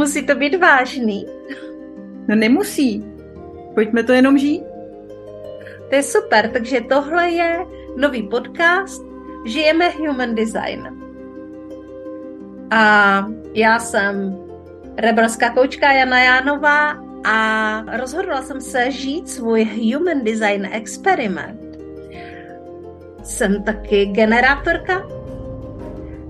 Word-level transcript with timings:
Musí 0.00 0.26
to 0.26 0.34
být 0.34 0.56
vážný. 0.60 1.26
No 2.28 2.36
nemusí. 2.36 3.04
Pojďme 3.74 4.02
to 4.02 4.12
jenom 4.12 4.38
žít. 4.38 4.62
To 5.88 5.94
je 5.94 6.02
super, 6.02 6.50
takže 6.50 6.80
tohle 6.80 7.30
je 7.30 7.58
nový 7.96 8.22
podcast 8.22 9.04
Žijeme 9.46 9.90
Human 9.90 10.34
Design. 10.34 10.88
A 12.70 13.26
já 13.54 13.78
jsem 13.78 14.38
rebelská 14.96 15.50
koučka 15.50 15.92
Jana 15.92 16.22
Jánová 16.22 16.96
a 17.24 17.96
rozhodla 17.96 18.42
jsem 18.42 18.60
se 18.60 18.90
žít 18.90 19.28
svůj 19.28 19.64
Human 19.64 20.24
Design 20.24 20.68
experiment. 20.72 21.60
Jsem 23.22 23.62
taky 23.62 24.06
generátorka 24.06 25.08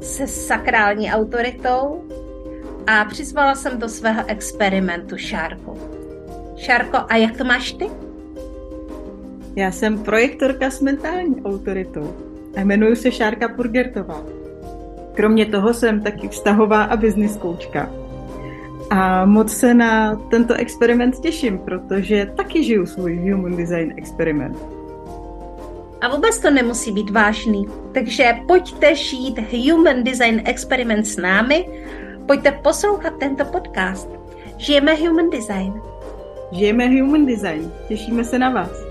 se 0.01 0.27
sakrální 0.27 1.12
autoritou 1.12 2.05
a 2.87 3.05
přizvala 3.05 3.55
jsem 3.55 3.79
do 3.79 3.89
svého 3.89 4.23
experimentu 4.27 5.16
Šárku. 5.16 5.79
Šárko, 6.57 6.98
a 7.09 7.16
jak 7.16 7.37
to 7.37 7.45
máš 7.45 7.73
ty? 7.73 7.91
Já 9.57 9.71
jsem 9.71 9.98
projektorka 9.98 10.71
s 10.71 10.80
mentální 10.80 11.43
autoritou 11.43 12.15
a 12.57 12.61
jmenuji 12.61 12.97
se 12.97 13.12
Šárka 13.12 13.48
Purgertová. 13.48 14.23
Kromě 15.15 15.47
toho 15.47 15.74
jsem 15.74 16.01
taky 16.01 16.29
vztahová 16.29 16.83
a 16.83 16.97
business 16.97 17.37
koučka. 17.37 17.91
A 18.91 19.24
moc 19.24 19.57
se 19.57 19.74
na 19.74 20.15
tento 20.15 20.55
experiment 20.55 21.21
těším, 21.21 21.59
protože 21.59 22.33
taky 22.37 22.65
žiju 22.65 22.87
svůj 22.87 23.30
Human 23.30 23.57
Design 23.57 23.93
experiment. 23.97 24.57
A 26.01 26.09
vůbec 26.09 26.38
to 26.38 26.51
nemusí 26.51 26.93
být 26.93 27.10
vážný. 27.10 27.66
Takže 27.93 28.32
pojďte 28.49 28.95
žít 28.95 29.38
Human 29.52 30.04
Design 30.04 30.43
experiment 30.45 31.07
s 31.07 31.16
námi, 31.16 31.66
pojďte 32.30 32.52
poslouchat 32.52 33.12
tento 33.18 33.45
podcast. 33.45 34.09
Žijeme 34.56 34.95
Human 34.95 35.30
Design. 35.30 35.82
Žijeme 36.52 36.86
Human 36.86 37.26
Design. 37.26 37.73
Těšíme 37.88 38.24
se 38.24 38.38
na 38.38 38.50
vás. 38.50 38.90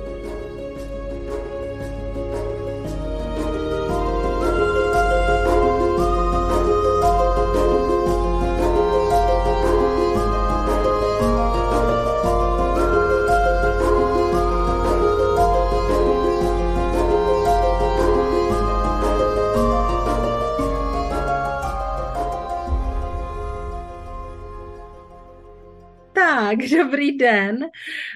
Tak, 26.20 26.58
dobrý 26.78 27.18
den. 27.18 27.66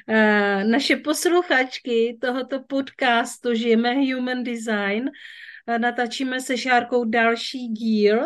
Eh, 0.07 0.63
naše 0.63 0.95
posluchačky 0.95 2.17
tohoto 2.21 2.63
podcastu 2.63 3.53
Žijeme 3.53 3.93
Human 3.93 4.43
Design 4.43 5.09
eh, 5.67 5.79
natáčíme 5.79 6.41
se 6.41 6.57
Šárkou 6.57 7.03
další 7.03 7.67
díl 7.67 8.19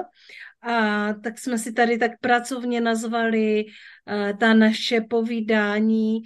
a 0.62 1.14
tak 1.14 1.40
jsme 1.40 1.58
si 1.58 1.74
tady 1.74 1.98
tak 1.98 2.12
pracovně 2.22 2.82
nazvali 2.82 3.66
eh, 3.66 4.34
ta 4.40 4.54
naše 4.54 5.02
povídání, 5.02 6.22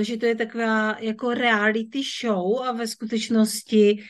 že 0.00 0.16
to 0.16 0.26
je 0.26 0.34
taková 0.34 0.96
jako 1.00 1.34
reality 1.34 2.00
show 2.20 2.62
a 2.62 2.72
ve 2.72 2.86
skutečnosti 2.86 4.02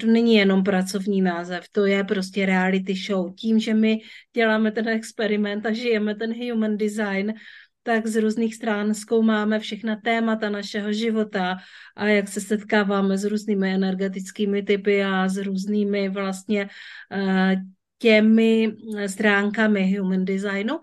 to 0.00 0.06
není 0.06 0.34
jenom 0.34 0.62
pracovní 0.62 1.22
název, 1.22 1.64
to 1.72 1.86
je 1.86 2.04
prostě 2.04 2.46
reality 2.46 2.94
show. 2.94 3.34
Tím, 3.34 3.58
že 3.58 3.74
my 3.74 3.98
děláme 4.34 4.72
ten 4.72 4.88
experiment 4.88 5.66
a 5.66 5.72
žijeme 5.72 6.14
ten 6.14 6.50
human 6.50 6.76
design, 6.76 7.34
tak 7.82 8.06
z 8.06 8.16
různých 8.16 8.54
stran 8.54 8.94
zkoumáme 8.94 9.58
všechna 9.58 9.96
témata 9.96 10.50
našeho 10.50 10.92
života 10.92 11.56
a 11.96 12.06
jak 12.06 12.28
se 12.28 12.40
setkáváme 12.40 13.18
s 13.18 13.24
různými 13.24 13.74
energetickými 13.74 14.62
typy 14.62 15.04
a 15.04 15.28
s 15.28 15.36
různými 15.36 16.08
vlastně 16.08 16.68
eh, 17.12 17.56
těmi 17.98 18.72
stránkami 19.06 19.96
human 19.96 20.24
designu 20.24 20.80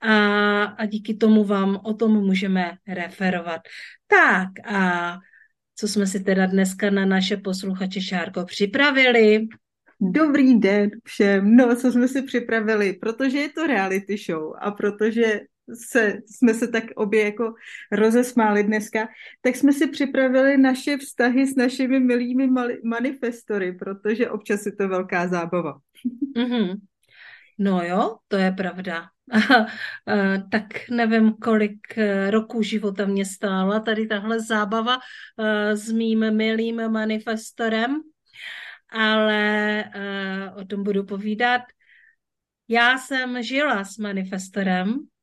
a, 0.00 0.62
a 0.64 0.86
díky 0.86 1.14
tomu 1.14 1.44
vám 1.44 1.80
o 1.84 1.94
tom 1.94 2.12
můžeme 2.12 2.72
referovat. 2.88 3.60
Tak 4.06 4.48
a 4.74 5.18
co 5.74 5.88
jsme 5.88 6.06
si 6.06 6.20
teda 6.20 6.46
dneska 6.46 6.90
na 6.90 7.06
naše 7.06 7.36
posluchače 7.36 8.00
Šárko 8.00 8.44
připravili? 8.44 9.46
Dobrý 10.00 10.58
den 10.58 10.90
všem. 11.04 11.56
No, 11.56 11.76
co 11.76 11.92
jsme 11.92 12.08
si 12.08 12.22
připravili, 12.22 12.92
protože 12.92 13.38
je 13.38 13.48
to 13.48 13.66
reality 13.66 14.16
show 14.16 14.52
a 14.60 14.70
protože 14.70 15.40
se, 15.74 16.18
jsme 16.26 16.54
se 16.54 16.68
tak 16.68 16.84
obě 16.96 17.24
jako 17.24 17.54
rozesmáli 17.92 18.64
dneska, 18.64 19.08
tak 19.42 19.56
jsme 19.56 19.72
si 19.72 19.86
připravili 19.88 20.58
naše 20.58 20.96
vztahy 20.96 21.46
s 21.46 21.56
našimi 21.56 22.00
milými 22.00 22.48
manifestory, 22.84 23.72
protože 23.72 24.30
občas 24.30 24.66
je 24.66 24.72
to 24.72 24.88
velká 24.88 25.28
zábava. 25.28 25.78
Mm-hmm. 26.36 26.76
No 27.58 27.82
jo, 27.82 28.16
to 28.28 28.36
je 28.36 28.52
pravda. 28.52 29.08
tak 30.50 30.88
nevím, 30.90 31.32
kolik 31.32 31.98
eh, 31.98 32.30
roků 32.30 32.62
života 32.62 33.06
mě 33.06 33.24
stála 33.24 33.80
tady 33.80 34.06
tahle 34.06 34.40
zábava 34.40 34.98
eh, 35.38 35.76
s 35.76 35.92
mým 35.92 36.30
milým 36.36 36.88
manifestorem, 36.88 38.00
ale 38.90 39.84
eh, 39.94 40.50
o 40.56 40.64
tom 40.64 40.82
budu 40.82 41.04
povídat. 41.04 41.62
Já 42.68 42.98
jsem 42.98 43.42
žila 43.42 43.84
s 43.84 43.98
manifestorem, 43.98 44.94
Eh, 44.94 45.17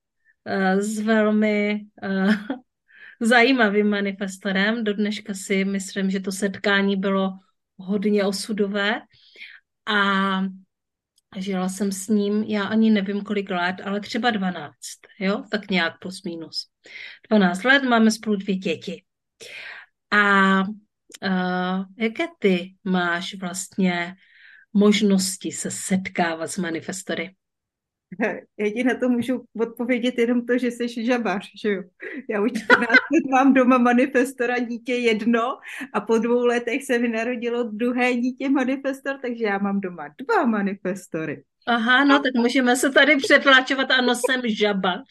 s 0.78 1.00
velmi 1.00 1.82
uh, 2.04 2.34
zajímavým 3.22 3.90
manifestorem. 3.90 4.84
Do 4.84 4.94
dneška 4.94 5.34
si 5.34 5.66
myslím, 5.66 6.10
že 6.10 6.20
to 6.20 6.32
setkání 6.32 6.96
bylo 6.96 7.32
hodně 7.78 8.24
osudové 8.24 9.02
a 9.86 10.42
žila 11.38 11.70
jsem 11.70 11.92
s 11.92 12.08
ním, 12.08 12.44
já 12.44 12.64
ani 12.64 12.90
nevím 12.90 13.22
kolik 13.22 13.50
let, 13.50 13.76
ale 13.84 14.00
třeba 14.00 14.32
12, 14.32 14.74
jo, 15.20 15.44
tak 15.52 15.72
nějak 15.72 16.00
plus 16.00 16.24
minus. 16.24 16.68
12 17.30 17.64
let, 17.64 17.84
máme 17.84 18.12
spolu 18.12 18.36
dvě 18.36 18.56
děti. 18.56 19.04
A 20.12 20.62
uh, 20.62 21.86
jaké 21.98 22.24
ty 22.40 22.76
máš 22.84 23.36
vlastně 23.36 24.16
možnosti 24.74 25.52
se 25.52 25.72
setkávat 25.72 26.52
s 26.52 26.58
manifestory? 26.58 27.36
Já 28.60 28.70
ti 28.70 28.84
na 28.84 28.96
to 29.00 29.10
můžu 29.10 29.44
odpovědět 29.60 30.18
jenom 30.18 30.46
to, 30.46 30.58
že 30.58 30.72
jsi 30.72 31.06
žabař, 31.06 31.52
že 31.62 31.70
jo. 31.70 31.84
Já 32.30 32.42
už 32.42 32.52
14 32.52 32.90
let 32.90 33.24
mám 33.32 33.54
doma 33.54 33.78
manifestora 33.78 34.60
dítě 34.60 34.94
jedno 34.94 35.58
a 35.94 36.02
po 36.02 36.18
dvou 36.18 36.46
letech 36.46 36.84
se 36.84 37.00
mi 37.00 37.08
narodilo 37.08 37.64
druhé 37.64 38.14
dítě 38.14 38.50
manifestor, 38.50 39.18
takže 39.22 39.44
já 39.44 39.58
mám 39.58 39.82
doma 39.82 40.08
dva 40.08 40.46
manifestory. 40.46 41.44
Aha, 41.68 42.06
no 42.06 42.20
tak 42.20 42.34
můžeme 42.36 42.76
se 42.76 42.92
tady 42.92 43.16
přetlačovat, 43.16 43.92
ano, 43.92 44.14
jsem 44.16 44.42
žabař. 44.46 45.04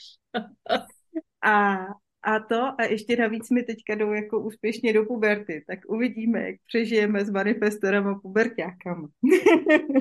a, 1.44 1.76
a 2.22 2.40
to, 2.40 2.80
a 2.80 2.84
ještě 2.84 3.16
navíc 3.16 3.50
mi 3.50 3.62
teďka 3.62 3.94
jdou 3.94 4.12
jako 4.12 4.40
úspěšně 4.40 4.92
do 4.92 5.04
puberty, 5.04 5.64
tak 5.66 5.78
uvidíme, 5.88 6.42
jak 6.42 6.56
přežijeme 6.66 7.24
s 7.24 7.30
manifestorem 7.30 8.06
a 8.06 8.18
pubertákama. 8.22 9.08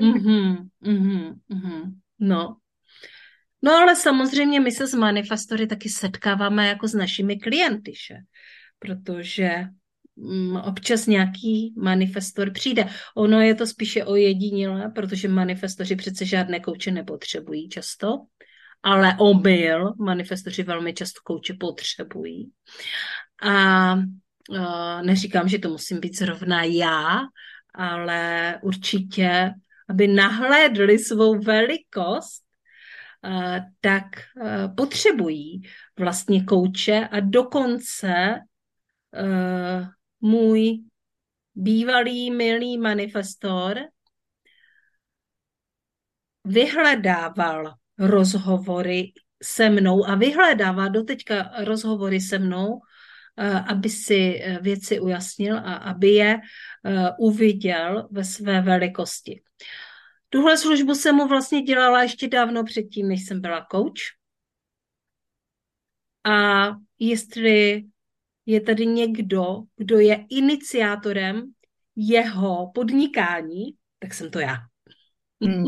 mm-hmm, 0.00 0.56
mm-hmm, 0.84 1.34
mm-hmm. 1.50 1.92
No, 2.20 2.56
No 3.64 3.72
ale 3.72 3.96
samozřejmě 3.96 4.60
my 4.60 4.72
se 4.72 4.86
s 4.86 4.94
manifestory 4.94 5.66
taky 5.66 5.88
setkáváme 5.88 6.68
jako 6.68 6.88
s 6.88 6.94
našimi 6.94 7.38
klienty, 7.38 7.92
že? 8.08 8.14
protože 8.78 9.50
mm, 10.16 10.56
občas 10.56 11.06
nějaký 11.06 11.74
manifestor 11.76 12.52
přijde. 12.52 12.88
Ono 13.16 13.40
je 13.40 13.54
to 13.54 13.66
spíše 13.66 14.04
ojedinělé, 14.04 14.92
protože 14.94 15.28
manifestoři 15.28 15.96
přece 15.96 16.24
žádné 16.24 16.60
kouče 16.60 16.90
nepotřebují 16.90 17.68
často, 17.68 18.08
ale 18.82 19.16
omyl 19.18 19.92
manifestoři 19.98 20.62
velmi 20.62 20.94
často 20.94 21.20
kouče 21.24 21.54
potřebují. 21.60 22.50
A 23.42 23.96
neříkám, 25.02 25.48
že 25.48 25.58
to 25.58 25.68
musím 25.68 26.00
být 26.00 26.18
zrovna 26.18 26.62
já, 26.62 27.20
ale 27.74 28.54
určitě, 28.62 29.50
aby 29.88 30.08
nahlédli 30.08 30.98
svou 30.98 31.38
velikost, 31.38 32.43
tak 33.80 34.04
eh, 34.16 34.68
potřebují 34.76 35.62
vlastně 35.98 36.44
kouče 36.44 37.08
a 37.10 37.20
dokonce 37.20 38.40
eh, 39.14 39.88
můj 40.20 40.84
bývalý 41.54 42.30
milý 42.30 42.78
manifestor 42.78 43.78
vyhledával 46.44 47.74
rozhovory 47.98 49.12
se 49.42 49.70
mnou 49.70 50.06
a 50.06 50.14
vyhledává 50.14 50.88
doteďka 50.88 51.50
rozhovory 51.64 52.20
se 52.20 52.38
mnou, 52.38 52.80
aby 53.68 53.90
si 53.90 54.42
věci 54.60 55.00
ujasnil 55.00 55.58
a 55.58 55.74
aby 55.74 56.08
je 56.08 56.40
uviděl 57.18 58.08
ve 58.10 58.24
své 58.24 58.60
velikosti. 58.60 59.42
Tuhle 60.28 60.58
službu 60.58 60.94
jsem 60.94 61.14
mu 61.14 61.28
vlastně 61.28 61.62
dělala 61.62 62.02
ještě 62.02 62.28
dávno 62.28 62.64
předtím, 62.64 63.08
než 63.08 63.26
jsem 63.26 63.40
byla 63.40 63.66
coach. 63.72 64.24
a 66.24 66.66
jestli 66.98 67.84
je 68.46 68.60
tady 68.60 68.86
někdo, 68.86 69.62
kdo 69.76 69.98
je 69.98 70.24
iniciátorem 70.30 71.52
jeho 71.96 72.70
podnikání, 72.74 73.64
tak 73.98 74.14
jsem 74.14 74.30
to 74.30 74.38
já. 74.38 74.56
Hmm. 75.42 75.64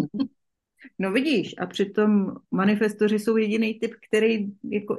No 0.99 1.13
vidíš, 1.13 1.55
a 1.59 1.67
přitom 1.67 2.37
manifestoři 2.51 3.19
jsou 3.19 3.37
jediný 3.37 3.79
typ, 3.79 3.95
který 4.09 4.47
jako 4.71 4.97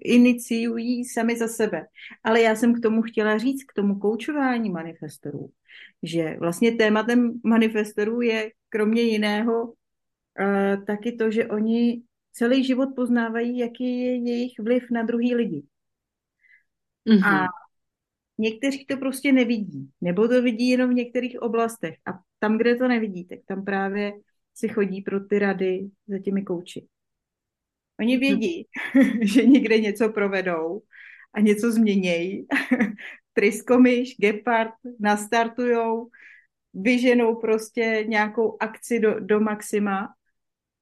iniciují 0.00 1.04
sami 1.04 1.36
za 1.36 1.48
sebe. 1.48 1.86
Ale 2.24 2.40
já 2.40 2.56
jsem 2.56 2.74
k 2.74 2.82
tomu 2.82 3.02
chtěla 3.02 3.38
říct, 3.38 3.64
k 3.64 3.72
tomu 3.72 3.98
koučování 3.98 4.70
manifestorů, 4.70 5.50
že 6.02 6.36
vlastně 6.38 6.72
tématem 6.72 7.40
manifestorů 7.44 8.20
je 8.20 8.50
kromě 8.68 9.02
jiného 9.02 9.64
uh, 9.64 10.84
taky 10.84 11.12
to, 11.12 11.30
že 11.30 11.46
oni 11.46 12.02
celý 12.32 12.64
život 12.64 12.88
poznávají, 12.96 13.58
jaký 13.58 14.00
je 14.00 14.16
jejich 14.16 14.58
vliv 14.58 14.90
na 14.90 15.02
druhý 15.02 15.34
lidi. 15.34 15.62
Mm-hmm. 17.08 17.26
A 17.26 17.46
někteří 18.38 18.86
to 18.86 18.96
prostě 18.96 19.32
nevidí, 19.32 19.90
nebo 20.00 20.28
to 20.28 20.42
vidí 20.42 20.68
jenom 20.68 20.90
v 20.90 20.94
některých 20.94 21.42
oblastech. 21.42 21.96
A 22.06 22.20
tam, 22.38 22.58
kde 22.58 22.76
to 22.76 22.88
nevidí, 22.88 23.24
tak 23.24 23.38
tam 23.46 23.64
právě 23.64 24.12
si 24.54 24.68
chodí 24.68 25.02
pro 25.02 25.20
ty 25.20 25.38
rady 25.38 25.90
za 26.06 26.18
těmi 26.18 26.42
kouči. 26.42 26.86
Oni 28.00 28.16
mhm. 28.16 28.20
vědí, 28.20 28.66
hmm. 28.92 29.12
že 29.22 29.46
někde 29.46 29.78
něco 29.78 30.08
provedou 30.08 30.82
a 31.34 31.40
něco 31.40 31.72
změnějí. 31.72 32.46
Tryskomyš, 33.32 34.16
Gepard 34.20 34.74
nastartujou, 35.00 36.10
vyženou 36.74 37.36
prostě 37.36 38.04
nějakou 38.08 38.56
akci 38.60 39.00
do, 39.00 39.20
do 39.20 39.40
maxima. 39.40 40.14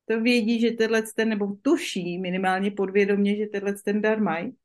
To 0.08 0.20
vědí, 0.20 0.60
že 0.60 0.70
tenhle 0.70 1.02
ten, 1.16 1.28
nebo 1.28 1.56
tuší 1.62 2.18
minimálně 2.18 2.70
podvědomě, 2.70 3.36
že 3.36 3.46
tenhle 3.46 3.74
ten 3.84 4.02
dar 4.02 4.20
mají, 4.20 4.56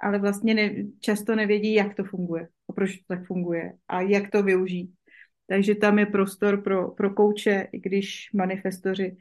ale 0.00 0.18
vlastně 0.18 0.54
ne, 0.54 0.74
často 1.00 1.36
nevědí, 1.36 1.74
jak 1.74 1.94
to 1.94 2.04
funguje 2.04 2.48
a 2.68 2.72
proč 2.72 2.96
to 2.96 3.04
tak 3.08 3.26
funguje 3.26 3.72
a 3.88 4.00
jak 4.00 4.30
to 4.30 4.42
využít. 4.42 4.94
Takže 5.46 5.74
tam 5.74 5.98
je 5.98 6.06
prostor 6.06 6.62
pro, 6.62 6.90
pro 6.90 7.14
kouče, 7.14 7.68
i 7.72 7.80
když 7.80 8.30
manifestoři 8.34 9.16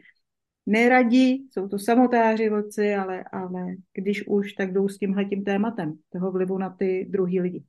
neradí, 0.65 1.47
jsou 1.51 1.67
to 1.67 1.79
samotáři 1.79 2.49
vodci, 2.49 2.95
ale, 2.95 3.23
ale 3.31 3.75
když 3.93 4.27
už, 4.27 4.53
tak 4.53 4.73
jdou 4.73 4.87
s 4.87 4.97
tímhle 4.97 5.25
tím 5.25 5.43
tématem, 5.43 5.93
toho 6.09 6.31
vlivu 6.31 6.57
na 6.57 6.69
ty 6.69 7.07
druhý 7.09 7.41
lidi. 7.41 7.63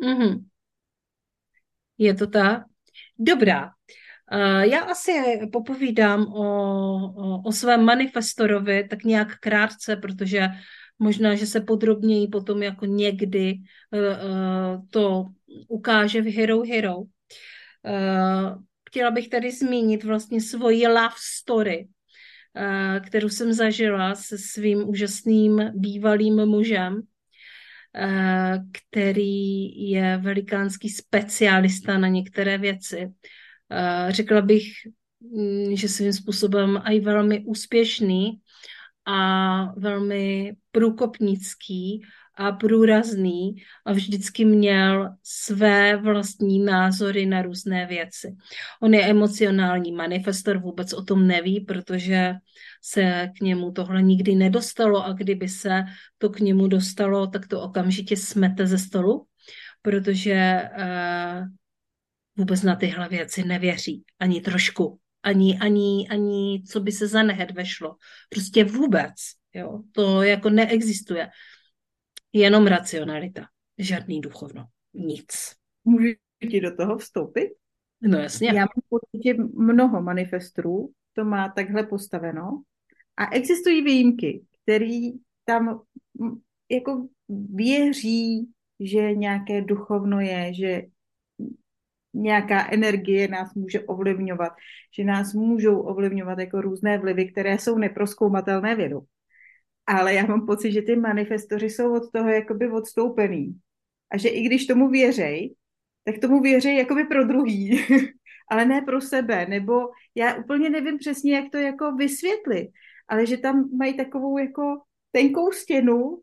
Mm-hmm. 0.00 0.44
Je 1.98 2.14
to 2.14 2.26
tak? 2.26 2.71
Dobrá. 3.18 3.70
Uh, 4.32 4.60
já 4.60 4.80
asi 4.80 5.12
popovídám 5.52 6.32
o, 6.32 6.44
o, 7.04 7.42
o 7.42 7.52
svém 7.52 7.84
manifestorovi 7.84 8.88
tak 8.88 9.04
nějak 9.04 9.38
krátce, 9.38 9.96
protože 9.96 10.48
možná, 10.98 11.34
že 11.34 11.46
se 11.46 11.60
podrobněji 11.60 12.28
potom 12.28 12.62
jako 12.62 12.86
někdy 12.86 13.54
uh, 13.92 14.00
uh, 14.00 14.86
to 14.90 15.24
ukáže 15.68 16.22
v 16.22 16.34
Hero 16.34 16.62
Hero. 16.62 16.96
Eh, 17.86 18.54
chtěla 18.88 19.10
bych 19.10 19.28
tady 19.28 19.52
zmínit 19.52 20.04
vlastně 20.04 20.40
svoji 20.40 20.86
love 20.86 21.14
story, 21.38 21.88
eh, 22.56 23.00
kterou 23.06 23.28
jsem 23.28 23.52
zažila 23.52 24.14
se 24.14 24.38
svým 24.38 24.88
úžasným 24.88 25.70
bývalým 25.74 26.46
mužem, 26.46 27.00
eh, 27.00 27.11
který 28.72 29.90
je 29.90 30.16
velikánský 30.16 30.88
specialista 30.88 31.98
na 31.98 32.08
některé 32.08 32.58
věci. 32.58 33.12
Řekla 34.08 34.40
bych, 34.40 34.64
mm, 35.20 35.76
že 35.76 35.88
svým 35.88 36.12
způsobem 36.12 36.82
i 36.84 37.00
velmi 37.00 37.44
úspěšný 37.44 38.40
a 39.04 39.64
velmi 39.76 40.52
průkopnický 40.70 42.02
a 42.34 42.52
průrazný 42.52 43.56
a 43.84 43.92
vždycky 43.92 44.44
měl 44.44 45.08
své 45.22 45.96
vlastní 45.96 46.58
názory 46.58 47.26
na 47.26 47.42
různé 47.42 47.86
věci. 47.86 48.36
On 48.82 48.94
je 48.94 49.06
emocionální 49.06 49.92
manifestor, 49.92 50.58
vůbec 50.58 50.92
o 50.92 51.02
tom 51.02 51.26
neví, 51.26 51.60
protože 51.60 52.34
se 52.82 53.28
k 53.38 53.40
němu 53.40 53.72
tohle 53.72 54.02
nikdy 54.02 54.34
nedostalo 54.34 55.04
a 55.04 55.12
kdyby 55.12 55.48
se 55.48 55.84
to 56.18 56.30
k 56.30 56.40
němu 56.40 56.66
dostalo, 56.66 57.26
tak 57.26 57.46
to 57.46 57.62
okamžitě 57.62 58.16
smete 58.16 58.66
ze 58.66 58.78
stolu, 58.78 59.26
protože 59.82 60.62
uh, 60.78 61.46
vůbec 62.36 62.62
na 62.62 62.76
tyhle 62.76 63.08
věci 63.08 63.44
nevěří, 63.44 64.04
ani 64.18 64.40
trošku, 64.40 64.98
ani, 65.22 65.58
ani, 65.58 66.08
ani 66.10 66.62
co 66.68 66.80
by 66.80 66.92
se 66.92 67.06
za 67.06 67.22
nehet 67.22 67.50
vešlo. 67.50 67.96
Prostě 68.28 68.64
vůbec. 68.64 69.14
Jo? 69.54 69.80
To 69.92 70.22
jako 70.22 70.50
neexistuje 70.50 71.28
jenom 72.32 72.66
racionalita, 72.66 73.46
žádný 73.78 74.20
duchovno, 74.20 74.66
nic. 74.94 75.56
Můžu 75.84 76.08
ti 76.50 76.60
do 76.60 76.76
toho 76.76 76.98
vstoupit? 76.98 77.50
No 78.02 78.18
jasně. 78.18 78.48
Já 78.48 78.54
mám 78.54 78.82
pocit, 78.88 79.24
že 79.24 79.34
mnoho 79.54 80.02
manifestrů 80.02 80.90
to 81.12 81.24
má 81.24 81.48
takhle 81.48 81.82
postaveno 81.82 82.62
a 83.16 83.34
existují 83.34 83.82
výjimky, 83.82 84.44
který 84.62 85.12
tam 85.44 85.82
jako 86.70 87.08
věří, 87.54 88.48
že 88.80 89.14
nějaké 89.14 89.60
duchovno 89.62 90.20
je, 90.20 90.54
že 90.54 90.82
nějaká 92.14 92.72
energie 92.72 93.28
nás 93.28 93.54
může 93.54 93.80
ovlivňovat, 93.80 94.52
že 94.96 95.04
nás 95.04 95.34
můžou 95.34 95.80
ovlivňovat 95.80 96.38
jako 96.38 96.60
různé 96.60 96.98
vlivy, 96.98 97.32
které 97.32 97.58
jsou 97.58 97.78
neproskoumatelné 97.78 98.76
vědou 98.76 99.06
ale 99.86 100.14
já 100.14 100.26
mám 100.26 100.46
pocit, 100.46 100.72
že 100.72 100.82
ty 100.82 100.96
manifestoři 100.96 101.70
jsou 101.70 101.96
od 101.96 102.12
toho 102.12 102.28
jakoby 102.28 102.70
odstoupený. 102.70 103.60
A 104.10 104.16
že 104.16 104.28
i 104.28 104.42
když 104.42 104.66
tomu 104.66 104.88
věřej, 104.88 105.54
tak 106.04 106.18
tomu 106.18 106.40
věří 106.40 106.76
jakoby 106.76 107.04
pro 107.04 107.24
druhý, 107.24 107.80
ale 108.50 108.64
ne 108.64 108.82
pro 108.82 109.00
sebe, 109.00 109.46
nebo 109.46 109.88
já 110.14 110.36
úplně 110.36 110.70
nevím 110.70 110.98
přesně, 110.98 111.34
jak 111.34 111.50
to 111.50 111.58
jako 111.58 111.92
vysvětlit, 111.92 112.70
ale 113.08 113.26
že 113.26 113.36
tam 113.36 113.68
mají 113.76 113.96
takovou 113.96 114.38
jako 114.38 114.80
tenkou 115.12 115.52
stěnu, 115.52 116.18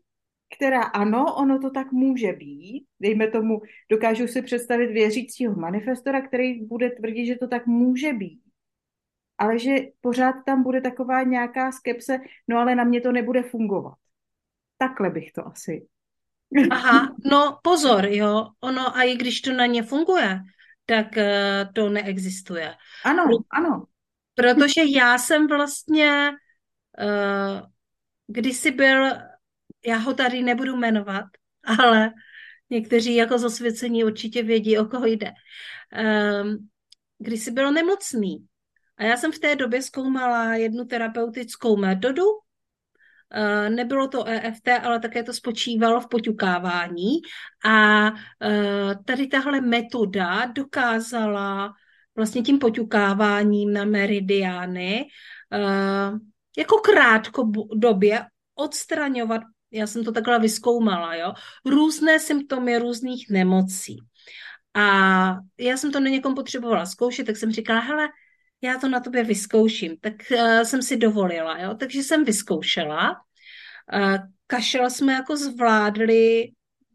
která 0.56 0.82
ano, 0.82 1.34
ono 1.36 1.58
to 1.58 1.70
tak 1.70 1.92
může 1.92 2.32
být, 2.32 2.86
dejme 3.00 3.28
tomu, 3.28 3.60
dokážu 3.90 4.26
si 4.26 4.42
představit 4.42 4.92
věřícího 4.92 5.54
manifestora, 5.54 6.20
který 6.20 6.66
bude 6.66 6.90
tvrdit, 6.90 7.26
že 7.26 7.36
to 7.36 7.48
tak 7.48 7.66
může 7.66 8.12
být 8.12 8.40
ale 9.40 9.58
že 9.58 9.76
pořád 10.00 10.32
tam 10.46 10.62
bude 10.62 10.80
taková 10.80 11.22
nějaká 11.22 11.72
skepse, 11.72 12.18
no 12.48 12.58
ale 12.58 12.74
na 12.74 12.84
mě 12.84 13.00
to 13.00 13.12
nebude 13.12 13.42
fungovat. 13.42 13.94
Takhle 14.78 15.10
bych 15.10 15.32
to 15.32 15.46
asi. 15.46 15.86
Aha, 16.70 17.14
no 17.24 17.58
pozor, 17.62 18.06
jo, 18.06 18.46
ono 18.60 18.96
a 18.96 19.02
i 19.02 19.16
když 19.16 19.40
to 19.40 19.52
na 19.52 19.66
ně 19.66 19.82
funguje, 19.82 20.40
tak 20.86 21.06
uh, 21.16 21.72
to 21.74 21.88
neexistuje. 21.88 22.74
Ano, 23.04 23.24
ano. 23.50 23.84
Protože 24.34 24.80
já 24.88 25.18
jsem 25.18 25.46
vlastně 25.46 26.30
uh, 27.00 27.60
kdysi 28.26 28.70
byl, 28.70 29.10
já 29.86 29.96
ho 29.96 30.14
tady 30.14 30.42
nebudu 30.42 30.76
jmenovat, 30.76 31.24
ale 31.78 32.12
někteří 32.70 33.14
jako 33.14 33.38
zasvěcení 33.38 34.04
určitě 34.04 34.42
vědí, 34.42 34.78
o 34.78 34.84
koho 34.84 35.06
jde. 35.06 35.32
Um, 36.42 36.68
když 37.18 37.40
jsi 37.40 37.50
byl 37.50 37.72
nemocný 37.72 38.46
a 39.00 39.04
já 39.04 39.16
jsem 39.16 39.32
v 39.32 39.38
té 39.38 39.56
době 39.56 39.82
zkoumala 39.82 40.54
jednu 40.54 40.84
terapeutickou 40.84 41.76
metodu, 41.76 42.22
eh, 43.32 43.70
Nebylo 43.70 44.08
to 44.08 44.28
EFT, 44.28 44.68
ale 44.68 45.00
také 45.00 45.22
to 45.22 45.32
spočívalo 45.32 46.00
v 46.00 46.08
poťukávání. 46.08 47.12
A 47.64 48.06
eh, 48.08 48.94
tady 49.04 49.26
tahle 49.26 49.60
metoda 49.60 50.46
dokázala 50.46 51.72
vlastně 52.16 52.42
tím 52.42 52.58
poťukáváním 52.58 53.72
na 53.72 53.84
meridiány 53.84 55.06
eh, 55.52 56.10
jako 56.58 56.76
krátko 56.76 57.50
době 57.74 58.26
odstraňovat, 58.54 59.42
já 59.70 59.86
jsem 59.86 60.04
to 60.04 60.12
takhle 60.12 60.38
vyskoumala, 60.38 61.14
jo, 61.14 61.32
různé 61.64 62.20
symptomy 62.20 62.78
různých 62.78 63.30
nemocí. 63.30 63.96
A 64.74 65.36
já 65.58 65.76
jsem 65.76 65.92
to 65.92 66.00
na 66.00 66.10
někom 66.10 66.34
potřebovala 66.34 66.86
zkoušet, 66.86 67.26
tak 67.26 67.36
jsem 67.36 67.52
říkala, 67.52 67.80
hele, 67.80 68.08
já 68.62 68.78
to 68.78 68.88
na 68.88 69.00
tobě 69.00 69.24
vyzkouším. 69.24 69.96
Tak 70.00 70.14
uh, 70.30 70.60
jsem 70.60 70.82
si 70.82 70.96
dovolila, 70.96 71.58
jo? 71.58 71.74
takže 71.74 72.02
jsem 72.02 72.24
vyzkoušela. 72.24 73.10
Uh, 73.94 74.16
kašel 74.46 74.90
jsme 74.90 75.12
jako 75.12 75.36
zvládli, 75.36 76.50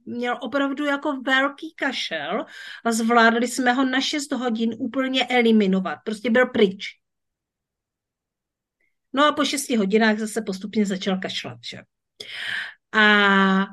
měl 0.06 0.38
opravdu 0.42 0.86
jako 0.86 1.22
velký 1.22 1.74
kašel 1.76 2.46
a 2.86 2.92
zvládli 2.92 3.48
jsme 3.48 3.74
ho 3.74 3.86
na 3.86 4.02
6 4.02 4.32
hodin 4.32 4.76
úplně 4.80 5.26
eliminovat. 5.26 6.00
Prostě 6.06 6.30
byl 6.30 6.46
pryč. 6.46 6.86
No 9.14 9.26
a 9.26 9.32
po 9.32 9.46
6 9.46 9.70
hodinách 9.70 10.18
zase 10.18 10.42
postupně 10.42 10.86
začal 10.86 11.20
kašlat. 11.20 11.58
Že? 11.70 11.78
A 12.92 13.66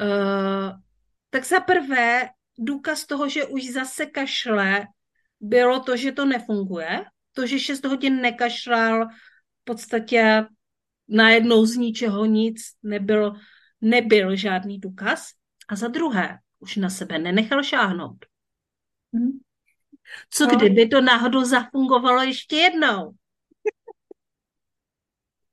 uh, 0.00 0.72
tak 1.30 1.44
za 1.44 1.60
prvé 1.60 2.28
důkaz 2.58 3.06
toho, 3.06 3.28
že 3.28 3.44
už 3.44 3.70
zase 3.70 4.06
kašle, 4.06 4.86
bylo 5.40 5.80
to, 5.80 5.96
že 5.96 6.12
to 6.12 6.24
nefunguje, 6.24 7.04
to, 7.32 7.46
že 7.46 7.58
6 7.58 7.84
hodin 7.84 8.20
nekašlal, 8.20 9.08
v 9.60 9.64
podstatě 9.64 10.46
najednou 11.08 11.66
z 11.66 11.76
ničeho 11.76 12.24
nic 12.24 12.56
nebyl, 12.82 13.32
nebyl 13.80 14.36
žádný 14.36 14.78
důkaz. 14.78 15.30
A 15.68 15.76
za 15.76 15.88
druhé, 15.88 16.38
už 16.58 16.76
na 16.76 16.90
sebe 16.90 17.18
nenechal 17.18 17.62
šáhnout. 17.62 18.24
Hmm. 19.14 19.38
Co 20.30 20.46
no. 20.46 20.56
kdyby 20.56 20.88
to 20.88 21.00
náhodou 21.00 21.44
zafungovalo 21.44 22.22
ještě 22.22 22.56
jednou? 22.56 23.12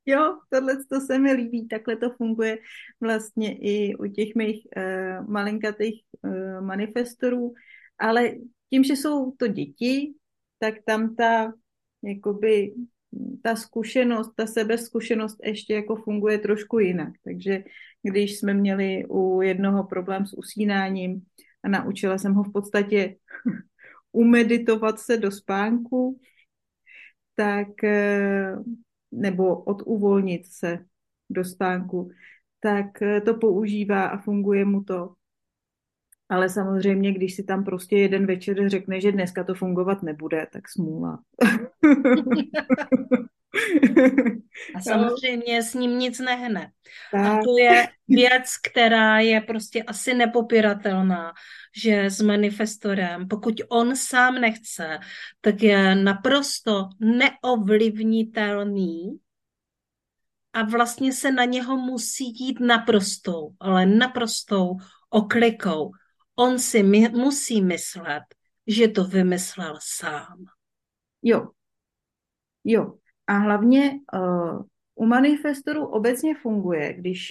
Jo, 0.08 0.38
tohle 0.48 0.84
to 0.84 1.00
se 1.00 1.18
mi 1.18 1.32
líbí, 1.32 1.68
takhle 1.68 1.96
to 1.96 2.10
funguje 2.10 2.58
vlastně 3.00 3.58
i 3.58 3.94
u 3.96 4.06
těch 4.06 4.34
mých 4.34 4.66
uh, 4.76 5.30
malinkatých 5.30 6.02
uh, 6.22 6.60
manifestorů, 6.60 7.54
ale 7.98 8.30
tím, 8.70 8.84
že 8.84 8.92
jsou 8.92 9.30
to 9.30 9.46
děti, 9.46 10.14
tak 10.58 10.74
tam 10.86 11.14
ta 11.14 11.52
jakoby 12.02 12.74
ta 13.42 13.56
zkušenost, 13.56 14.32
ta 14.36 14.46
sebezkušenost 14.46 15.36
ještě 15.44 15.74
jako 15.74 15.96
funguje 15.96 16.38
trošku 16.38 16.78
jinak. 16.78 17.12
Takže 17.24 17.64
když 18.02 18.38
jsme 18.38 18.54
měli 18.54 19.04
u 19.08 19.42
jednoho 19.42 19.84
problém 19.84 20.26
s 20.26 20.38
usínáním 20.38 21.22
a 21.64 21.68
naučila 21.68 22.18
jsem 22.18 22.34
ho 22.34 22.42
v 22.42 22.52
podstatě 22.52 23.16
umeditovat 24.12 25.00
se 25.00 25.16
do 25.16 25.30
spánku, 25.30 26.20
tak 27.34 27.84
eh, 27.84 28.56
nebo 29.12 29.62
oduvolnit 29.62 30.46
se 30.46 30.78
do 31.30 31.44
spánku, 31.44 32.10
tak 32.60 33.02
eh, 33.02 33.20
to 33.20 33.34
používá 33.34 34.06
a 34.06 34.18
funguje 34.18 34.64
mu 34.64 34.84
to. 34.84 35.14
Ale 36.28 36.48
samozřejmě, 36.48 37.12
když 37.12 37.36
si 37.36 37.44
tam 37.44 37.64
prostě 37.64 37.96
jeden 37.96 38.26
večer 38.26 38.68
řekne, 38.68 39.00
že 39.00 39.12
dneska 39.12 39.44
to 39.44 39.54
fungovat 39.54 40.02
nebude, 40.02 40.46
tak 40.52 40.68
smůla. 40.68 41.18
A 44.74 44.80
samozřejmě 44.80 45.62
s 45.62 45.74
ním 45.74 45.98
nic 45.98 46.18
nehne. 46.18 46.70
A 47.14 47.36
to 47.36 47.58
je 47.58 47.86
věc, 48.08 48.44
která 48.70 49.18
je 49.18 49.40
prostě 49.40 49.82
asi 49.82 50.14
nepopiratelná, 50.14 51.32
že 51.82 52.04
s 52.04 52.20
manifestorem, 52.20 53.28
pokud 53.28 53.54
on 53.68 53.96
sám 53.96 54.34
nechce, 54.34 54.98
tak 55.40 55.62
je 55.62 55.94
naprosto 55.94 56.88
neovlivnitelný 57.00 59.18
a 60.52 60.62
vlastně 60.62 61.12
se 61.12 61.32
na 61.32 61.44
něho 61.44 61.76
musí 61.76 62.38
jít 62.38 62.60
naprostou, 62.60 63.50
ale 63.60 63.86
naprostou 63.86 64.76
oklikou. 65.10 65.90
On 66.36 66.58
si 66.58 66.82
my, 66.82 67.08
musí 67.08 67.62
myslet, 67.62 68.22
že 68.66 68.88
to 68.88 69.04
vymyslel 69.04 69.78
sám. 69.82 70.44
Jo. 71.22 71.48
Jo. 72.64 72.98
A 73.26 73.32
hlavně 73.32 74.00
uh, 74.14 74.62
u 74.94 75.06
manifestorů 75.06 75.86
obecně 75.86 76.34
funguje, 76.34 76.92
když 76.92 77.30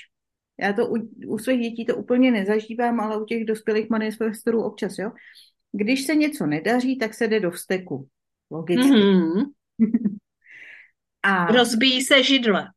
já 0.60 0.74
to 0.74 0.88
u, 0.88 0.96
u 1.28 1.38
svých 1.38 1.62
dětí 1.62 1.86
to 1.86 1.96
úplně 1.96 2.32
nezažívám, 2.32 3.00
ale 3.00 3.22
u 3.22 3.26
těch 3.26 3.46
dospělých 3.46 3.90
manifestorů 3.90 4.64
občas, 4.64 4.98
jo. 4.98 5.12
Když 5.72 6.06
se 6.06 6.16
něco 6.16 6.46
nedaří, 6.46 6.98
tak 6.98 7.14
se 7.14 7.28
jde 7.28 7.40
do 7.40 7.52
vsteku. 7.52 8.08
Logicky. 8.52 8.92
Mm-hmm. 8.92 9.44
A 11.24 11.46
rozbíjí 11.46 12.02
se 12.02 12.24
židle. 12.24 12.68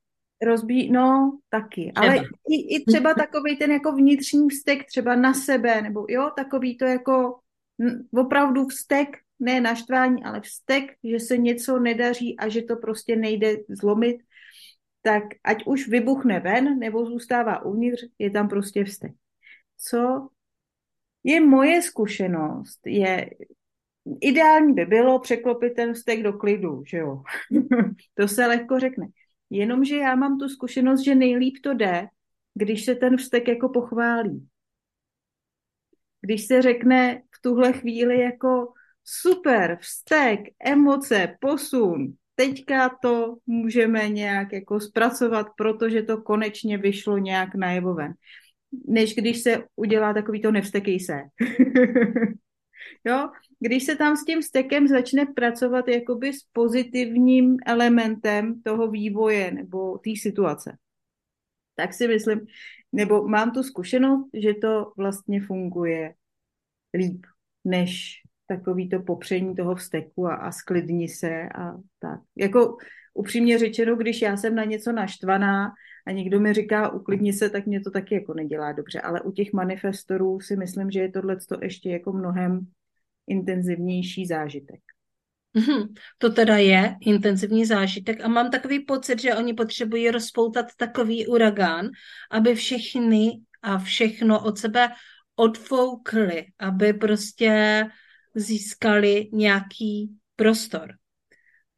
Rozbíjí, 0.42 0.92
no, 0.92 1.38
taky. 1.50 1.92
Třeba. 1.94 2.12
Ale 2.12 2.24
i, 2.50 2.76
i 2.76 2.84
třeba 2.84 3.14
takový 3.18 3.56
ten 3.56 3.70
jako 3.70 3.92
vnitřní 3.92 4.48
vztek 4.48 4.86
třeba 4.86 5.14
na 5.16 5.34
sebe, 5.34 5.82
nebo 5.82 6.06
jo, 6.08 6.30
takový 6.36 6.76
to 6.76 6.84
jako 6.84 7.38
opravdu 8.14 8.66
vztek, 8.66 9.08
ne 9.40 9.60
naštvání, 9.60 10.24
ale 10.24 10.40
vztek, 10.40 10.84
že 11.04 11.20
se 11.20 11.36
něco 11.36 11.78
nedaří 11.78 12.38
a 12.38 12.48
že 12.48 12.62
to 12.62 12.76
prostě 12.76 13.16
nejde 13.16 13.56
zlomit, 13.68 14.16
tak 15.02 15.22
ať 15.44 15.66
už 15.66 15.88
vybuchne 15.88 16.40
ven 16.40 16.78
nebo 16.78 17.06
zůstává 17.06 17.64
uvnitř, 17.64 18.04
je 18.18 18.30
tam 18.30 18.48
prostě 18.48 18.84
vztek. 18.84 19.12
Co 19.78 20.28
je 21.24 21.40
moje 21.40 21.82
zkušenost, 21.82 22.80
je 22.86 23.30
ideální 24.20 24.74
by 24.74 24.86
bylo 24.86 25.18
překlopit 25.18 25.74
ten 25.74 25.94
vztek 25.94 26.22
do 26.22 26.32
klidu, 26.32 26.82
že 26.86 26.96
jo. 26.96 27.22
to 28.14 28.28
se 28.28 28.46
lehko 28.46 28.78
řekne. 28.78 29.06
Jenomže 29.50 29.96
já 29.96 30.14
mám 30.14 30.38
tu 30.38 30.48
zkušenost, 30.48 31.04
že 31.04 31.14
nejlíp 31.14 31.54
to 31.62 31.74
jde, 31.74 32.08
když 32.54 32.84
se 32.84 32.94
ten 32.94 33.16
vztek 33.16 33.48
jako 33.48 33.68
pochválí. 33.68 34.48
Když 36.20 36.46
se 36.46 36.62
řekne 36.62 37.22
v 37.38 37.42
tuhle 37.42 37.72
chvíli 37.72 38.20
jako 38.20 38.72
super, 39.04 39.78
vztek, 39.80 40.40
emoce, 40.64 41.36
posun, 41.40 42.14
teďka 42.34 42.88
to 43.02 43.36
můžeme 43.46 44.08
nějak 44.08 44.52
jako 44.52 44.80
zpracovat, 44.80 45.46
protože 45.56 46.02
to 46.02 46.22
konečně 46.22 46.78
vyšlo 46.78 47.18
nějak 47.18 47.54
najevo 47.54 47.94
ven. 47.94 48.12
Než 48.86 49.14
když 49.14 49.42
se 49.42 49.64
udělá 49.76 50.14
takový 50.14 50.42
to 50.42 50.52
nevstekej 50.52 51.00
se. 51.00 51.20
jo? 53.04 53.30
Když 53.60 53.84
se 53.84 53.96
tam 53.96 54.16
s 54.16 54.24
tím 54.24 54.42
stekem 54.42 54.88
začne 54.88 55.26
pracovat 55.26 55.88
jakoby 55.88 56.32
s 56.32 56.42
pozitivním 56.52 57.56
elementem 57.66 58.62
toho 58.62 58.90
vývoje 58.90 59.50
nebo 59.50 59.98
té 59.98 60.10
situace, 60.16 60.76
tak 61.74 61.94
si 61.94 62.08
myslím, 62.08 62.46
nebo 62.92 63.28
mám 63.28 63.50
tu 63.50 63.62
zkušenost, 63.62 64.28
že 64.34 64.54
to 64.54 64.92
vlastně 64.96 65.40
funguje 65.40 66.14
líp, 66.94 67.26
než 67.64 68.22
takový 68.46 68.88
to 68.88 69.00
popření 69.00 69.56
toho 69.56 69.74
vzteku 69.74 70.26
a, 70.26 70.34
a 70.34 70.52
sklidni 70.52 71.08
se 71.08 71.48
a 71.48 71.72
tak. 71.98 72.20
Jako 72.36 72.76
upřímně 73.14 73.58
řečeno, 73.58 73.96
když 73.96 74.22
já 74.22 74.36
jsem 74.36 74.54
na 74.54 74.64
něco 74.64 74.92
naštvaná 74.92 75.72
a 76.08 76.12
někdo 76.12 76.40
mi 76.40 76.52
říká 76.52 76.88
uklidni 76.88 77.32
se, 77.32 77.50
tak 77.50 77.66
mě 77.66 77.80
to 77.80 77.90
taky 77.90 78.14
jako 78.14 78.34
nedělá 78.34 78.72
dobře, 78.72 79.00
ale 79.00 79.20
u 79.20 79.32
těch 79.32 79.52
manifestorů 79.52 80.40
si 80.40 80.56
myslím, 80.56 80.90
že 80.90 81.00
je 81.00 81.12
tohle 81.12 81.36
ještě 81.62 81.90
jako 81.90 82.12
mnohem 82.12 82.66
intenzivnější 83.26 84.26
zážitek. 84.26 84.80
Mm-hmm. 85.56 85.92
To 86.18 86.30
teda 86.30 86.56
je 86.56 86.96
intenzivní 87.00 87.66
zážitek 87.66 88.24
a 88.24 88.28
mám 88.28 88.50
takový 88.50 88.80
pocit, 88.80 89.20
že 89.20 89.34
oni 89.34 89.54
potřebují 89.54 90.10
rozpoutat 90.10 90.66
takový 90.76 91.26
uragán, 91.26 91.88
aby 92.30 92.54
všechny 92.54 93.40
a 93.62 93.78
všechno 93.78 94.44
od 94.44 94.58
sebe 94.58 94.88
odfoukli, 95.36 96.46
aby 96.58 96.92
prostě 96.92 97.84
získali 98.34 99.28
nějaký 99.32 100.16
prostor. 100.36 100.94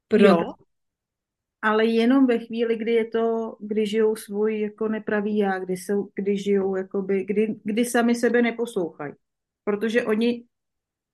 Pro... 0.08 0.26
Jo, 0.26 0.54
ale 1.62 1.86
jenom 1.86 2.26
ve 2.26 2.38
chvíli, 2.38 2.76
kdy 2.76 2.92
je 2.92 3.04
to, 3.04 3.56
kdy 3.60 3.86
žijou 3.86 4.16
svůj 4.16 4.60
jako 4.60 4.88
nepravý 4.88 5.38
já, 5.38 5.58
kdy, 5.58 5.76
jsou, 5.76 6.08
kdy 6.14 6.38
žijou, 6.38 6.76
jakoby, 6.76 7.24
kdy, 7.24 7.60
kdy 7.64 7.84
sami 7.84 8.14
sebe 8.14 8.42
neposlouchají. 8.42 9.12
Protože 9.64 10.04
oni 10.04 10.44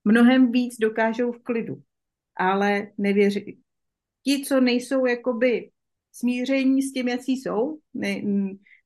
mnohem 0.04 0.52
víc 0.52 0.78
dokážou 0.80 1.32
v 1.32 1.42
klidu, 1.42 1.76
ale 2.36 2.92
nevěří. 2.98 3.58
Ti, 4.22 4.44
co 4.44 4.60
nejsou 4.60 5.06
jakoby 5.06 5.70
smíření 6.12 6.82
s 6.82 6.92
tím, 6.92 7.08
jaký 7.08 7.32
jsou, 7.36 7.78
ne, 7.94 8.22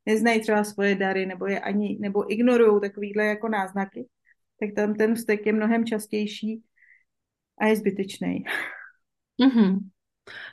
neznají 0.06 0.40
třeba 0.40 0.64
svoje 0.64 0.94
dary, 0.94 1.26
nebo 1.26 1.46
je 1.46 1.60
ani, 1.60 1.98
nebo 2.00 2.32
ignorují 2.32 2.80
takovýhle 2.80 3.24
jako 3.24 3.48
náznaky, 3.48 4.06
tak 4.60 4.70
tam 4.76 4.94
ten 4.94 5.14
vztek 5.14 5.46
je 5.46 5.52
mnohem 5.52 5.86
častější 5.86 6.62
a 7.58 7.66
je 7.66 7.76
zbytečný. 7.76 8.44
Mm-hmm. 9.42 9.78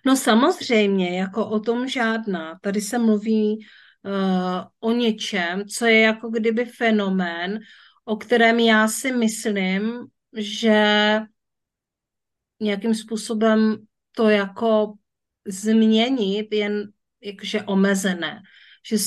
No 0.05 0.15
samozřejmě, 0.15 1.19
jako 1.19 1.47
o 1.47 1.59
tom 1.59 1.87
žádná. 1.87 2.59
Tady 2.61 2.81
se 2.81 2.97
mluví 2.97 3.57
uh, 3.57 4.63
o 4.79 4.91
něčem, 4.91 5.67
co 5.67 5.85
je 5.85 6.01
jako 6.01 6.29
kdyby 6.29 6.65
fenomén, 6.65 7.59
o 8.05 8.15
kterém 8.15 8.59
já 8.59 8.87
si 8.87 9.11
myslím, 9.11 10.07
že 10.37 11.19
nějakým 12.59 12.95
způsobem 12.95 13.77
to 14.11 14.29
jako 14.29 14.93
změnit 15.47 16.47
jen 16.51 16.91
jakože 17.21 17.61
omezené. 17.61 18.41
Že 18.89 18.97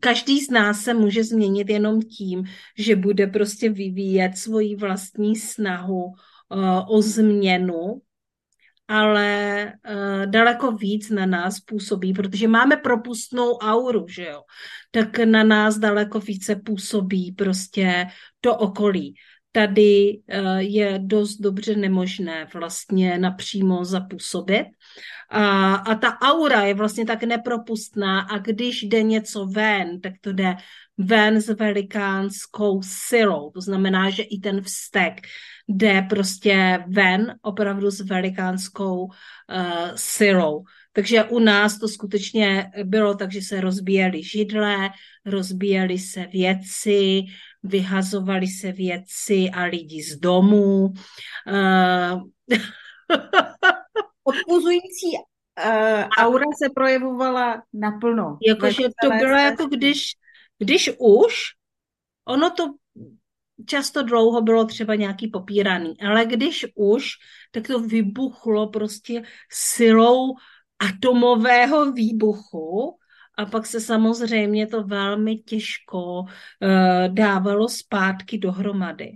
každý 0.00 0.40
z 0.40 0.50
nás 0.50 0.80
se 0.80 0.94
může 0.94 1.24
změnit 1.24 1.68
jenom 1.70 2.02
tím, 2.02 2.44
že 2.78 2.96
bude 2.96 3.26
prostě 3.26 3.70
vyvíjet 3.70 4.36
svoji 4.36 4.76
vlastní 4.76 5.36
snahu 5.36 6.04
uh, 6.04 6.96
o 6.96 7.02
změnu, 7.02 8.02
ale 8.88 9.72
uh, 9.90 10.26
daleko 10.26 10.72
víc 10.72 11.10
na 11.10 11.26
nás 11.26 11.60
působí, 11.60 12.12
protože 12.12 12.48
máme 12.48 12.76
propustnou 12.76 13.58
auru, 13.58 14.08
že 14.08 14.24
jo, 14.24 14.42
tak 14.90 15.18
na 15.18 15.44
nás 15.44 15.78
daleko 15.78 16.20
více 16.20 16.56
působí 16.56 17.32
prostě 17.32 18.06
to 18.40 18.56
okolí 18.56 19.14
tady 19.52 20.20
eh, 20.28 20.62
je 20.62 20.98
dost 21.02 21.36
dobře 21.36 21.76
nemožné 21.76 22.46
vlastně 22.54 23.18
napřímo 23.18 23.84
zapůsobit. 23.84 24.66
A, 25.30 25.74
a 25.74 25.94
ta 25.94 26.18
aura 26.20 26.62
je 26.62 26.74
vlastně 26.74 27.06
tak 27.06 27.22
nepropustná 27.22 28.20
a 28.20 28.38
když 28.38 28.82
jde 28.82 29.02
něco 29.02 29.46
ven, 29.46 30.00
tak 30.00 30.12
to 30.20 30.32
jde 30.32 30.56
ven 30.98 31.40
s 31.40 31.48
velikánskou 31.48 32.82
silou. 32.82 33.50
To 33.50 33.60
znamená, 33.60 34.10
že 34.10 34.22
i 34.22 34.38
ten 34.38 34.62
vztek 34.62 35.20
jde 35.68 36.06
prostě 36.08 36.84
ven 36.88 37.34
opravdu 37.42 37.90
s 37.90 38.00
velikánskou 38.00 39.04
uh, 39.04 39.10
silou. 39.94 40.64
Takže 40.92 41.24
u 41.24 41.38
nás 41.38 41.78
to 41.78 41.88
skutečně 41.88 42.70
bylo 42.84 43.14
tak, 43.14 43.32
že 43.32 43.42
se 43.42 43.60
rozbíjely 43.60 44.22
židle, 44.22 44.90
rozbíjely 45.26 45.98
se 45.98 46.26
věci, 46.26 47.22
vyhazovaly 47.62 48.46
se 48.46 48.72
věci 48.72 49.50
a 49.52 49.62
lidi 49.62 50.02
z 50.02 50.16
domů. 50.16 50.92
Uh... 51.46 52.22
Odpuzující 54.24 55.16
uh, 55.16 56.04
aura 56.18 56.44
se 56.62 56.70
projevovala 56.74 57.62
naplno. 57.72 58.38
Jakože 58.48 58.82
to 59.02 59.08
bylo 59.08 59.36
jako 59.36 59.66
když, 59.66 60.12
když 60.58 60.90
už, 60.98 61.34
ono 62.24 62.50
to 62.50 62.74
často 63.66 64.02
dlouho 64.02 64.42
bylo 64.42 64.64
třeba 64.64 64.94
nějaký 64.94 65.28
popíraný, 65.28 65.94
ale 66.00 66.26
když 66.26 66.66
už, 66.74 67.04
tak 67.52 67.66
to 67.66 67.80
vybuchlo 67.80 68.68
prostě 68.68 69.22
silou 69.50 70.34
atomového 70.78 71.92
výbuchu 71.92 72.98
a 73.38 73.46
pak 73.46 73.66
se 73.66 73.80
samozřejmě 73.80 74.66
to 74.66 74.82
velmi 74.82 75.36
těžko 75.36 76.20
uh, 76.20 76.28
dávalo 77.08 77.68
zpátky 77.68 78.38
dohromady. 78.38 79.12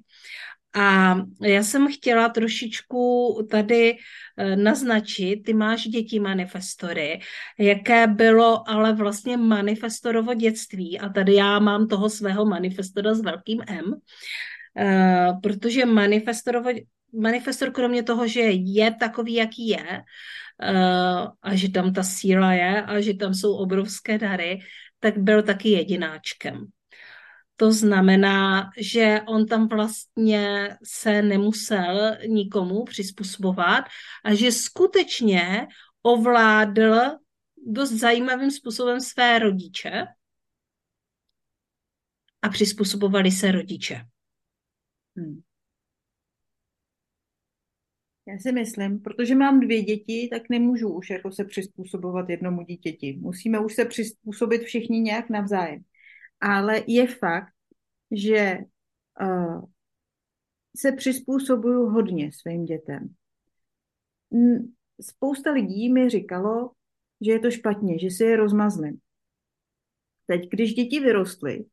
A 0.75 1.15
já 1.43 1.63
jsem 1.63 1.93
chtěla 1.93 2.29
trošičku 2.29 3.39
tady 3.51 3.93
uh, 3.93 4.57
naznačit, 4.57 5.37
ty 5.37 5.55
máš 5.55 5.83
děti 5.83 6.21
manifestory, 6.21 7.21
jaké 7.59 8.07
bylo 8.07 8.69
ale 8.69 8.93
vlastně 8.93 9.37
manifestorovo 9.37 10.35
dětství 10.35 11.01
a 11.01 11.09
tady 11.09 11.35
já 11.35 11.59
mám 11.59 11.89
toho 11.89 12.11
svého 12.11 12.47
manifestora 12.47 13.15
s 13.15 13.21
velkým 13.21 13.63
M, 13.67 13.85
uh, 13.85 15.41
protože 15.41 15.87
manifestorovo 15.87 16.71
manifestor 17.21 17.71
kromě 17.71 18.03
toho, 18.03 18.27
že 18.27 18.41
je 18.51 18.95
takový, 18.95 19.35
jaký 19.35 19.69
je, 19.69 20.03
uh, 20.63 21.29
a 21.43 21.55
že 21.55 21.71
tam 21.71 21.93
ta 21.93 22.03
síla 22.03 22.53
je 22.53 22.83
a 22.83 23.01
že 23.01 23.15
tam 23.15 23.35
jsou 23.35 23.57
obrovské 23.57 24.19
dary, 24.19 24.61
tak 25.01 25.19
byl 25.19 25.43
taky 25.43 25.69
jedináčkem. 25.69 26.67
To 27.63 27.73
znamená, 27.73 28.71
že 28.79 29.21
on 29.27 29.47
tam 29.47 29.69
vlastně 29.69 30.69
se 30.85 31.23
nemusel 31.23 32.17
nikomu 32.27 32.85
přizpůsobovat 32.85 33.85
a 34.25 34.35
že 34.35 34.53
skutečně 34.53 35.67
ovládl 36.03 37.01
dost 37.67 37.93
zajímavým 37.93 38.51
způsobem 38.51 39.01
své 39.01 39.39
rodiče 39.39 40.07
a 42.43 42.49
přizpůsobovali 42.49 43.31
se 43.31 43.53
rodiče. 43.53 44.07
Hmm. 45.17 45.41
Já 48.27 48.39
si 48.39 48.53
myslím, 48.53 49.01
protože 49.01 49.35
mám 49.35 49.61
dvě 49.61 49.83
děti, 49.83 50.29
tak 50.33 50.43
nemůžu 50.51 50.89
už 50.89 51.11
jako 51.11 51.33
se 51.33 51.45
přizpůsobovat 51.45 52.29
jednomu 52.29 52.63
dítěti. 52.63 53.19
Musíme 53.21 53.59
už 53.59 53.75
se 53.75 53.85
přizpůsobit 53.85 54.63
všichni 54.63 55.01
nějak 55.01 55.31
navzájem. 55.31 55.83
Ale 56.41 56.83
je 56.87 57.07
fakt, 57.07 57.52
že 58.13 58.59
uh, 59.21 59.65
se 60.77 60.93
přizpůsobuju 60.93 61.87
hodně 61.87 62.31
svým 62.33 62.65
dětem. 62.65 63.15
Spousta 65.01 65.51
lidí 65.51 65.93
mi 65.93 66.11
říkalo, 66.11 66.71
že 67.21 67.33
je 67.33 67.39
to 67.39 67.51
špatně, 67.51 67.99
že 67.99 68.11
si 68.11 68.25
je 68.25 68.37
rozmazlím. 68.37 69.01
Teď, 70.27 70.49
když 70.51 70.75
děti 70.75 71.01
vyrostly, 71.01 71.65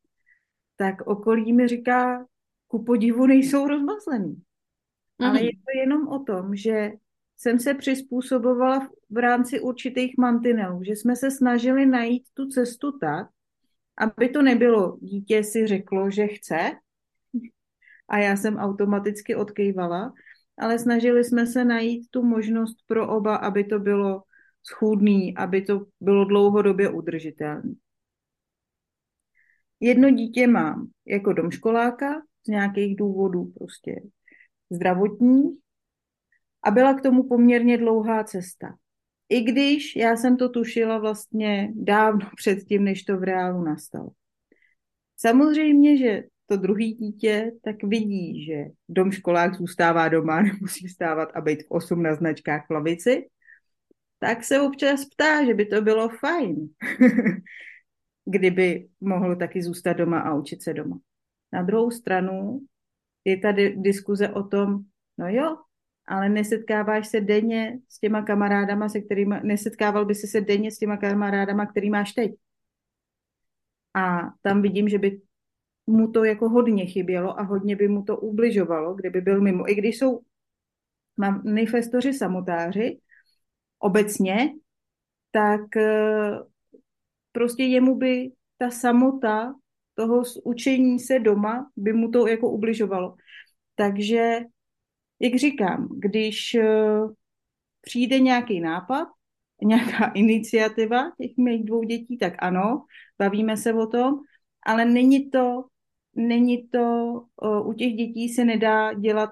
tak 0.78 1.08
okolí 1.08 1.54
mi 1.54 1.68
říká, 1.68 2.28
ku 2.68 2.84
podivu 2.84 3.26
nejsou 3.26 3.68
rozmazlený. 3.68 4.36
Mm-hmm. 4.36 5.30
Ale 5.30 5.44
je 5.44 5.52
to 5.52 5.80
jenom 5.80 6.08
o 6.08 6.20
tom, 6.20 6.56
že 6.56 6.92
jsem 7.38 7.60
se 7.60 7.74
přizpůsobovala 7.74 8.80
v, 8.80 8.90
v 9.10 9.18
rámci 9.18 9.60
určitých 9.60 10.18
mantinelů, 10.18 10.84
že 10.84 10.92
jsme 10.92 11.16
se 11.16 11.32
snažili 11.32 11.86
najít 11.86 12.24
tu 12.34 12.48
cestu 12.48 12.98
tak, 12.98 13.28
aby 14.00 14.30
to 14.30 14.42
nebylo, 14.42 14.98
dítě 15.02 15.44
si 15.44 15.68
řeklo, 15.68 16.12
že 16.12 16.28
chce 16.28 16.72
a 18.10 18.18
já 18.18 18.36
jsem 18.36 18.58
automaticky 18.58 19.36
odkejvala, 19.36 20.14
ale 20.58 20.80
snažili 20.80 21.24
jsme 21.24 21.48
se 21.48 21.66
najít 21.66 22.08
tu 22.10 22.24
možnost 22.24 22.78
pro 22.88 23.16
oba, 23.18 23.36
aby 23.36 23.64
to 23.64 23.80
bylo 23.80 24.24
schůdný, 24.64 25.38
aby 25.38 25.62
to 25.62 25.86
bylo 26.00 26.26
dlouhodobě 26.26 26.90
udržitelné. 26.90 27.74
Jedno 29.80 30.10
dítě 30.10 30.48
mám 30.48 30.90
jako 31.06 31.34
domškoláka 31.34 32.22
z 32.46 32.48
nějakých 32.48 32.96
důvodů 32.96 33.54
prostě 33.58 34.02
zdravotních 34.70 35.60
a 36.64 36.72
byla 36.72 36.94
k 36.94 37.02
tomu 37.02 37.28
poměrně 37.28 37.78
dlouhá 37.78 38.24
cesta. 38.24 38.78
I 39.30 39.42
když 39.42 39.96
já 39.96 40.16
jsem 40.16 40.38
to 40.38 40.50
tušila 40.50 40.98
vlastně 40.98 41.74
dávno 41.76 42.30
předtím, 42.36 42.84
než 42.84 43.04
to 43.04 43.18
v 43.18 43.24
reálu 43.24 43.64
nastalo. 43.64 44.10
Samozřejmě, 45.18 45.98
že 45.98 46.24
to 46.46 46.58
druhý 46.58 46.94
dítě 46.94 47.52
tak 47.64 47.84
vidí, 47.84 48.46
že 48.46 48.66
dom 48.90 49.12
školák 49.12 49.56
zůstává 49.56 50.10
doma, 50.10 50.42
nemusí 50.42 50.88
vstávat 50.88 51.30
a 51.34 51.42
být 51.42 51.64
v 51.64 51.72
8 51.72 52.04
na 52.04 52.16
značkách 52.16 52.66
v 52.70 52.74
lavici, 52.74 53.28
tak 54.20 54.44
se 54.44 54.62
občas 54.62 55.06
ptá, 55.06 55.46
že 55.46 55.54
by 55.54 55.66
to 55.66 55.82
bylo 55.82 56.10
fajn, 56.10 56.70
kdyby 58.26 58.88
mohl 59.02 59.36
taky 59.36 59.64
zůstat 59.64 59.94
doma 59.94 60.20
a 60.20 60.34
učit 60.34 60.64
se 60.64 60.74
doma. 60.74 61.00
Na 61.54 61.64
druhou 61.64 61.92
stranu 61.92 62.62
je 63.26 63.38
tady 63.38 63.76
diskuze 63.78 64.30
o 64.30 64.44
tom, 64.44 64.80
no 65.18 65.30
jo, 65.30 65.58
ale 66.10 66.30
nesetkáváš 66.30 67.08
se 67.08 67.22
denně 67.22 67.80
s 67.90 68.00
těma 68.00 68.22
kamarádama, 68.22 68.90
se 68.90 69.02
kterými, 69.02 69.36
nesetkával 69.44 70.06
by 70.06 70.16
si 70.16 70.28
se 70.28 70.42
denně 70.42 70.72
s 70.72 70.78
těma 70.78 70.98
kamarádama, 70.98 71.66
který 71.66 71.90
máš 71.90 72.14
teď. 72.14 72.32
A 73.94 74.20
tam 74.42 74.62
vidím, 74.62 74.90
že 74.90 74.98
by 74.98 75.22
mu 75.88 76.12
to 76.12 76.24
jako 76.24 76.50
hodně 76.50 76.86
chybělo 76.86 77.40
a 77.40 77.44
hodně 77.44 77.76
by 77.76 77.88
mu 77.88 78.04
to 78.04 78.18
ubližovalo, 78.18 78.94
kdyby 78.94 79.22
byl 79.22 79.42
mimo. 79.42 79.72
I 79.72 79.76
když 79.76 79.98
jsou 79.98 80.22
manifestoři 81.18 82.14
samotáři 82.14 83.00
obecně, 83.80 84.54
tak 85.32 85.78
eh, 85.78 86.40
prostě 87.32 87.64
jemu 87.64 87.96
by 87.96 88.32
ta 88.58 88.70
samota 88.70 89.54
toho 89.94 90.24
učení 90.44 91.00
se 91.00 91.20
doma 91.20 91.72
by 91.76 91.94
mu 91.94 92.12
to 92.12 92.28
jako 92.28 92.50
ubližovalo. 92.50 93.16
Takže, 93.76 94.40
jak 95.20 95.36
říkám, 95.36 95.88
když 95.92 96.56
eh, 96.56 97.00
přijde 97.82 98.20
nějaký 98.20 98.60
nápad, 98.60 99.08
nějaká 99.62 100.06
iniciativa 100.16 101.12
těch 101.22 101.38
mých 101.38 101.66
dvou 101.66 101.84
dětí, 101.84 102.18
tak 102.18 102.34
ano, 102.40 102.86
bavíme 103.20 103.58
se 103.58 103.74
o 103.74 103.88
tom, 103.88 104.14
ale 104.66 104.86
není 104.86 105.30
to, 105.30 105.66
není 106.16 106.68
to, 106.68 107.14
eh, 107.44 107.62
u 107.64 107.74
těch 107.74 107.94
dětí 107.94 108.30
se 108.30 108.46
nedá 108.46 108.94
dělat 108.94 109.30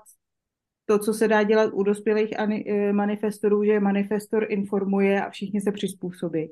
to, 0.85 0.99
co 0.99 1.13
se 1.13 1.27
dá 1.27 1.43
dělat 1.43 1.73
u 1.73 1.83
dospělých 1.83 2.29
eh, 2.31 2.93
manifestorů, 2.93 3.63
že 3.63 3.79
manifestor 3.79 4.47
informuje 4.49 5.21
a 5.21 5.29
všichni 5.29 5.61
se 5.61 5.71
přizpůsobí. 5.71 6.51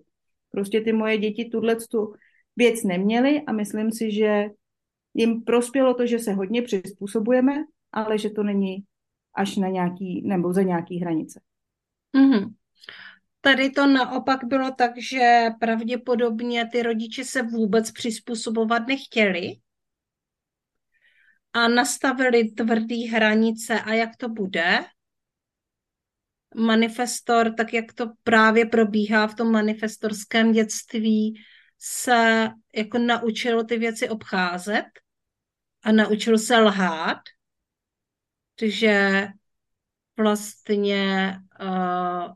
Prostě 0.52 0.82
ty 0.82 0.94
moje 0.94 1.18
děti 1.18 1.46
tuhle 1.46 1.76
tu 1.76 2.14
věc 2.56 2.84
neměli 2.84 3.42
a 3.48 3.52
myslím 3.52 3.92
si, 3.92 4.12
že 4.12 4.46
jim 5.14 5.42
prospělo 5.42 5.94
to, 5.94 6.06
že 6.06 6.20
se 6.20 6.34
hodně 6.34 6.62
přizpůsobujeme, 6.62 7.64
ale 7.92 8.18
že 8.18 8.30
to 8.30 8.44
není 8.44 8.84
až 9.36 9.56
na 9.56 9.68
nějaký, 9.68 10.22
nebo 10.26 10.54
za 10.54 10.62
nějaký 10.62 11.00
hranice. 11.00 11.42
Mm-hmm. 12.18 12.54
Tady 13.42 13.70
to 13.70 13.88
naopak 13.88 14.44
bylo 14.44 14.72
tak, 14.72 14.92
že 14.98 15.48
pravděpodobně 15.60 16.70
ty 16.72 16.84
rodiče 16.84 17.26
se 17.26 17.42
vůbec 17.42 17.92
přizpůsobovat 17.92 18.88
nechtěli 18.88 19.56
a 21.54 21.68
nastavili 21.68 22.44
tvrdý 22.44 23.08
hranice 23.08 23.82
a 23.82 23.94
jak 23.94 24.18
to 24.18 24.30
bude. 24.30 24.86
Manifestor, 26.56 27.54
tak 27.54 27.74
jak 27.74 27.94
to 27.94 28.12
právě 28.24 28.66
probíhá 28.66 29.28
v 29.28 29.36
tom 29.36 29.52
manifestorském 29.52 30.52
dětství, 30.52 31.42
se 31.80 32.50
jako 32.76 32.98
naučil 32.98 33.64
ty 33.64 33.78
věci 33.78 34.10
obcházet 34.10 34.86
a 35.84 35.92
naučil 35.92 36.38
se 36.38 36.58
lhát, 36.58 37.20
takže 38.56 39.28
vlastně 40.18 41.40
uh, 41.62 42.34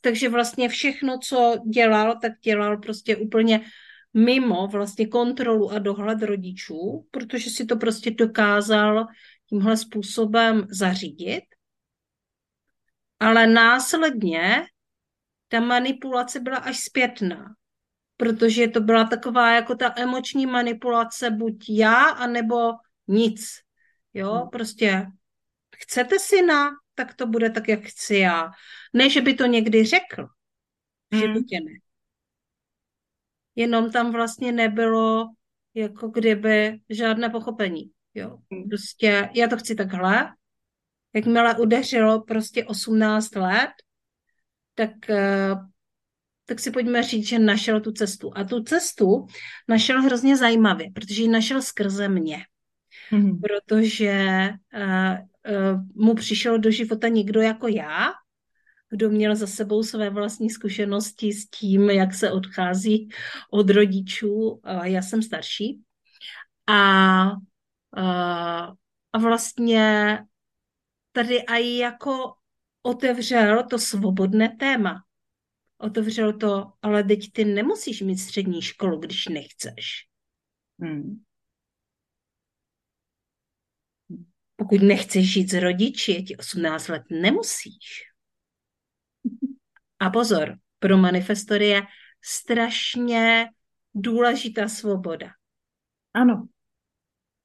takže 0.00 0.28
vlastně 0.28 0.68
všechno, 0.68 1.18
co 1.18 1.56
dělal, 1.66 2.18
tak 2.22 2.32
dělal 2.40 2.76
prostě 2.76 3.16
úplně 3.16 3.60
mimo 4.14 4.66
vlastně 4.66 5.06
kontrolu 5.06 5.70
a 5.70 5.78
dohled 5.78 6.22
rodičů, 6.22 7.06
protože 7.10 7.50
si 7.50 7.64
to 7.64 7.76
prostě 7.76 8.10
dokázal 8.10 9.06
tímhle 9.48 9.76
způsobem 9.76 10.66
zařídit. 10.70 11.44
Ale 13.20 13.46
následně 13.46 14.66
ta 15.48 15.60
manipulace 15.60 16.40
byla 16.40 16.56
až 16.56 16.80
zpětná, 16.80 17.54
protože 18.16 18.68
to 18.68 18.80
byla 18.80 19.04
taková 19.04 19.52
jako 19.54 19.74
ta 19.74 19.94
emoční 19.96 20.46
manipulace 20.46 21.30
buď 21.30 21.64
já, 21.68 22.04
anebo 22.04 22.72
nic. 23.08 23.67
Jo, 24.18 24.32
hmm. 24.34 24.48
prostě 24.48 25.06
chcete 25.76 26.18
syna, 26.18 26.70
tak 26.94 27.14
to 27.14 27.26
bude 27.26 27.50
tak, 27.50 27.68
jak 27.68 27.80
chci 27.80 28.14
já. 28.14 28.50
Ne, 28.92 29.10
že 29.10 29.20
by 29.20 29.34
to 29.34 29.46
někdy 29.46 29.84
řekl. 29.84 30.26
V 31.10 31.16
životě 31.16 31.60
ne. 31.60 31.72
Jenom 33.54 33.92
tam 33.92 34.12
vlastně 34.12 34.52
nebylo 34.52 35.26
jako 35.74 36.08
kdyby 36.08 36.80
žádné 36.88 37.30
pochopení. 37.30 37.90
Jo. 38.14 38.38
Mm. 38.50 38.68
Prostě 38.68 39.30
já 39.34 39.48
to 39.48 39.56
chci 39.56 39.74
takhle. 39.74 40.34
Jakmile 41.14 41.58
udeřilo 41.58 42.22
prostě 42.22 42.64
18 42.64 43.34
let, 43.34 43.70
tak, 44.74 45.10
eh, 45.10 45.54
tak 46.44 46.60
si 46.60 46.70
pojďme 46.70 47.02
říct, 47.02 47.26
že 47.26 47.38
našel 47.38 47.80
tu 47.80 47.92
cestu. 47.92 48.30
A 48.34 48.44
tu 48.44 48.62
cestu 48.62 49.26
našel 49.68 50.02
hrozně 50.02 50.36
zajímavě, 50.36 50.90
protože 50.94 51.22
ji 51.22 51.28
našel 51.28 51.62
skrze 51.62 52.08
mě. 52.08 52.38
Mm. 53.10 53.40
Protože 53.40 54.48
uh, 54.74 55.16
uh, 55.54 56.04
mu 56.06 56.14
přišel 56.14 56.58
do 56.58 56.70
života 56.70 57.08
někdo 57.08 57.40
jako 57.40 57.68
já, 57.68 58.12
kdo 58.90 59.10
měl 59.10 59.36
za 59.36 59.46
sebou 59.46 59.82
své 59.82 60.10
vlastní 60.10 60.50
zkušenosti 60.50 61.32
s 61.32 61.48
tím, 61.48 61.90
jak 61.90 62.14
se 62.14 62.32
odchází 62.32 63.08
od 63.50 63.70
rodičů. 63.70 64.34
Uh, 64.34 64.84
já 64.84 65.02
jsem 65.02 65.22
starší. 65.22 65.82
A, 66.66 67.30
uh, 67.96 68.74
a 69.12 69.18
vlastně 69.18 70.18
tady 71.12 71.36
i 71.36 71.78
jako 71.78 72.32
otevřel 72.82 73.64
to 73.70 73.78
svobodné 73.78 74.56
téma. 74.58 75.02
Otevřel 75.78 76.32
to, 76.32 76.72
ale 76.82 77.04
teď 77.04 77.32
ty 77.32 77.44
nemusíš 77.44 78.02
mít 78.02 78.18
střední 78.18 78.62
školu, 78.62 78.98
když 78.98 79.28
nechceš. 79.28 80.06
Mm. 80.78 81.20
Pokud 84.58 84.82
nechceš 84.82 85.32
žít 85.32 85.50
s 85.50 85.54
rodiči, 85.54 86.12
je 86.12 86.22
ti 86.22 86.36
18 86.36 86.88
let, 86.88 87.02
nemusíš. 87.10 88.02
A 89.98 90.10
pozor, 90.10 90.58
pro 90.78 90.98
manifestory 90.98 91.66
je 91.68 91.82
strašně 92.24 93.46
důležitá 93.94 94.68
svoboda. 94.68 95.30
Ano. 96.14 96.48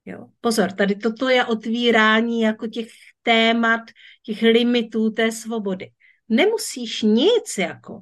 Jo. 0.05 0.27
Pozor, 0.41 0.71
tady 0.71 0.95
toto 0.95 1.29
je 1.29 1.45
otvírání 1.45 2.41
jako 2.41 2.67
těch 2.67 2.87
témat, 3.21 3.81
těch 4.23 4.41
limitů 4.41 5.09
té 5.09 5.31
svobody. 5.31 5.91
Nemusíš 6.29 7.01
nic 7.01 7.57
jako. 7.57 8.01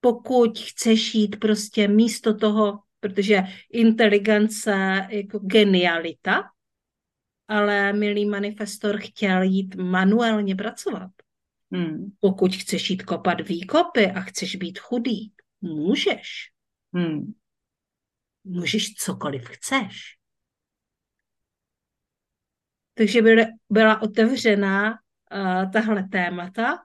Pokud 0.00 0.58
chceš 0.58 1.14
jít 1.14 1.40
prostě 1.40 1.88
místo 1.88 2.34
toho, 2.34 2.78
protože 3.00 3.42
inteligence 3.72 5.06
jako 5.10 5.38
genialita, 5.38 6.50
ale 7.48 7.92
milý 7.92 8.26
manifestor 8.26 9.00
chtěl 9.00 9.42
jít 9.42 9.74
manuálně 9.74 10.56
pracovat. 10.56 11.10
Mm. 11.70 12.12
Pokud 12.20 12.54
chceš 12.56 12.90
jít 12.90 13.02
kopat 13.02 13.40
výkopy 13.40 14.06
a 14.06 14.20
chceš 14.20 14.56
být 14.56 14.78
chudý, 14.78 15.32
můžeš. 15.60 16.50
Mm. 16.92 17.32
Můžeš 18.44 18.94
cokoliv 18.94 19.44
chceš. 19.48 20.18
Takže 22.94 23.22
byla, 23.22 23.44
byla 23.70 24.02
otevřená 24.02 24.90
uh, 24.90 25.70
tahle 25.72 26.02
témata. 26.02 26.84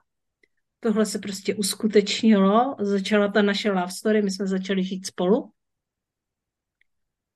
Tohle 0.80 1.06
se 1.06 1.18
prostě 1.18 1.54
uskutečnilo. 1.54 2.76
Začala 2.80 3.28
ta 3.28 3.42
naše 3.42 3.70
love 3.70 3.92
story, 3.92 4.22
my 4.22 4.30
jsme 4.30 4.46
začali 4.46 4.84
žít 4.84 5.06
spolu. 5.06 5.52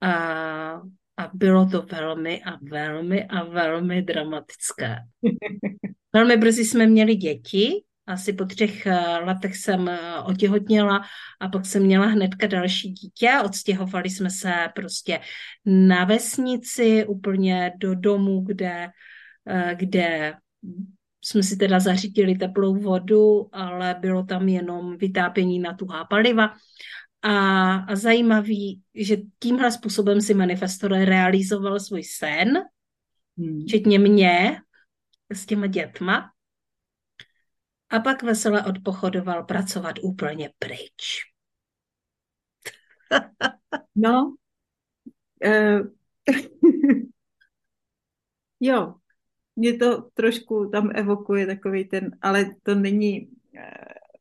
A, 0.00 0.82
a 1.18 1.30
bylo 1.34 1.66
to 1.66 1.82
velmi 1.82 2.42
a 2.42 2.58
velmi 2.62 3.24
a 3.24 3.44
velmi 3.44 4.02
dramatické. 4.02 4.96
Velmi 6.12 6.36
brzy 6.36 6.64
jsme 6.64 6.86
měli 6.86 7.16
děti, 7.16 7.82
asi 8.06 8.32
po 8.32 8.44
třech 8.44 8.86
letech 9.24 9.56
jsem 9.56 9.90
otěhotněla 10.24 11.04
a 11.40 11.48
pak 11.48 11.66
jsem 11.66 11.82
měla 11.82 12.06
hnedka 12.06 12.46
další 12.46 12.92
dítě. 12.92 13.30
Odstěhovali 13.44 14.10
jsme 14.10 14.30
se 14.30 14.52
prostě 14.74 15.20
na 15.66 16.04
vesnici, 16.04 17.06
úplně 17.06 17.72
do 17.76 17.94
domu, 17.94 18.40
kde, 18.40 18.88
kde 19.74 20.34
jsme 21.24 21.42
si 21.42 21.56
teda 21.56 21.80
zařídili 21.80 22.34
teplou 22.34 22.74
vodu, 22.74 23.48
ale 23.52 23.96
bylo 24.00 24.22
tam 24.22 24.48
jenom 24.48 24.96
vytápění 24.96 25.58
na 25.58 25.74
tuhá 25.74 26.04
paliva. 26.04 26.54
A, 27.22 27.74
a 27.76 27.96
zajímavý, 27.96 28.82
že 28.94 29.16
tímhle 29.38 29.72
způsobem 29.72 30.20
si 30.20 30.34
manifestor 30.34 30.92
realizoval 30.92 31.80
svůj 31.80 32.04
sen, 32.04 32.58
Hmm. 33.38 33.60
včetně 33.60 33.98
mě 33.98 34.60
s 35.32 35.46
těma 35.46 35.66
dětma. 35.66 36.32
A 37.90 38.00
pak 38.00 38.22
vesele 38.22 38.64
odpochodoval 38.64 39.44
pracovat 39.44 39.96
úplně 40.02 40.50
pryč. 40.58 41.22
No. 43.94 44.36
Uh, 45.46 45.86
jo, 48.60 48.94
mě 49.56 49.76
to 49.78 50.02
trošku 50.02 50.68
tam 50.72 50.90
evokuje 50.94 51.46
takový 51.46 51.84
ten, 51.88 52.18
ale 52.22 52.46
to 52.62 52.74
není 52.74 53.26
uh, 53.26 53.32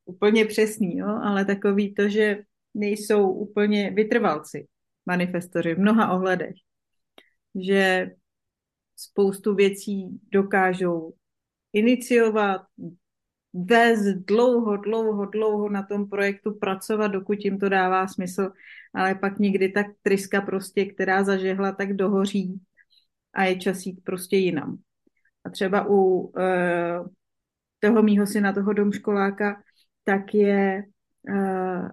úplně 0.05 0.45
přesný, 0.45 0.97
jo, 0.97 1.07
ale 1.07 1.45
takový 1.45 1.93
to, 1.93 2.09
že 2.09 2.37
nejsou 2.73 3.31
úplně 3.31 3.91
vytrvalci 3.91 4.67
manifestoři 5.05 5.75
v 5.75 5.79
mnoha 5.79 6.11
ohledech. 6.11 6.55
Že 7.55 8.11
spoustu 8.95 9.55
věcí 9.55 10.19
dokážou 10.31 11.13
iniciovat, 11.73 12.61
vést 13.53 14.05
dlouho, 14.05 14.77
dlouho, 14.77 15.25
dlouho 15.25 15.69
na 15.69 15.83
tom 15.83 16.09
projektu 16.09 16.53
pracovat, 16.53 17.07
dokud 17.07 17.45
jim 17.45 17.59
to 17.59 17.69
dává 17.69 18.07
smysl, 18.07 18.51
ale 18.93 19.15
pak 19.15 19.39
někdy 19.39 19.69
tak 19.69 19.85
tryska 20.01 20.41
prostě, 20.41 20.85
která 20.85 21.23
zažehla, 21.23 21.71
tak 21.71 21.93
dohoří 21.93 22.61
a 23.33 23.43
je 23.43 23.55
čas 23.55 23.85
jít 23.85 23.99
prostě 24.03 24.37
jinam. 24.37 24.77
A 25.43 25.49
třeba 25.49 25.85
u 25.89 25.93
uh, 25.93 27.07
toho 27.79 28.03
mýho 28.03 28.27
syna, 28.27 28.53
toho 28.53 28.73
domškoláka, 28.73 29.61
tak 30.03 30.33
je 30.33 30.83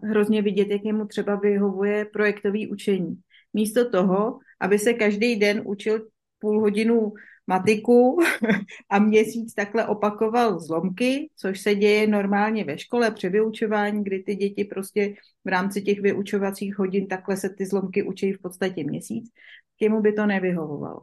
hrozně 0.03 0.43
vidět, 0.43 0.69
jak 0.69 0.83
mu 0.83 1.07
třeba 1.07 1.37
vyhovuje 1.37 2.05
projektový 2.05 2.69
učení. 2.71 3.21
Místo 3.53 3.91
toho, 3.91 4.39
aby 4.61 4.79
se 4.79 4.93
každý 4.93 5.37
den 5.37 5.63
učil 5.65 6.07
půl 6.39 6.61
hodinu 6.61 7.13
matiku 7.47 8.19
a 8.91 8.99
měsíc 8.99 9.55
takhle 9.55 9.87
opakoval 9.87 10.59
zlomky, 10.59 11.31
což 11.37 11.61
se 11.61 11.75
děje 11.75 12.07
normálně 12.07 12.65
ve 12.65 12.79
škole 12.79 13.11
při 13.11 13.29
vyučování, 13.29 14.05
kdy 14.05 14.23
ty 14.23 14.35
děti 14.35 14.65
prostě 14.65 15.15
v 15.45 15.49
rámci 15.49 15.83
těch 15.83 16.01
vyučovacích 16.01 16.79
hodin 16.79 17.07
takhle 17.07 17.37
se 17.37 17.49
ty 17.49 17.67
zlomky 17.67 18.03
učí 18.03 18.33
v 18.33 18.43
podstatě 18.43 18.85
měsíc, 18.85 19.31
kému 19.79 20.01
by 20.01 20.13
to 20.13 20.27
nevyhovovalo. 20.27 21.01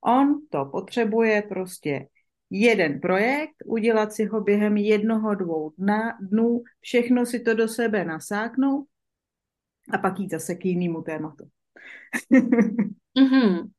On 0.00 0.40
to 0.50 0.64
potřebuje 0.64 1.42
prostě 1.42 2.06
jeden 2.50 3.00
projekt, 3.00 3.54
udělat 3.64 4.12
si 4.12 4.24
ho 4.24 4.40
během 4.40 4.76
jednoho, 4.76 5.34
dvou 5.34 5.72
dna, 5.78 6.18
dnů, 6.20 6.62
všechno 6.80 7.26
si 7.26 7.40
to 7.40 7.54
do 7.54 7.68
sebe 7.68 8.04
nasáknout 8.04 8.88
a 9.92 9.98
pak 9.98 10.18
jít 10.18 10.30
zase 10.30 10.54
k 10.54 10.64
jinému 10.64 11.02
tématu. 11.02 11.48
mm-hmm. 13.18 13.70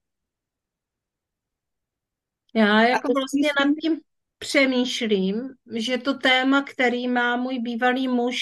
Já 2.56 2.82
jako 2.82 3.14
vlastně 3.14 3.50
nad 3.60 3.76
tím 3.82 4.00
přemýšlím, 4.38 5.50
že 5.76 5.98
to 5.98 6.14
téma, 6.14 6.62
který 6.62 7.08
má 7.08 7.36
můj 7.36 7.60
bývalý 7.60 8.08
muž, 8.08 8.38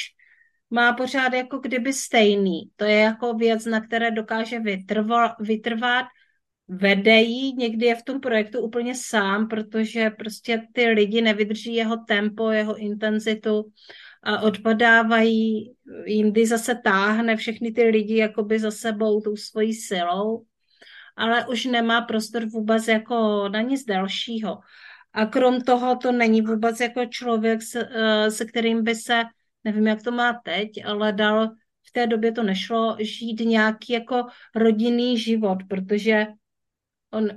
má 0.69 0.93
pořád 0.93 1.33
jako 1.33 1.57
kdyby 1.57 1.93
stejný. 1.93 2.71
To 2.75 2.85
je 2.85 2.99
jako 2.99 3.33
věc, 3.33 3.65
na 3.65 3.81
které 3.81 4.11
dokáže 4.11 4.59
vytrvat, 4.59 5.31
vytrvat 5.39 6.05
vede 6.67 7.21
jí, 7.21 7.55
někdy 7.55 7.85
je 7.85 7.95
v 7.95 8.03
tom 8.03 8.19
projektu 8.19 8.59
úplně 8.59 8.95
sám, 8.95 9.47
protože 9.47 10.09
prostě 10.09 10.67
ty 10.73 10.87
lidi 10.87 11.21
nevydrží 11.21 11.73
jeho 11.73 11.97
tempo, 11.97 12.49
jeho 12.49 12.77
intenzitu 12.77 13.71
a 14.23 14.41
odpadávají, 14.41 15.73
jindy 16.05 16.45
zase 16.45 16.75
táhne 16.83 17.35
všechny 17.35 17.71
ty 17.71 17.83
lidi 17.83 18.17
jakoby 18.17 18.59
za 18.59 18.71
sebou 18.71 19.21
tou 19.21 19.35
svojí 19.35 19.73
silou, 19.73 20.45
ale 21.15 21.47
už 21.47 21.65
nemá 21.65 22.01
prostor 22.01 22.45
vůbec 22.45 22.87
jako 22.87 23.49
na 23.49 23.61
nic 23.61 23.85
dalšího. 23.85 24.59
A 25.13 25.25
krom 25.25 25.61
toho 25.61 25.95
to 25.95 26.11
není 26.11 26.41
vůbec 26.41 26.79
jako 26.79 27.05
člověk, 27.05 27.61
se, 27.61 27.89
se 28.29 28.45
kterým 28.45 28.83
by 28.83 28.95
se, 28.95 29.23
nevím, 29.63 29.87
jak 29.87 30.03
to 30.03 30.11
má 30.11 30.41
teď, 30.43 30.69
ale 30.85 31.13
dal 31.13 31.47
v 31.87 31.91
té 31.91 32.07
době 32.07 32.31
to 32.31 32.43
nešlo 32.43 32.97
žít 32.99 33.39
nějaký 33.39 33.93
jako 33.93 34.23
rodinný 34.55 35.17
život, 35.17 35.57
protože 35.69 36.27
on, 37.15 37.27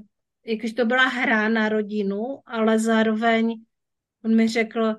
jakož 0.47 0.73
to 0.73 0.87
byla 0.87 1.05
hra 1.05 1.49
na 1.49 1.69
rodinu, 1.69 2.39
ale 2.47 2.79
zároveň 2.79 3.65
on 4.25 4.37
mi 4.37 4.49
řekl, 4.49 4.95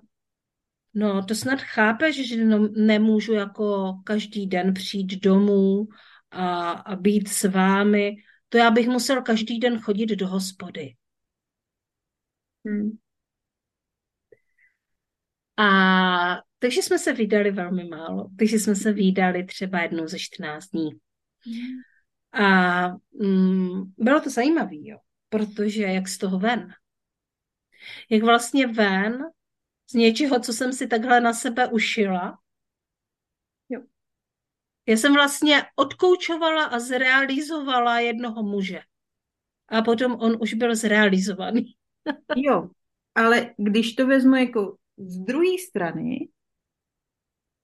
no 0.94 1.26
to 1.26 1.36
snad 1.36 1.62
chápeš, 1.62 2.28
že 2.30 2.46
no, 2.46 2.68
nemůžu 2.68 3.34
jako 3.34 3.94
každý 4.04 4.48
den 4.48 4.74
přijít 4.74 5.22
domů 5.22 5.88
a, 6.32 6.70
a 6.72 6.96
být 6.96 7.28
s 7.28 7.44
vámi, 7.44 8.16
to 8.50 8.58
já 8.58 8.72
bych 8.72 8.88
musel 8.88 9.22
každý 9.22 9.60
den 9.60 9.80
chodit 9.80 10.06
do 10.06 10.28
hospody. 10.28 10.96
Hmm. 12.66 12.98
A 15.58 16.42
takže 16.60 16.82
jsme 16.82 17.00
se 17.00 17.14
vydali 17.14 17.52
velmi 17.52 17.84
málo. 17.84 18.30
Takže 18.40 18.60
jsme 18.60 18.76
se 18.76 18.94
vydali 18.94 19.44
třeba 19.44 19.82
jednou 19.82 20.08
ze 20.08 20.20
14 20.20 20.68
dní. 20.68 20.90
A 22.32 22.88
mm, 23.14 23.94
bylo 23.98 24.22
to 24.22 24.30
zajímavé, 24.30 24.76
jo, 24.76 24.98
protože 25.30 25.84
jak 25.84 26.08
z 26.08 26.18
toho 26.18 26.40
ven. 26.40 26.74
Jak 28.10 28.24
vlastně 28.24 28.68
ven 28.68 29.24
z 29.90 29.94
něčeho, 29.94 30.40
co 30.40 30.54
jsem 30.54 30.74
si 30.74 30.88
takhle 30.88 31.22
na 31.22 31.34
sebe 31.34 31.68
ušila. 31.68 32.40
Jo. 33.70 33.82
Já 34.86 34.98
jsem 34.98 35.14
vlastně 35.14 35.64
odkoučovala 35.76 36.64
a 36.64 36.80
zrealizovala 36.80 38.00
jednoho 38.00 38.44
muže. 38.44 38.82
A 39.68 39.82
potom 39.82 40.12
on 40.12 40.38
už 40.42 40.54
byl 40.54 40.76
zrealizovaný. 40.76 41.76
jo, 42.36 42.70
ale 43.16 43.56
když 43.58 43.96
to 43.96 44.08
vezmu 44.08 44.36
jako 44.36 44.78
z 44.98 45.18
druhé 45.18 45.58
strany, 45.68 46.30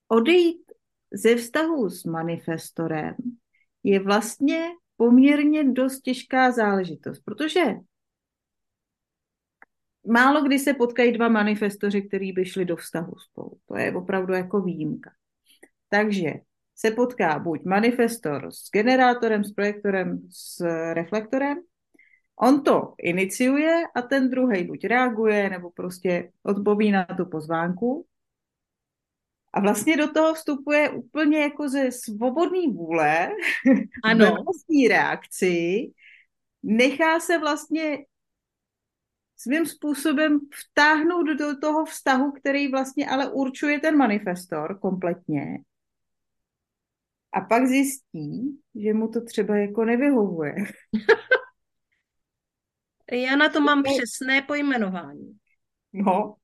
odejít 0.08 0.72
ze 1.12 1.36
vztahu 1.36 1.90
s 1.90 2.04
manifestorem 2.04 3.16
je 3.86 4.00
vlastně 4.00 4.68
poměrně 4.98 5.64
dost 5.64 6.02
těžká 6.02 6.52
záležitost, 6.52 7.20
protože 7.26 7.64
málo 10.08 10.44
kdy 10.44 10.60
se 10.60 10.74
potkají 10.74 11.12
dva 11.12 11.30
manifestoři, 11.30 12.02
kteří 12.02 12.32
by 12.32 12.46
šli 12.46 12.66
do 12.66 12.76
vztahu 12.76 13.14
spolu. 13.30 13.60
To 13.66 13.78
je 13.78 13.96
opravdu 13.96 14.34
jako 14.34 14.62
výjimka. 14.62 15.12
Takže 15.90 16.34
se 16.76 16.92
potká 16.92 17.40
buď 17.40 17.64
manifestor 17.66 18.52
s 18.52 18.72
generátorem, 18.72 19.44
s 19.44 19.54
projektorem, 19.54 20.22
s 20.30 20.66
reflektorem, 20.94 21.58
on 22.36 22.64
to 22.64 22.94
iniciuje 22.98 23.84
a 23.96 24.02
ten 24.02 24.30
druhý 24.30 24.64
buď 24.64 24.86
reaguje, 24.86 25.50
nebo 25.50 25.72
prostě 25.72 26.32
odpoví 26.44 26.92
na 26.92 27.06
tu 27.18 27.26
pozvánku. 27.26 28.06
A 29.56 29.60
vlastně 29.60 29.98
do 29.98 30.12
toho 30.12 30.34
vstupuje 30.34 30.90
úplně 30.90 31.38
jako 31.38 31.70
ze 31.70 31.92
svobodné 31.92 32.74
vůle, 32.74 33.30
ano. 34.04 34.26
vlastní 34.26 34.88
reakci, 34.88 35.92
nechá 36.64 37.20
se 37.20 37.38
vlastně 37.38 37.98
svým 39.38 39.66
způsobem 39.66 40.40
vtáhnout 40.72 41.28
do 41.28 41.60
toho 41.60 41.86
vztahu, 41.86 42.32
který 42.32 42.72
vlastně 42.72 43.10
ale 43.10 43.32
určuje 43.32 43.80
ten 43.80 43.98
manifestor 43.98 44.80
kompletně. 44.80 45.46
A 47.34 47.42
pak 47.42 47.66
zjistí, 47.66 48.60
že 48.76 48.94
mu 48.94 49.08
to 49.08 49.22
třeba 49.22 49.58
jako 49.58 49.86
nevyhovuje. 49.86 50.56
Já 53.12 53.36
na 53.36 53.50
to 53.50 53.62
mám 53.62 53.84
přesné 53.84 54.42
pojmenování. 54.42 55.38
No. 55.94 56.36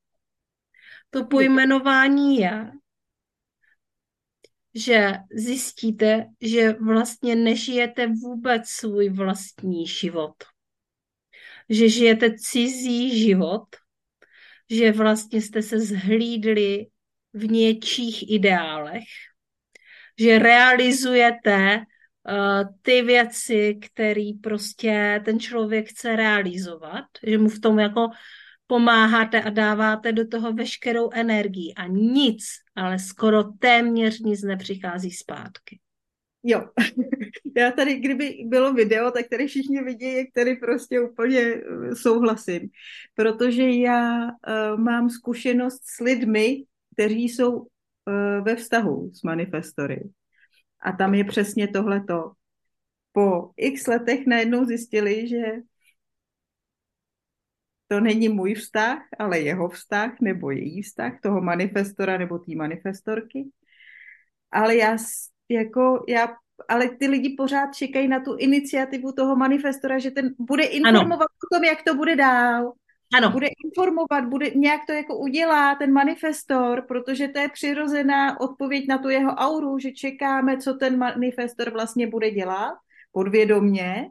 To 1.10 1.26
pojmenování 1.26 2.38
je, 2.38 2.72
že 4.76 5.14
zjistíte, 5.36 6.26
že 6.42 6.74
vlastně 6.74 7.36
nežijete 7.36 8.08
vůbec 8.08 8.62
svůj 8.66 9.10
vlastní 9.10 9.88
život. 9.88 10.36
Že 11.70 11.90
žijete 11.90 12.34
cizí 12.38 13.20
život, 13.20 13.66
že 14.70 14.92
vlastně 14.92 15.42
jste 15.42 15.62
se 15.62 15.80
zhlídli 15.80 16.88
v 17.34 17.52
něčích 17.52 18.32
ideálech, 18.32 19.04
že 20.20 20.40
realizujete 20.40 21.78
uh, 21.78 22.64
ty 22.82 23.02
věci, 23.02 23.80
které 23.82 24.32
prostě 24.44 25.22
ten 25.26 25.40
člověk 25.40 25.90
chce 25.90 26.16
realizovat, 26.16 27.06
že 27.28 27.38
mu 27.38 27.50
v 27.50 27.60
tom 27.60 27.80
jako 27.80 28.08
pomáháte 28.72 29.42
a 29.42 29.50
dáváte 29.50 30.12
do 30.12 30.28
toho 30.28 30.54
veškerou 30.54 31.10
energii 31.14 31.74
a 31.74 31.88
nic, 31.88 32.44
ale 32.76 33.00
skoro 33.00 33.44
téměř 33.44 34.20
nic 34.20 34.44
nepřichází 34.44 35.12
zpátky. 35.12 35.80
Jo, 36.44 36.70
já 37.58 37.72
tady, 37.72 37.96
kdyby 37.96 38.38
bylo 38.46 38.74
video, 38.74 39.12
tak 39.12 39.28
tady 39.28 39.48
všichni 39.48 39.84
vidí, 39.84 40.18
jak 40.18 40.28
tady 40.34 40.56
prostě 40.56 41.02
úplně 41.02 41.40
eh, 41.40 41.96
souhlasím, 41.96 42.70
protože 43.16 43.70
já 43.70 44.24
uh, 44.26 44.80
mám 44.80 45.10
zkušenost 45.10 45.82
s 45.84 46.00
lidmi, 46.00 46.64
kteří 46.94 47.24
jsou 47.30 47.52
uh, 47.52 47.66
ve 48.44 48.56
vztahu 48.56 49.12
s 49.14 49.24
manifestory. 49.24 50.10
A 50.80 50.92
tam 50.92 51.14
je 51.14 51.24
přesně 51.24 51.68
tohleto. 51.68 52.32
Po 53.12 53.52
x 53.58 53.88
letech 53.88 54.28
najednou 54.28 54.66
zjistili, 54.66 55.28
že 55.28 55.42
to 57.92 58.00
není 58.00 58.30
můj 58.30 58.54
vztah, 58.54 59.04
ale 59.20 59.40
jeho 59.40 59.70
vztah 59.70 60.12
nebo 60.22 60.52
její 60.52 60.82
vztah, 60.82 61.20
toho 61.24 61.42
manifestora 61.42 62.18
nebo 62.18 62.40
té 62.40 62.56
manifestorky. 62.56 63.50
Ale 64.52 64.76
já 64.76 64.98
jako 65.50 66.06
já, 66.08 66.28
ale 66.70 66.90
ty 66.90 67.08
lidi 67.08 67.36
pořád 67.38 67.76
čekají 67.76 68.08
na 68.08 68.20
tu 68.20 68.36
iniciativu 68.36 69.12
toho 69.12 69.36
manifestora, 69.36 70.00
že 70.00 70.12
ten 70.12 70.36
bude 70.40 70.64
informovat 70.64 71.28
ano. 71.28 71.38
o 71.44 71.56
tom, 71.56 71.64
jak 71.64 71.84
to 71.84 71.96
bude 71.96 72.16
dál. 72.16 72.74
Ano. 73.18 73.32
Bude 73.32 73.48
informovat, 73.66 74.26
bude 74.30 74.50
nějak 74.56 74.82
to 74.88 74.94
jako 74.94 75.18
udělá 75.18 75.76
ten 75.76 75.92
manifestor, 75.92 76.86
protože 76.88 77.28
to 77.28 77.40
je 77.40 77.50
přirozená 77.50 78.40
odpověď 78.40 78.88
na 78.88 78.98
tu 78.98 79.10
jeho 79.10 79.32
auru, 79.32 79.80
že 79.80 79.92
čekáme, 79.92 80.58
co 80.58 80.74
ten 80.74 80.98
manifestor 80.98 81.72
vlastně 81.72 82.08
bude 82.08 82.32
dělat 82.32 82.74
podvědomně, 83.12 84.10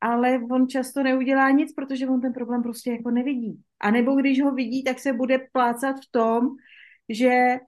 ale 0.00 0.40
on 0.50 0.68
často 0.68 1.02
neudělá 1.02 1.50
nic, 1.50 1.72
protože 1.72 2.08
on 2.08 2.20
ten 2.20 2.32
problém 2.32 2.62
prostě 2.62 2.90
jako 2.90 3.10
nevidí. 3.10 3.62
A 3.80 3.90
nebo 3.90 4.14
když 4.14 4.42
ho 4.42 4.52
vidí, 4.52 4.84
tak 4.84 4.98
se 4.98 5.12
bude 5.12 5.38
plácat 5.52 5.96
v 5.96 6.10
tom, 6.10 6.48
že 7.08 7.58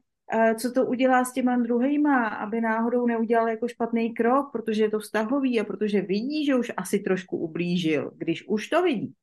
co 0.59 0.73
to 0.73 0.87
udělá 0.87 1.25
s 1.25 1.33
těma 1.33 1.57
druhýma, 1.57 2.29
aby 2.29 2.61
náhodou 2.61 3.07
neudělal 3.07 3.49
jako 3.49 3.68
špatný 3.68 4.14
krok, 4.14 4.53
protože 4.53 4.83
je 4.83 4.90
to 4.90 4.99
vztahový 4.99 5.61
a 5.61 5.64
protože 5.64 6.01
vidí, 6.01 6.47
že 6.47 6.55
už 6.55 6.73
asi 6.77 6.99
trošku 6.99 7.37
ublížil, 7.37 8.11
když 8.14 8.49
už 8.49 8.68
to 8.68 8.83
vidí. 8.83 9.14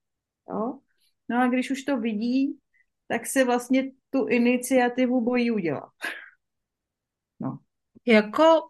Jo? 0.50 0.80
No 1.30 1.41
a 1.41 1.48
když 1.48 1.72
už 1.72 1.84
to 1.84 1.98
vidí, 1.98 2.58
tak 3.08 3.26
se 3.26 3.43
vlastně 3.43 3.91
tu 4.10 4.28
iniciativu 4.28 5.22
bojí 5.22 5.52
udělat. 5.52 5.89
No. 7.41 7.60
Jako 8.06 8.62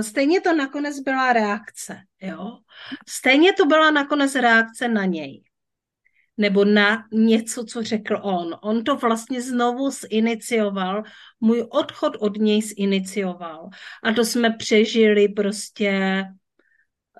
stejně 0.00 0.40
to 0.40 0.56
nakonec 0.56 1.00
byla 1.00 1.32
reakce, 1.32 1.96
jo? 2.20 2.58
Stejně 3.08 3.52
to 3.52 3.66
byla 3.66 3.90
nakonec 3.90 4.34
reakce 4.34 4.88
na 4.88 5.04
něj 5.04 5.42
nebo 6.36 6.64
na 6.64 7.04
něco, 7.12 7.64
co 7.64 7.82
řekl 7.82 8.18
on. 8.22 8.56
On 8.62 8.84
to 8.84 8.96
vlastně 8.96 9.42
znovu 9.42 9.90
zinicioval, 9.90 11.02
můj 11.40 11.66
odchod 11.70 12.16
od 12.18 12.36
něj 12.36 12.62
zinicioval. 12.62 13.68
A 14.02 14.12
to 14.12 14.24
jsme 14.24 14.50
přežili 14.50 15.28
prostě, 15.28 16.24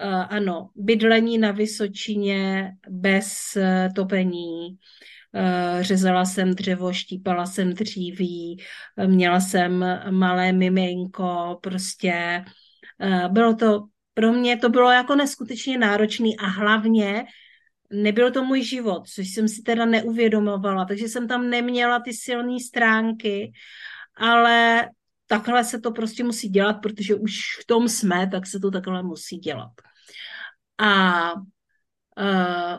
uh, 0.04 0.26
ano, 0.28 0.70
bydlení 0.74 1.38
na 1.38 1.50
Vysočině 1.50 2.72
bez 2.88 3.56
uh, 3.56 3.94
topení, 3.94 4.78
řezala 5.80 6.24
jsem 6.24 6.54
dřevo, 6.54 6.92
štípala 6.92 7.46
jsem 7.46 7.72
dříví, 7.72 8.62
měla 9.06 9.40
jsem 9.40 9.84
malé 10.10 10.52
miminko, 10.52 11.58
prostě 11.62 12.44
bylo 13.28 13.54
to, 13.54 13.84
pro 14.14 14.32
mě 14.32 14.56
to 14.56 14.68
bylo 14.68 14.90
jako 14.90 15.14
neskutečně 15.14 15.78
náročný 15.78 16.36
a 16.36 16.46
hlavně 16.46 17.24
nebyl 17.92 18.30
to 18.30 18.44
můj 18.44 18.62
život, 18.62 19.08
což 19.08 19.28
jsem 19.28 19.48
si 19.48 19.62
teda 19.62 19.84
neuvědomovala, 19.84 20.84
takže 20.84 21.08
jsem 21.08 21.28
tam 21.28 21.50
neměla 21.50 22.00
ty 22.00 22.12
silné 22.12 22.60
stránky, 22.60 23.52
ale 24.16 24.88
takhle 25.26 25.64
se 25.64 25.80
to 25.80 25.90
prostě 25.90 26.24
musí 26.24 26.48
dělat, 26.48 26.74
protože 26.74 27.14
už 27.14 27.38
v 27.62 27.66
tom 27.66 27.88
jsme, 27.88 28.26
tak 28.30 28.46
se 28.46 28.60
to 28.60 28.70
takhle 28.70 29.02
musí 29.02 29.36
dělat. 29.36 29.72
A 30.78 31.32
uh, 31.32 32.78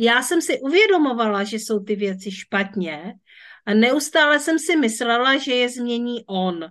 já 0.00 0.22
jsem 0.22 0.42
si 0.42 0.60
uvědomovala, 0.60 1.44
že 1.44 1.56
jsou 1.56 1.80
ty 1.80 1.96
věci 1.96 2.32
špatně 2.32 3.14
a 3.66 3.74
neustále 3.74 4.40
jsem 4.40 4.58
si 4.58 4.76
myslela, 4.76 5.36
že 5.36 5.54
je 5.54 5.68
změní 5.68 6.24
on. 6.26 6.64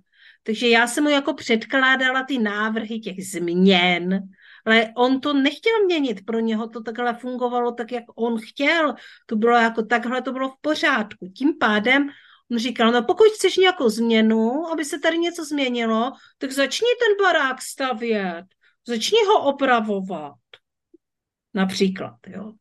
Takže 0.43 0.67
já 0.67 0.87
jsem 0.87 1.03
mu 1.03 1.09
jako 1.09 1.33
předkládala 1.33 2.23
ty 2.23 2.37
návrhy 2.37 2.99
těch 2.99 3.25
změn, 3.27 4.19
ale 4.65 4.89
on 4.97 5.21
to 5.21 5.33
nechtěl 5.33 5.85
měnit, 5.85 6.25
pro 6.25 6.39
něho 6.39 6.69
to 6.69 6.81
takhle 6.83 7.13
fungovalo 7.13 7.71
tak, 7.71 7.91
jak 7.91 8.03
on 8.15 8.39
chtěl. 8.39 8.95
To 9.25 9.35
bylo 9.35 9.57
jako 9.57 9.83
takhle, 9.83 10.21
to 10.21 10.31
bylo 10.31 10.49
v 10.49 10.61
pořádku. 10.61 11.31
Tím 11.37 11.57
pádem 11.59 12.09
on 12.51 12.57
říkal, 12.57 12.91
no 12.91 13.03
pokud 13.03 13.27
chceš 13.35 13.57
nějakou 13.57 13.89
změnu, 13.89 14.67
aby 14.67 14.85
se 14.85 14.99
tady 14.99 15.17
něco 15.17 15.45
změnilo, 15.45 16.11
tak 16.37 16.51
začni 16.51 16.87
ten 16.99 17.25
barák 17.25 17.61
stavět, 17.61 18.45
začni 18.87 19.17
ho 19.27 19.45
opravovat. 19.45 20.35
Například, 21.53 22.15
jo. 22.27 22.53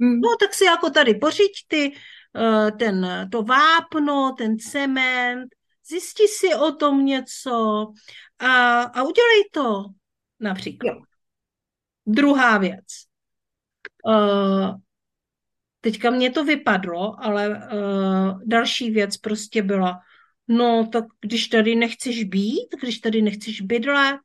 Hmm. 0.00 0.20
No 0.20 0.28
tak 0.40 0.54
si 0.54 0.64
jako 0.64 0.90
tady 0.90 1.14
pořiď 1.14 1.52
ty, 1.68 1.92
eh, 2.36 2.72
ten, 2.72 3.28
to 3.32 3.42
vápno, 3.42 4.34
ten 4.38 4.58
cement, 4.58 5.48
zjistí 5.88 6.28
si 6.28 6.54
o 6.54 6.72
tom 6.72 7.06
něco 7.06 7.86
a, 8.38 8.82
a 8.82 9.02
udělej 9.02 9.44
to 9.52 9.84
například. 10.40 10.92
Jo. 10.92 11.02
Druhá 12.06 12.58
věc. 12.58 12.84
Uh, 14.04 14.74
Teďka 15.80 16.10
mě 16.10 16.30
to 16.30 16.44
vypadlo, 16.44 17.24
ale 17.24 17.48
uh, 17.48 18.42
další 18.44 18.90
věc 18.90 19.16
prostě 19.16 19.62
byla, 19.62 20.00
no 20.48 20.88
tak 20.92 21.04
když 21.20 21.48
tady 21.48 21.74
nechceš 21.74 22.24
být, 22.24 22.68
když 22.80 22.98
tady 22.98 23.22
nechceš 23.22 23.60
bydlet, 23.60 24.20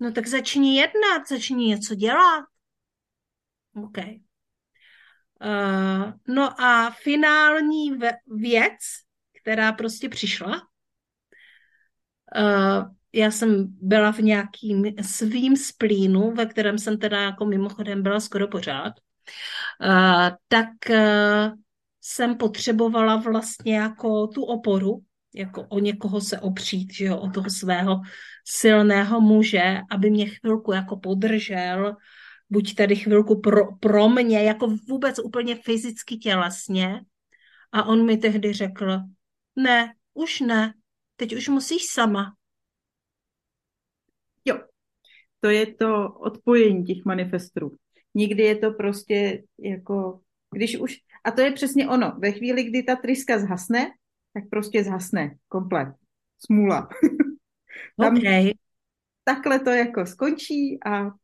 no 0.00 0.12
tak 0.12 0.26
začni 0.26 0.76
jednat, 0.76 1.28
začni 1.28 1.66
něco 1.66 1.94
dělat. 1.94 2.44
OK. 3.84 3.98
Uh, 5.44 6.12
no 6.28 6.60
a 6.60 6.90
finální 6.90 7.98
věc, 8.26 8.78
která 9.42 9.72
prostě 9.72 10.08
přišla, 10.08 10.62
uh, 12.36 12.84
já 13.12 13.30
jsem 13.30 13.66
byla 13.80 14.12
v 14.12 14.18
nějakým 14.18 14.84
svým 15.02 15.56
splínu, 15.56 16.30
ve 16.30 16.46
kterém 16.46 16.78
jsem 16.78 16.98
teda 16.98 17.20
jako 17.20 17.44
mimochodem 17.44 18.02
byla 18.02 18.20
skoro 18.20 18.48
pořád, 18.48 18.92
uh, 19.80 20.36
tak 20.48 20.68
uh, 20.90 21.56
jsem 22.00 22.36
potřebovala 22.36 23.16
vlastně 23.16 23.76
jako 23.76 24.26
tu 24.26 24.44
oporu, 24.44 25.02
jako 25.34 25.62
o 25.68 25.78
někoho 25.78 26.20
se 26.20 26.40
opřít, 26.40 26.92
že 26.92 27.04
jo, 27.04 27.18
o 27.18 27.30
toho 27.30 27.50
svého 27.50 28.00
silného 28.44 29.20
muže, 29.20 29.80
aby 29.90 30.10
mě 30.10 30.26
chvilku 30.26 30.72
jako 30.72 30.96
podržel, 30.96 31.96
buď 32.52 32.74
tady 32.74 32.96
chvilku 32.96 33.40
pro, 33.40 33.76
pro 33.76 34.08
mě, 34.08 34.42
jako 34.42 34.76
vůbec 34.88 35.18
úplně 35.18 35.56
fyzicky 35.56 36.16
tělesně. 36.16 37.00
A 37.72 37.84
on 37.84 38.06
mi 38.06 38.16
tehdy 38.16 38.52
řekl, 38.52 38.98
ne, 39.56 39.94
už 40.14 40.40
ne, 40.40 40.74
teď 41.16 41.36
už 41.36 41.48
musíš 41.48 41.82
sama. 41.86 42.36
Jo, 44.44 44.58
to 45.40 45.48
je 45.48 45.74
to 45.74 46.12
odpojení 46.12 46.84
těch 46.84 47.04
manifestů. 47.04 47.76
Nikdy 48.14 48.42
je 48.42 48.56
to 48.56 48.70
prostě 48.72 49.42
jako, 49.58 50.20
když 50.54 50.76
už, 50.76 50.96
a 51.24 51.30
to 51.30 51.40
je 51.40 51.52
přesně 51.52 51.88
ono, 51.88 52.12
ve 52.18 52.32
chvíli, 52.32 52.64
kdy 52.64 52.82
ta 52.82 52.96
tryska 52.96 53.38
zhasne, 53.38 53.90
tak 54.34 54.44
prostě 54.50 54.84
zhasne 54.84 55.36
komplet. 55.48 55.88
Smůla. 56.46 56.88
Tam 58.00 58.16
okay. 58.16 58.52
Takhle 59.24 59.60
to 59.60 59.70
jako 59.70 60.06
skončí 60.06 60.78
a 60.86 61.21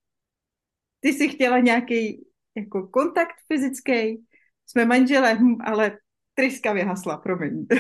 ty 1.01 1.13
si 1.13 1.29
chtěla 1.29 1.59
nějaký 1.59 2.27
jako 2.57 2.87
kontakt 2.87 3.35
fyzický, 3.53 4.25
jsme 4.67 4.85
manželem, 4.85 5.57
ale 5.65 5.99
tryska 6.35 6.73
vyhasla, 6.73 7.17
promiň. 7.17 7.67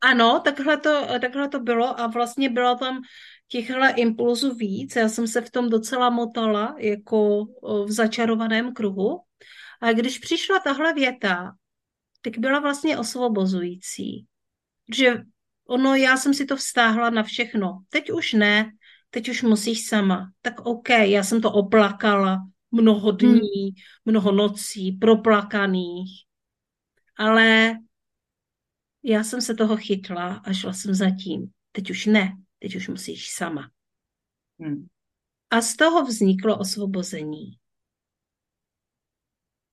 Ano, 0.00 0.40
takhle 0.44 0.76
to, 0.76 1.06
takhle 1.20 1.48
to 1.48 1.60
bylo 1.60 2.00
a 2.00 2.06
vlastně 2.06 2.48
bylo 2.48 2.76
tam 2.76 3.02
těchhle 3.48 3.90
impulzů 3.90 4.54
víc. 4.54 4.96
Já 4.96 5.08
jsem 5.08 5.26
se 5.26 5.40
v 5.40 5.50
tom 5.50 5.68
docela 5.68 6.10
motala 6.10 6.74
jako 6.78 7.44
v 7.84 7.92
začarovaném 7.92 8.72
kruhu. 8.72 9.20
A 9.80 9.92
když 9.92 10.18
přišla 10.18 10.58
tahle 10.58 10.94
věta, 10.94 11.52
tak 12.22 12.38
byla 12.38 12.60
vlastně 12.60 12.98
osvobozující. 12.98 14.26
Že 14.94 15.22
ono, 15.68 15.94
já 15.94 16.16
jsem 16.16 16.34
si 16.34 16.46
to 16.46 16.56
vztáhla 16.56 17.10
na 17.10 17.22
všechno. 17.22 17.78
Teď 17.88 18.10
už 18.10 18.32
ne, 18.32 18.72
teď 19.10 19.28
už 19.28 19.42
musíš 19.42 19.88
sama. 19.88 20.32
Tak 20.40 20.60
OK, 20.60 20.88
já 20.88 21.24
jsem 21.24 21.40
to 21.40 21.52
oplakala 21.52 22.38
mnoho 22.70 23.12
dní, 23.12 23.64
hmm. 23.64 23.74
mnoho 24.04 24.32
nocí, 24.32 24.92
proplakaných. 24.92 26.10
Ale 27.16 27.74
já 29.02 29.24
jsem 29.24 29.40
se 29.42 29.54
toho 29.54 29.76
chytla 29.76 30.34
a 30.44 30.52
šla 30.52 30.72
jsem 30.72 30.94
za 30.94 31.10
tím. 31.10 31.50
Teď 31.72 31.90
už 31.90 32.06
ne, 32.06 32.32
teď 32.58 32.76
už 32.76 32.88
musíš 32.88 33.30
sama. 33.30 33.70
Hmm. 34.60 34.86
A 35.50 35.60
z 35.60 35.76
toho 35.76 36.04
vzniklo 36.04 36.58
osvobození. 36.58 37.58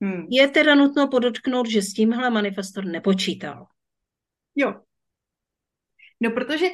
Hmm. 0.02 0.28
Je 0.30 0.48
teda 0.48 0.76
nutno 0.76 1.08
podotknout, 1.08 1.70
že 1.70 1.82
s 1.82 1.94
tímhle 1.94 2.30
manifestor 2.30 2.86
nepočítal. 2.86 3.68
Jo. 4.56 4.82
No, 6.20 6.32
protože 6.32 6.66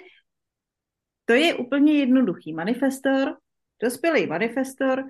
to 1.25 1.33
je 1.33 1.55
úplně 1.55 1.93
jednoduchý. 1.93 2.53
Manifestor, 2.53 3.37
dospělý 3.83 4.27
manifestor, 4.27 5.03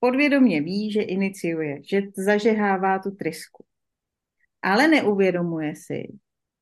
podvědomě 0.00 0.60
ví, 0.60 0.92
že 0.92 1.02
iniciuje, 1.02 1.80
že 1.84 2.02
zažehává 2.16 2.98
tu 2.98 3.10
trysku. 3.10 3.64
Ale 4.62 4.88
neuvědomuje 4.88 5.76
si, 5.76 6.18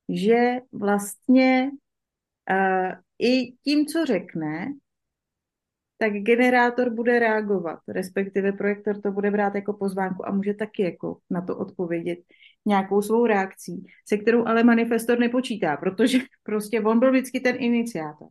že 0.09 0.55
vlastně 0.71 1.71
uh, 2.51 2.91
i 3.19 3.51
tím, 3.51 3.85
co 3.85 4.05
řekne, 4.05 4.73
tak 5.97 6.13
generátor 6.13 6.89
bude 6.93 7.19
reagovat, 7.19 7.79
respektive 7.87 8.51
projektor 8.51 9.01
to 9.01 9.11
bude 9.11 9.31
brát 9.31 9.55
jako 9.55 9.73
pozvánku 9.73 10.27
a 10.27 10.31
může 10.31 10.53
taky 10.53 10.83
jako 10.83 11.17
na 11.29 11.41
to 11.41 11.57
odpovědět 11.57 12.19
nějakou 12.65 13.01
svou 13.01 13.25
reakcí, 13.25 13.85
se 14.07 14.17
kterou 14.17 14.47
ale 14.47 14.63
manifestor 14.63 15.19
nepočítá, 15.19 15.77
protože 15.77 16.17
prostě 16.43 16.81
on 16.81 16.99
byl 16.99 17.11
vždycky 17.11 17.39
ten 17.39 17.55
iniciátor. 17.59 18.27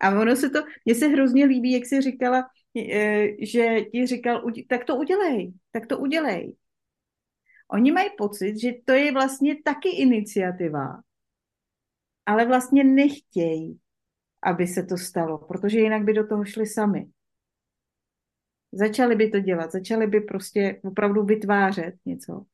A 0.00 0.20
ono 0.20 0.36
se 0.36 0.50
to, 0.50 0.58
mně 0.84 0.94
se 0.94 1.06
hrozně 1.06 1.44
líbí, 1.44 1.72
jak 1.72 1.86
jsi 1.86 2.00
říkala, 2.00 2.48
e, 2.92 3.26
že 3.46 3.80
ti 3.92 4.06
říkal, 4.06 4.42
tak 4.68 4.84
to 4.84 4.96
udělej, 4.96 5.52
tak 5.72 5.86
to 5.86 5.98
udělej. 5.98 6.56
Oni 7.68 7.92
mají 7.92 8.10
pocit, 8.18 8.60
že 8.60 8.72
to 8.84 8.92
je 8.92 9.12
vlastně 9.12 9.56
taky 9.64 9.88
iniciativa, 9.88 11.02
ale 12.26 12.46
vlastně 12.46 12.84
nechtějí, 12.84 13.78
aby 14.42 14.66
se 14.66 14.82
to 14.82 14.96
stalo, 14.96 15.38
protože 15.38 15.80
jinak 15.80 16.04
by 16.04 16.12
do 16.12 16.26
toho 16.26 16.44
šli 16.44 16.66
sami. 16.66 17.06
Začali 18.72 19.16
by 19.16 19.30
to 19.30 19.40
dělat, 19.40 19.72
začali 19.72 20.06
by 20.06 20.20
prostě 20.20 20.80
opravdu 20.84 21.24
vytvářet 21.24 21.94
něco. 22.06 22.44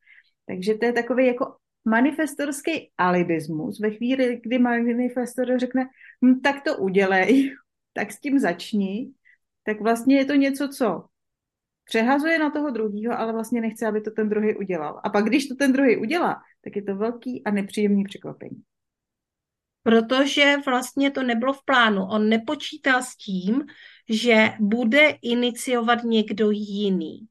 Takže 0.47 0.75
to 0.75 0.85
je 0.85 0.93
takový 0.93 1.27
jako 1.27 1.57
manifestorský 1.85 2.91
alibismus. 2.99 3.81
Ve 3.81 3.91
chvíli, 3.91 4.41
kdy 4.43 4.59
manifestor 4.59 5.59
řekne, 5.59 5.89
hm, 6.25 6.41
tak 6.41 6.65
to 6.65 6.77
udělej, 6.77 7.55
tak 7.93 8.13
s 8.13 8.21
tím 8.21 8.39
začni, 8.39 9.13
tak 9.65 9.81
vlastně 9.81 10.17
je 10.17 10.25
to 10.25 10.35
něco, 10.35 10.69
co 10.69 11.05
přehazuje 11.85 12.39
na 12.39 12.51
toho 12.51 12.71
druhého, 12.71 13.19
ale 13.19 13.33
vlastně 13.33 13.61
nechce, 13.61 13.87
aby 13.87 14.01
to 14.01 14.11
ten 14.11 14.29
druhý 14.29 14.57
udělal. 14.57 15.01
A 15.05 15.11
pak, 15.11 15.25
když 15.25 15.49
to 15.49 15.55
ten 15.55 15.73
druhý 15.73 15.97
udělá, 15.97 16.43
tak 16.65 16.77
je 16.77 16.83
to 16.83 16.97
velký 16.97 17.45
a 17.45 17.51
nepříjemný 17.51 18.05
překvapení. 18.05 18.63
Protože 19.83 20.57
vlastně 20.67 21.11
to 21.11 21.23
nebylo 21.23 21.53
v 21.53 21.65
plánu. 21.65 22.03
On 22.03 22.29
nepočítá 22.29 23.03
s 23.03 23.17
tím, 23.17 23.65
že 24.09 24.49
bude 24.61 25.15
iniciovat 25.23 26.05
někdo 26.05 26.51
jiný 26.51 27.29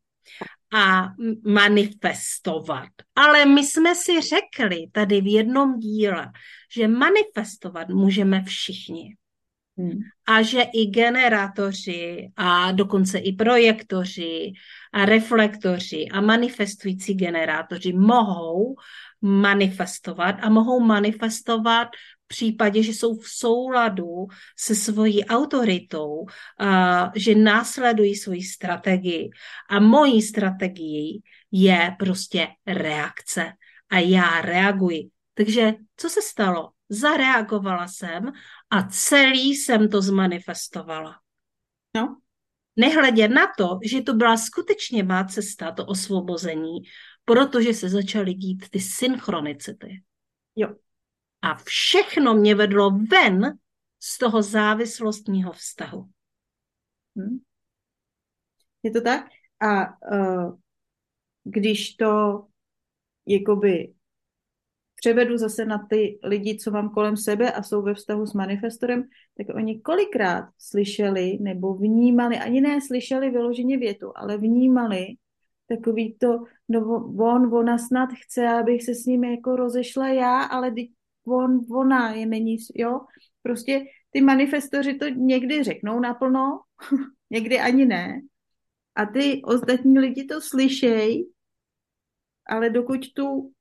a 0.73 1.13
manifestovat. 1.43 2.89
Ale 3.15 3.45
my 3.45 3.65
jsme 3.65 3.95
si 3.95 4.21
řekli 4.21 4.87
tady 4.91 5.21
v 5.21 5.33
jednom 5.33 5.79
díle, 5.79 6.31
že 6.75 6.87
manifestovat 6.87 7.89
můžeme 7.89 8.43
všichni. 8.43 9.15
Hmm. 9.77 9.99
A 10.27 10.41
že 10.41 10.61
i 10.61 10.85
generátoři 10.85 12.31
a 12.35 12.71
dokonce 12.71 13.17
i 13.17 13.33
projektoři 13.33 14.53
a 14.93 15.05
reflektoři 15.05 16.05
a 16.11 16.21
manifestující 16.21 17.13
generátoři 17.13 17.93
mohou 17.93 18.75
manifestovat 19.21 20.35
a 20.41 20.49
mohou 20.49 20.79
manifestovat 20.79 21.87
případě, 22.29 22.83
že 22.83 22.91
jsou 22.91 23.19
v 23.19 23.27
souladu 23.27 24.27
se 24.57 24.75
svojí 24.75 25.25
autoritou, 25.25 26.25
a 26.59 27.11
že 27.15 27.35
následují 27.35 28.15
svoji 28.15 28.43
strategii. 28.43 29.29
A 29.69 29.79
mojí 29.79 30.21
strategií 30.21 31.23
je 31.51 31.95
prostě 31.99 32.47
reakce. 32.67 33.51
A 33.89 33.99
já 33.99 34.41
reaguji. 34.41 35.09
Takže 35.33 35.73
co 35.95 36.09
se 36.09 36.21
stalo? 36.21 36.69
Zareagovala 36.89 37.87
jsem 37.87 38.31
a 38.69 38.83
celý 38.89 39.55
jsem 39.55 39.89
to 39.89 40.01
zmanifestovala. 40.01 41.15
No. 41.95 42.17
Nehledě 42.75 43.27
na 43.27 43.47
to, 43.57 43.79
že 43.83 44.01
to 44.01 44.13
byla 44.13 44.37
skutečně 44.37 45.03
má 45.03 45.23
cesta, 45.23 45.71
to 45.71 45.85
osvobození, 45.85 46.79
protože 47.25 47.73
se 47.73 47.89
začaly 47.89 48.33
dít 48.33 48.69
ty 48.69 48.79
synchronicity. 48.79 50.01
Jo. 50.55 50.75
A 51.41 51.55
všechno 51.55 52.33
mě 52.33 52.55
vedlo 52.55 52.91
ven 52.91 53.59
z 53.99 54.17
toho 54.17 54.41
závislostního 54.41 55.51
vztahu. 55.51 56.09
Hmm. 57.17 57.39
Je 58.83 58.91
to 58.91 59.01
tak? 59.01 59.25
A 59.59 60.01
uh, 60.11 60.59
když 61.43 61.95
to 61.95 62.45
jakoby 63.25 63.93
převedu 64.95 65.37
zase 65.37 65.65
na 65.65 65.87
ty 65.89 66.19
lidi, 66.23 66.57
co 66.57 66.71
mám 66.71 66.89
kolem 66.89 67.17
sebe 67.17 67.51
a 67.51 67.63
jsou 67.63 67.81
ve 67.81 67.93
vztahu 67.93 68.25
s 68.25 68.33
manifestorem, 68.33 69.03
tak 69.37 69.55
oni 69.55 69.79
kolikrát 69.79 70.49
slyšeli 70.57 71.37
nebo 71.41 71.73
vnímali, 71.73 72.37
ani 72.37 72.61
ne 72.61 72.81
slyšeli 72.81 73.29
vyloženě 73.29 73.77
větu, 73.77 74.11
ale 74.15 74.37
vnímali 74.37 75.07
takový 75.67 76.17
to, 76.19 76.43
no 76.69 77.05
on, 77.19 77.53
ona 77.53 77.77
snad 77.77 78.09
chce, 78.23 78.47
abych 78.47 78.83
se 78.83 78.95
s 78.95 79.05
ním 79.05 79.23
jako 79.23 79.55
rozešla 79.55 80.07
já, 80.07 80.41
ale 80.43 80.71
on, 81.29 81.65
ona 81.71 82.13
je 82.13 82.25
není, 82.25 82.57
jo. 82.75 83.01
Prostě 83.43 83.85
ty 84.11 84.21
manifestoři 84.21 84.93
to 84.93 85.09
někdy 85.09 85.63
řeknou 85.63 85.99
naplno, 85.99 86.59
někdy 87.29 87.59
ani 87.59 87.85
ne. 87.85 88.21
A 88.95 89.05
ty 89.05 89.41
ostatní 89.43 89.99
lidi 89.99 90.25
to 90.25 90.41
slyšejí 90.41 91.25
ale 92.49 92.69
dokud 92.69 93.13
tu, 93.13 93.51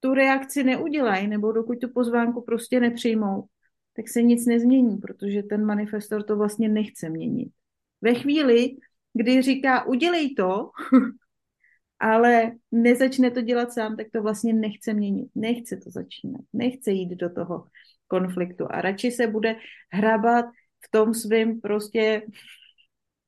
tu 0.00 0.14
reakci 0.14 0.64
neudělají, 0.64 1.28
nebo 1.28 1.52
dokud 1.52 1.80
tu 1.80 1.88
pozvánku 1.88 2.42
prostě 2.42 2.80
nepřijmou, 2.80 3.44
tak 3.96 4.08
se 4.08 4.22
nic 4.22 4.46
nezmění, 4.46 4.96
protože 4.96 5.42
ten 5.42 5.64
manifestor 5.64 6.22
to 6.22 6.36
vlastně 6.36 6.68
nechce 6.68 7.08
měnit. 7.08 7.52
Ve 8.00 8.14
chvíli, 8.14 8.76
kdy 9.14 9.42
říká, 9.42 9.84
udělej 9.84 10.34
to, 10.34 10.70
ale 12.00 12.52
nezačne 12.72 13.30
to 13.30 13.40
dělat 13.40 13.72
sám, 13.72 13.96
tak 13.96 14.06
to 14.12 14.22
vlastně 14.22 14.52
nechce 14.52 14.94
měnit. 14.94 15.28
Nechce 15.34 15.76
to 15.76 15.90
začínat. 15.90 16.40
Nechce 16.52 16.90
jít 16.90 17.14
do 17.14 17.30
toho 17.30 17.66
konfliktu 18.06 18.66
a 18.70 18.80
radši 18.80 19.10
se 19.10 19.26
bude 19.26 19.56
hrabat 19.92 20.44
v 20.84 20.90
tom 20.90 21.14
svém 21.14 21.60
prostě 21.60 22.22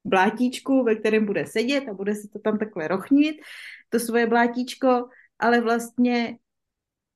blátíčku, 0.05 0.85
ve 0.85 0.95
kterém 0.95 1.27
bude 1.27 1.47
sedět 1.47 1.89
a 1.89 1.95
bude 1.95 2.15
se 2.15 2.29
to 2.29 2.39
tam 2.39 2.59
takhle 2.59 2.89
rochnit, 2.89 3.37
to 3.89 4.01
svoje 4.01 4.27
blátíčko, 4.27 5.09
ale 5.39 5.61
vlastně 5.61 6.39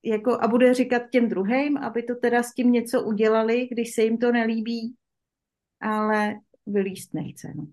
jako 0.05 0.33
a 0.41 0.49
bude 0.49 0.75
říkat 0.75 1.03
těm 1.11 1.29
druhým, 1.29 1.77
aby 1.77 2.03
to 2.03 2.15
teda 2.15 2.43
s 2.43 2.55
tím 2.55 2.73
něco 2.73 3.03
udělali, 3.03 3.69
když 3.71 3.95
se 3.95 4.03
jim 4.03 4.19
to 4.19 4.33
nelíbí, 4.33 4.95
ale 5.81 6.35
vylíst 6.67 7.15
nechce. 7.15 7.53
No. 7.57 7.67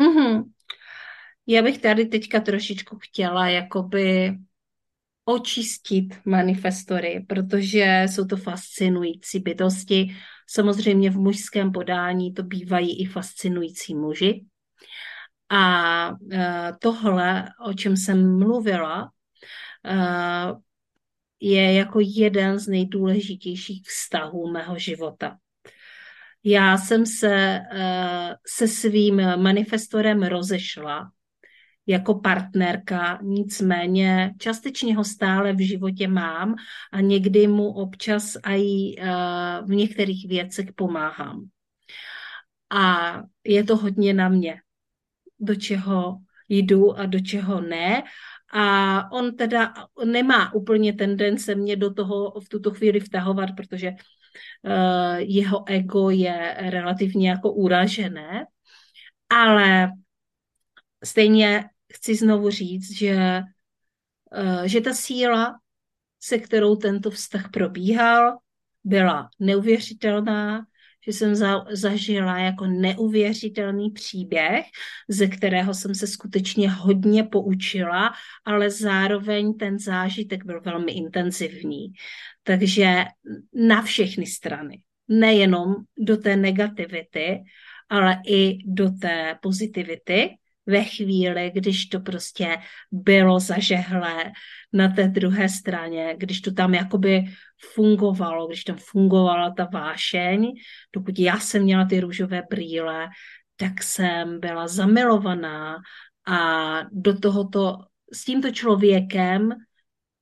Mm-hmm. 0.00 0.44
Já 1.46 1.62
bych 1.62 1.78
tady 1.78 2.06
teďka 2.06 2.40
trošičku 2.40 2.98
chtěla 2.98 3.48
jakoby 3.48 4.38
očistit 5.24 6.14
manifestory, 6.24 7.26
protože 7.28 8.04
jsou 8.06 8.24
to 8.24 8.36
fascinující 8.36 9.38
bytosti. 9.38 10.16
Samozřejmě 10.46 11.10
v 11.10 11.16
mužském 11.16 11.72
podání 11.72 12.34
to 12.34 12.42
bývají 12.42 13.02
i 13.02 13.04
fascinující 13.06 13.94
muži. 13.94 14.44
A 15.48 16.08
e, 16.32 16.72
tohle, 16.80 17.48
o 17.66 17.72
čem 17.72 17.96
jsem 17.96 18.38
mluvila, 18.38 19.10
e, 19.84 19.96
je 21.40 21.72
jako 21.72 21.98
jeden 22.02 22.58
z 22.58 22.68
nejdůležitějších 22.68 23.82
vztahů 23.86 24.50
mého 24.52 24.78
života. 24.78 25.38
Já 26.44 26.78
jsem 26.78 27.06
se 27.06 27.34
e, 27.34 27.60
se 28.46 28.68
svým 28.68 29.16
manifestorem 29.36 30.22
rozešla 30.22 31.10
jako 31.86 32.14
partnerka, 32.14 33.18
nicméně 33.22 34.34
částečně 34.38 34.96
ho 34.96 35.04
stále 35.04 35.52
v 35.52 35.66
životě 35.66 36.08
mám 36.08 36.54
a 36.92 37.00
někdy 37.00 37.46
mu 37.46 37.72
občas 37.72 38.36
i 38.44 38.96
uh, 38.98 39.66
v 39.66 39.70
některých 39.70 40.28
věcech 40.28 40.72
pomáhám. 40.72 41.44
A 42.70 43.12
je 43.44 43.64
to 43.64 43.76
hodně 43.76 44.14
na 44.14 44.28
mě, 44.28 44.60
do 45.40 45.54
čeho 45.54 46.18
jdu 46.48 46.98
a 46.98 47.06
do 47.06 47.20
čeho 47.20 47.60
ne. 47.60 48.02
A 48.54 49.12
on 49.12 49.36
teda 49.36 49.74
nemá 50.04 50.54
úplně 50.54 50.92
tendence 50.92 51.54
mě 51.54 51.76
do 51.76 51.94
toho 51.94 52.40
v 52.40 52.48
tuto 52.48 52.70
chvíli 52.70 53.00
vtahovat, 53.00 53.48
protože 53.56 53.90
uh, 53.90 55.16
jeho 55.16 55.68
ego 55.68 56.10
je 56.10 56.56
relativně 56.58 57.30
jako 57.30 57.52
uražené, 57.52 58.46
ale 59.30 59.90
stejně 61.04 61.64
chci 61.92 62.14
znovu 62.14 62.50
říct, 62.50 62.92
že, 62.92 63.42
eh, 64.32 64.68
že 64.68 64.80
ta 64.80 64.94
síla, 64.94 65.58
se 66.20 66.38
kterou 66.38 66.76
tento 66.76 67.10
vztah 67.10 67.50
probíhal, 67.50 68.38
byla 68.84 69.28
neuvěřitelná, 69.38 70.66
že 71.06 71.12
jsem 71.12 71.34
za, 71.34 71.64
zažila 71.70 72.38
jako 72.38 72.66
neuvěřitelný 72.66 73.90
příběh, 73.90 74.66
ze 75.08 75.26
kterého 75.26 75.74
jsem 75.74 75.94
se 75.94 76.06
skutečně 76.06 76.70
hodně 76.70 77.24
poučila, 77.24 78.12
ale 78.44 78.70
zároveň 78.70 79.54
ten 79.54 79.78
zážitek 79.78 80.44
byl 80.44 80.60
velmi 80.60 80.92
intenzivní. 80.92 81.92
Takže 82.42 83.04
na 83.54 83.82
všechny 83.82 84.26
strany, 84.26 84.82
nejenom 85.08 85.74
do 85.98 86.16
té 86.16 86.36
negativity, 86.36 87.42
ale 87.88 88.22
i 88.26 88.58
do 88.66 88.90
té 88.90 89.38
pozitivity 89.42 90.30
ve 90.66 90.84
chvíli, 90.84 91.50
když 91.54 91.86
to 91.86 92.00
prostě 92.00 92.56
bylo 92.92 93.40
zažehlé 93.40 94.32
na 94.72 94.88
té 94.88 95.08
druhé 95.08 95.48
straně, 95.48 96.14
když 96.18 96.40
to 96.40 96.52
tam 96.52 96.74
jakoby 96.74 97.24
fungovalo, 97.74 98.46
když 98.46 98.64
tam 98.64 98.76
fungovala 98.76 99.50
ta 99.50 99.68
vášeň, 99.72 100.52
dokud 100.92 101.18
já 101.18 101.38
jsem 101.38 101.62
měla 101.62 101.84
ty 101.84 102.00
růžové 102.00 102.42
brýle, 102.50 103.08
tak 103.56 103.82
jsem 103.82 104.40
byla 104.40 104.68
zamilovaná 104.68 105.76
a 106.26 106.78
do 106.92 107.18
tohoto, 107.18 107.78
s 108.12 108.24
tímto 108.24 108.50
člověkem 108.50 109.50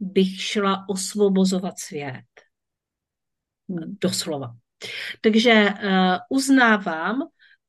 bych 0.00 0.40
šla 0.40 0.84
osvobozovat 0.88 1.78
svět. 1.78 2.24
Doslova. 4.00 4.54
Takže 5.20 5.68
uh, 5.70 6.16
uznávám, 6.30 7.22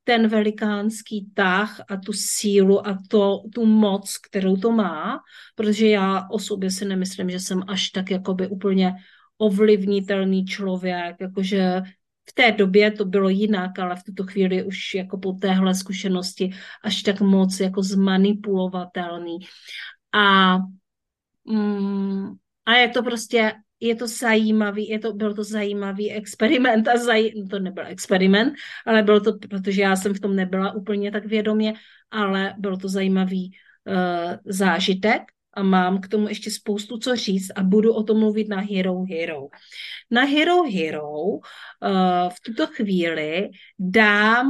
ten 0.04 0.28
velikánský 0.28 1.32
tah 1.34 1.82
a 1.90 1.98
tu 1.98 2.14
sílu 2.14 2.88
a 2.88 2.98
to, 3.08 3.44
tu 3.54 3.66
moc, 3.66 4.18
kterou 4.18 4.58
to 4.58 4.72
má, 4.72 5.20
protože 5.56 5.88
já 5.88 6.28
o 6.30 6.40
sobě 6.40 6.72
si 6.72 6.86
nemyslím, 6.86 7.30
že 7.30 7.40
jsem 7.40 7.64
až 7.68 7.90
tak 7.90 8.12
jakoby 8.12 8.48
úplně 8.48 8.94
ovlivnitelný 9.38 10.46
člověk, 10.46 11.16
jakože 11.22 11.82
v 12.30 12.34
té 12.34 12.52
době 12.52 12.92
to 12.92 13.06
bylo 13.06 13.30
jinak, 13.30 13.80
ale 13.80 13.96
v 13.96 14.04
tuto 14.04 14.24
chvíli 14.24 14.64
už 14.64 14.94
jako 14.96 15.18
po 15.18 15.32
téhle 15.32 15.76
zkušenosti 15.76 16.52
až 16.84 17.02
tak 17.02 17.22
moc 17.22 17.60
jako 17.60 17.84
zmanipulovatelný. 17.84 19.40
A, 20.14 20.58
mm, 21.46 22.32
a 22.66 22.74
je 22.74 22.90
to 22.90 23.04
prostě 23.04 23.54
je 23.82 23.96
to 23.96 24.08
zajímavý, 24.08 24.90
je 24.90 25.00
to, 25.00 25.14
byl 25.14 25.34
to 25.34 25.44
zajímavý 25.44 26.12
experiment 26.12 26.88
a 26.88 26.98
zaj, 26.98 27.32
to 27.50 27.60
nebyl 27.60 27.88
experiment, 27.88 28.54
ale 28.86 29.04
bylo 29.04 29.20
to, 29.20 29.38
protože 29.50 29.82
já 29.82 29.96
jsem 29.96 30.14
v 30.14 30.20
tom 30.20 30.36
nebyla 30.36 30.72
úplně 30.72 31.12
tak 31.12 31.26
vědomě, 31.26 31.74
ale 32.12 32.54
byl 32.58 32.78
to 32.78 32.90
zajímavý 32.90 33.52
uh, 33.88 34.36
zážitek 34.46 35.22
a 35.54 35.64
mám 35.64 36.02
k 36.02 36.08
tomu 36.08 36.28
ještě 36.28 36.52
spoustu 36.52 36.98
co 36.98 37.16
říct 37.16 37.52
a 37.56 37.64
budu 37.64 37.94
o 37.94 38.04
tom 38.04 38.20
mluvit 38.20 38.50
na 38.50 38.60
Hero 38.60 39.04
Hero. 39.04 39.48
Na 40.12 40.24
Hero 40.24 40.64
Hero 40.64 41.12
uh, 41.12 41.40
v 42.30 42.40
tuto 42.46 42.68
chvíli 42.68 43.50
dám 43.80 44.48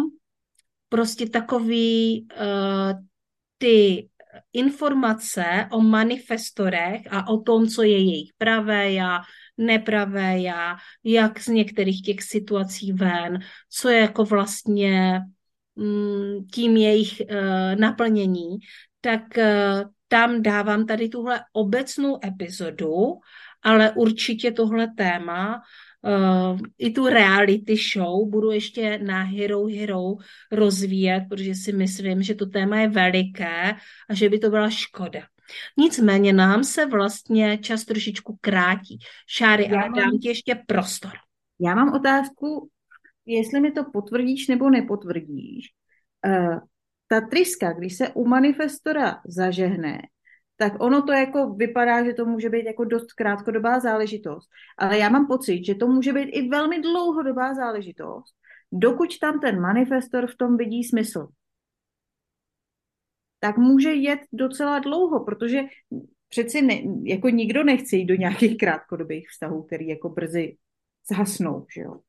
prostě 0.89 1.29
takový 1.29 2.27
uh, 2.31 2.99
ty 3.57 4.09
informace 4.53 5.67
o 5.71 5.81
manifestorech 5.81 7.01
a 7.09 7.27
o 7.27 7.37
tom, 7.37 7.67
co 7.67 7.83
je 7.83 7.97
jejich 7.97 8.31
pravé 8.37 8.91
já, 8.91 9.21
nepravé 9.57 10.39
já, 10.39 10.77
jak 11.03 11.39
z 11.39 11.47
některých 11.47 12.01
těch 12.01 12.23
situací 12.23 12.93
ven, 12.93 13.39
co 13.69 13.89
je 13.89 13.99
jako 13.99 14.25
vlastně 14.25 15.21
mm, 15.75 16.47
tím 16.53 16.77
jejich 16.77 17.21
uh, 17.21 17.79
naplnění, 17.79 18.57
tak 19.01 19.21
uh, 19.37 19.91
tam 20.07 20.41
dávám 20.41 20.85
tady 20.85 21.09
tuhle 21.09 21.39
obecnou 21.53 22.19
epizodu, 22.25 23.19
ale 23.63 23.91
určitě 23.91 24.51
tohle 24.51 24.87
téma 24.97 25.61
uh, 26.01 26.59
i 26.77 26.91
tu 26.91 27.07
reality 27.07 27.75
show 27.93 28.29
budu 28.29 28.51
ještě 28.51 28.97
na 28.97 29.23
Hero 29.23 29.65
Hero 29.65 30.15
rozvíjet, 30.51 31.23
protože 31.29 31.55
si 31.55 31.73
myslím, 31.73 32.23
že 32.23 32.35
to 32.35 32.45
téma 32.45 32.79
je 32.79 32.87
veliké 32.87 33.75
a 34.09 34.13
že 34.13 34.29
by 34.29 34.39
to 34.39 34.49
byla 34.49 34.69
škoda. 34.69 35.21
Nicméně 35.77 36.33
nám 36.33 36.63
se 36.63 36.85
vlastně 36.85 37.57
čas 37.57 37.85
trošičku 37.85 38.37
krátí. 38.41 38.99
Šáry, 39.27 39.67
ale 39.67 39.77
mám, 39.77 39.93
dám 39.93 40.19
ti 40.21 40.27
ještě 40.27 40.55
prostor. 40.67 41.11
Já 41.59 41.75
mám 41.75 41.93
otázku, 41.93 42.69
jestli 43.25 43.61
mi 43.61 43.71
to 43.71 43.83
potvrdíš 43.93 44.47
nebo 44.47 44.69
nepotvrdíš. 44.69 45.65
Uh, 46.27 46.59
ta 47.07 47.21
triska, 47.21 47.73
když 47.73 47.97
se 47.97 48.09
u 48.09 48.27
manifestora 48.27 49.21
zažehne, 49.27 50.01
tak 50.61 50.73
ono 50.79 51.01
to 51.01 51.11
jako 51.11 51.53
vypadá, 51.53 52.05
že 52.05 52.13
to 52.13 52.25
může 52.25 52.49
být 52.49 52.65
jako 52.65 52.85
dost 52.85 53.13
krátkodobá 53.13 53.79
záležitost. 53.79 54.49
Ale 54.77 54.97
já 54.97 55.09
mám 55.09 55.27
pocit, 55.27 55.65
že 55.65 55.75
to 55.75 55.87
může 55.87 56.13
být 56.13 56.29
i 56.29 56.49
velmi 56.49 56.81
dlouhodobá 56.81 57.53
záležitost, 57.53 58.35
dokud 58.71 59.19
tam 59.19 59.39
ten 59.39 59.61
manifestor 59.61 60.27
v 60.27 60.37
tom 60.37 60.57
vidí 60.57 60.83
smysl. 60.83 61.27
Tak 63.39 63.57
může 63.57 63.93
jet 63.93 64.19
docela 64.33 64.79
dlouho, 64.79 65.25
protože 65.25 65.61
přeci 66.29 66.61
ne, 66.61 66.81
jako 67.03 67.29
nikdo 67.29 67.63
nechce 67.63 67.95
jít 67.95 68.05
do 68.05 68.15
nějakých 68.15 68.57
krátkodobých 68.57 69.29
vztahů, 69.29 69.63
který 69.63 69.87
jako 69.87 70.09
brzy 70.09 70.57
zhasnou, 71.09 71.65
že 71.73 71.81
jo. 71.81 71.99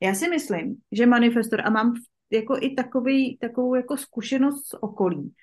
Já 0.00 0.14
si 0.14 0.28
myslím, 0.28 0.76
že 0.92 1.06
manifestor, 1.06 1.60
a 1.66 1.70
mám 1.70 1.94
jako 2.30 2.56
i 2.60 2.74
takový, 2.74 3.38
takovou 3.38 3.74
jako 3.74 3.96
zkušenost 3.96 4.66
z 4.66 4.74
okolí, 4.80 5.34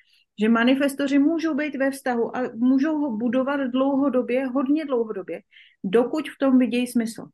že 0.41 0.49
manifestoři 0.49 1.19
můžou 1.19 1.53
být 1.53 1.75
ve 1.75 1.91
vztahu 1.91 2.37
a 2.37 2.41
můžou 2.55 2.97
ho 2.97 3.17
budovat 3.17 3.59
dlouhodobě, 3.59 4.45
hodně 4.45 4.85
dlouhodobě, 4.85 5.41
dokud 5.83 6.29
v 6.29 6.37
tom 6.39 6.59
vidějí 6.59 6.87
smysl. 6.87 7.25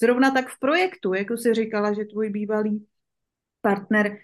Zrovna 0.00 0.30
tak 0.30 0.48
v 0.48 0.58
projektu, 0.58 1.14
jako 1.14 1.36
jsi 1.36 1.54
říkala, 1.54 1.92
že 1.92 2.04
tvůj 2.04 2.30
bývalý 2.30 2.86
partner 3.60 4.18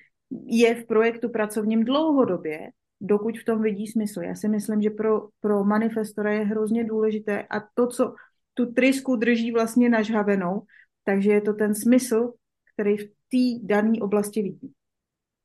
je 0.47 0.75
v 0.75 0.87
projektu 0.87 1.29
pracovním 1.29 1.85
dlouhodobě, 1.85 2.71
dokud 3.01 3.39
v 3.39 3.45
tom 3.45 3.63
vidí 3.63 3.87
smysl. 3.87 4.23
Já 4.23 4.35
si 4.35 4.49
myslím, 4.49 4.83
že 4.83 4.91
pro, 4.91 5.29
pro 5.41 5.65
manifestora 5.65 6.33
je 6.33 6.45
hrozně 6.45 6.85
důležité 6.85 7.43
a 7.43 7.61
to, 7.75 7.87
co 7.87 8.15
tu 8.55 8.73
trysku 8.73 9.17
drží 9.17 9.53
vlastně 9.53 9.89
nažhavenou, 9.89 10.63
takže 11.05 11.31
je 11.31 11.41
to 11.41 11.53
ten 11.53 11.75
smysl, 11.75 12.33
který 12.75 12.97
v 12.97 13.05
té 13.05 13.67
dané 13.67 13.99
oblasti 14.01 14.43
vidí. 14.43 14.73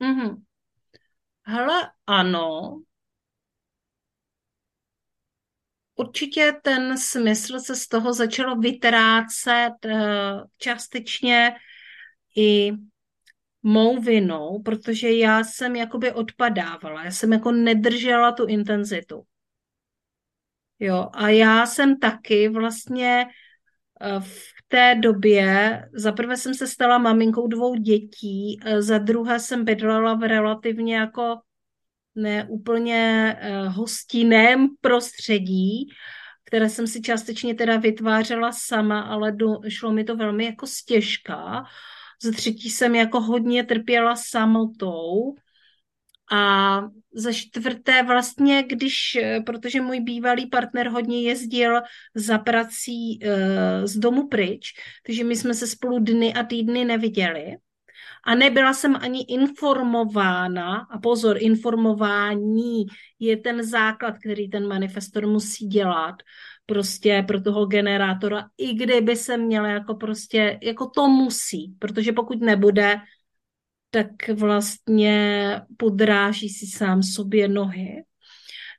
Mm-hmm. 0.02 0.36
Hele, 1.46 1.90
ano. 2.06 2.82
Určitě 5.94 6.52
ten 6.62 6.98
smysl 6.98 7.60
se 7.60 7.76
z 7.76 7.88
toho 7.88 8.12
začalo 8.12 8.56
vytrácet 8.56 9.72
eh, 9.84 10.34
částečně 10.58 11.56
i 12.36 12.72
mou 13.62 14.00
vinou, 14.00 14.62
protože 14.62 15.12
já 15.12 15.44
jsem 15.44 15.76
jakoby 15.76 16.12
odpadávala, 16.12 17.04
já 17.04 17.10
jsem 17.10 17.32
jako 17.32 17.52
nedržela 17.52 18.32
tu 18.32 18.46
intenzitu. 18.46 19.22
Jo, 20.78 21.08
a 21.12 21.28
já 21.28 21.66
jsem 21.66 21.98
taky 21.98 22.48
vlastně 22.48 23.26
eh, 24.00 24.20
v 24.20 24.55
té 24.68 24.94
době, 24.94 25.82
za 25.94 26.12
prvé 26.12 26.36
jsem 26.36 26.54
se 26.54 26.66
stala 26.66 26.98
maminkou 26.98 27.46
dvou 27.46 27.74
dětí, 27.74 28.60
eh, 28.64 28.82
za 28.82 28.98
druhé 28.98 29.40
jsem 29.40 29.64
bydlela 29.64 30.14
v 30.14 30.28
relativně 30.28 30.96
jako 30.96 31.40
neúplně 32.14 33.36
eh, 33.40 33.68
hostinném 33.68 34.68
prostředí, 34.80 35.88
které 36.44 36.68
jsem 36.68 36.86
si 36.86 37.00
částečně 37.00 37.54
teda 37.54 37.76
vytvářela 37.76 38.52
sama, 38.52 39.00
ale 39.00 39.32
do, 39.32 39.60
šlo 39.68 39.92
mi 39.92 40.04
to 40.04 40.16
velmi 40.16 40.44
jako 40.44 40.66
stěžká. 40.66 41.64
Za 42.22 42.32
třetí 42.32 42.70
jsem 42.70 42.94
jako 42.94 43.20
hodně 43.20 43.64
trpěla 43.64 44.16
samotou 44.16 45.34
a 46.32 46.80
za 47.14 47.32
čtvrté 47.32 48.02
vlastně, 48.02 48.62
když, 48.62 49.18
protože 49.46 49.80
můj 49.80 50.00
bývalý 50.00 50.46
partner 50.46 50.88
hodně 50.88 51.22
jezdil 51.22 51.80
za 52.14 52.38
prací 52.38 53.18
e, 53.22 53.86
z 53.86 53.96
domu 53.96 54.28
pryč, 54.28 54.72
takže 55.06 55.24
my 55.24 55.36
jsme 55.36 55.54
se 55.54 55.66
spolu 55.66 55.98
dny 55.98 56.34
a 56.34 56.42
týdny 56.42 56.84
neviděli. 56.84 57.56
A 58.24 58.34
nebyla 58.34 58.74
jsem 58.74 58.96
ani 58.96 59.22
informována, 59.22 60.86
a 60.90 60.98
pozor, 60.98 61.36
informování 61.40 62.86
je 63.18 63.36
ten 63.36 63.62
základ, 63.62 64.18
který 64.18 64.48
ten 64.50 64.68
manifestor 64.68 65.26
musí 65.26 65.66
dělat, 65.66 66.14
prostě 66.66 67.24
pro 67.28 67.40
toho 67.40 67.66
generátora, 67.66 68.44
i 68.58 68.74
kdyby 68.74 69.16
se 69.16 69.36
měla 69.36 69.68
jako 69.68 69.94
prostě, 69.94 70.58
jako 70.62 70.86
to 70.86 71.08
musí, 71.08 71.74
protože 71.78 72.12
pokud 72.12 72.40
nebude, 72.40 73.00
tak 73.90 74.28
vlastně 74.34 75.60
podráží 75.76 76.48
si 76.48 76.66
sám 76.66 77.02
sobě 77.02 77.48
nohy 77.48 78.04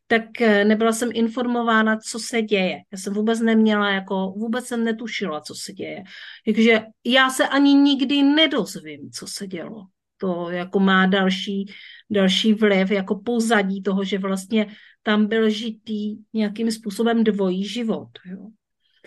tak 0.08 0.41
eh, 0.41 0.66
nebyla 0.66 0.91
jsem 0.91 1.10
informována, 1.14 1.97
co 1.97 2.20
se 2.20 2.41
děje. 2.41 2.78
Já 2.91 2.97
jsem 2.97 3.14
vůbec 3.14 3.39
neměla, 3.39 3.91
jako 3.91 4.34
vůbec 4.38 4.66
jsem 4.66 4.84
netušila, 4.84 5.41
co 5.41 5.55
se 5.55 5.74
děje. 5.74 6.03
Takže 6.45 6.82
já 7.05 7.30
se 7.30 7.47
ani 7.47 7.74
nikdy 7.74 8.24
nedozvím, 8.24 9.12
co 9.12 9.28
se 9.28 9.47
dělo. 9.47 9.86
To 10.18 10.49
jako 10.49 10.80
má 10.80 11.05
další, 11.05 11.74
další 12.10 12.53
vliv, 12.53 12.91
jako 12.91 13.20
pozadí 13.20 13.84
toho, 13.84 14.03
že 14.03 14.18
vlastně 14.18 14.68
tam 15.03 15.28
byl 15.28 15.49
žitý 15.49 16.18
nějakým 16.34 16.72
způsobem 16.72 17.24
dvojí 17.24 17.68
život. 17.68 18.10
Jo. 18.26 18.47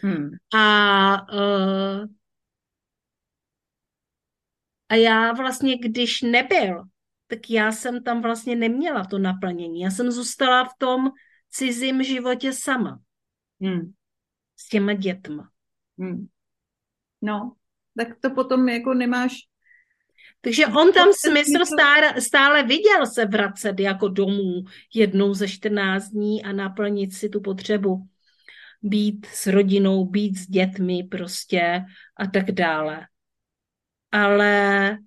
Hmm. 0.03 0.30
A, 0.55 1.32
uh, 1.32 2.07
a 4.91 4.95
já 4.95 5.32
vlastně, 5.32 5.78
když 5.78 6.22
nebyl, 6.22 6.84
tak 7.26 7.51
já 7.51 7.72
jsem 7.72 8.03
tam 8.03 8.22
vlastně 8.22 8.57
neměla 8.57 9.05
to 9.05 9.18
naplnění. 9.18 9.80
Já 9.80 9.91
jsem 9.91 10.11
zůstala 10.11 10.64
v 10.64 10.78
tom 10.78 11.11
cizím 11.51 12.03
životě 12.03 12.53
sama. 12.53 13.01
Hmm. 13.61 13.93
S 14.57 14.68
těma 14.68 14.93
dětma. 14.93 15.51
Hmm. 15.99 16.26
No, 17.22 17.53
tak 17.97 18.09
to 18.20 18.30
potom 18.30 18.68
jako 18.68 18.95
nemáš 18.95 19.32
takže 20.41 20.66
on 20.66 20.93
tam 20.93 21.09
smysl 21.12 21.64
stále, 21.64 22.20
stále 22.20 22.62
viděl 22.62 23.07
se 23.07 23.26
vracet 23.26 23.80
jako 23.80 24.09
domů 24.09 24.64
jednou 24.95 25.34
ze 25.34 25.49
14 25.49 26.09
dní 26.09 26.45
a 26.45 26.53
naplnit 26.53 27.14
si 27.14 27.28
tu 27.28 27.41
potřebu 27.41 28.09
být 28.82 29.26
s 29.26 29.47
rodinou, 29.47 30.05
být 30.05 30.38
s 30.38 30.47
dětmi 30.47 31.03
prostě 31.11 31.84
a 32.16 32.26
tak 32.26 32.51
dále. 32.51 33.07
Ale 34.12 34.98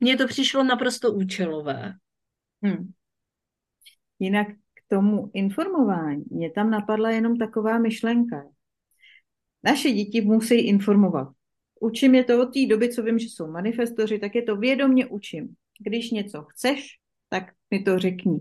mně 0.00 0.16
to 0.16 0.26
přišlo 0.26 0.64
naprosto 0.64 1.12
účelové. 1.12 1.94
Hmm. 2.62 2.92
Jinak 4.18 4.48
k 4.50 4.82
tomu 4.88 5.30
informování 5.34 6.24
mě 6.30 6.50
tam 6.50 6.70
napadla 6.70 7.10
jenom 7.10 7.36
taková 7.36 7.78
myšlenka. 7.78 8.44
Naše 9.64 9.90
děti 9.90 10.20
musí 10.20 10.54
informovat. 10.54 11.28
Učím 11.80 12.14
je 12.14 12.24
to 12.24 12.42
od 12.42 12.54
té 12.54 12.66
doby, 12.66 12.88
co 12.88 13.02
vím, 13.02 13.18
že 13.18 13.26
jsou 13.26 13.46
manifestoři, 13.46 14.18
tak 14.18 14.34
je 14.34 14.42
to 14.42 14.56
vědomně 14.56 15.06
učím. 15.06 15.54
Když 15.80 16.10
něco 16.10 16.42
chceš, 16.42 16.98
tak 17.28 17.44
mi 17.70 17.82
to 17.82 17.98
řekni. 17.98 18.38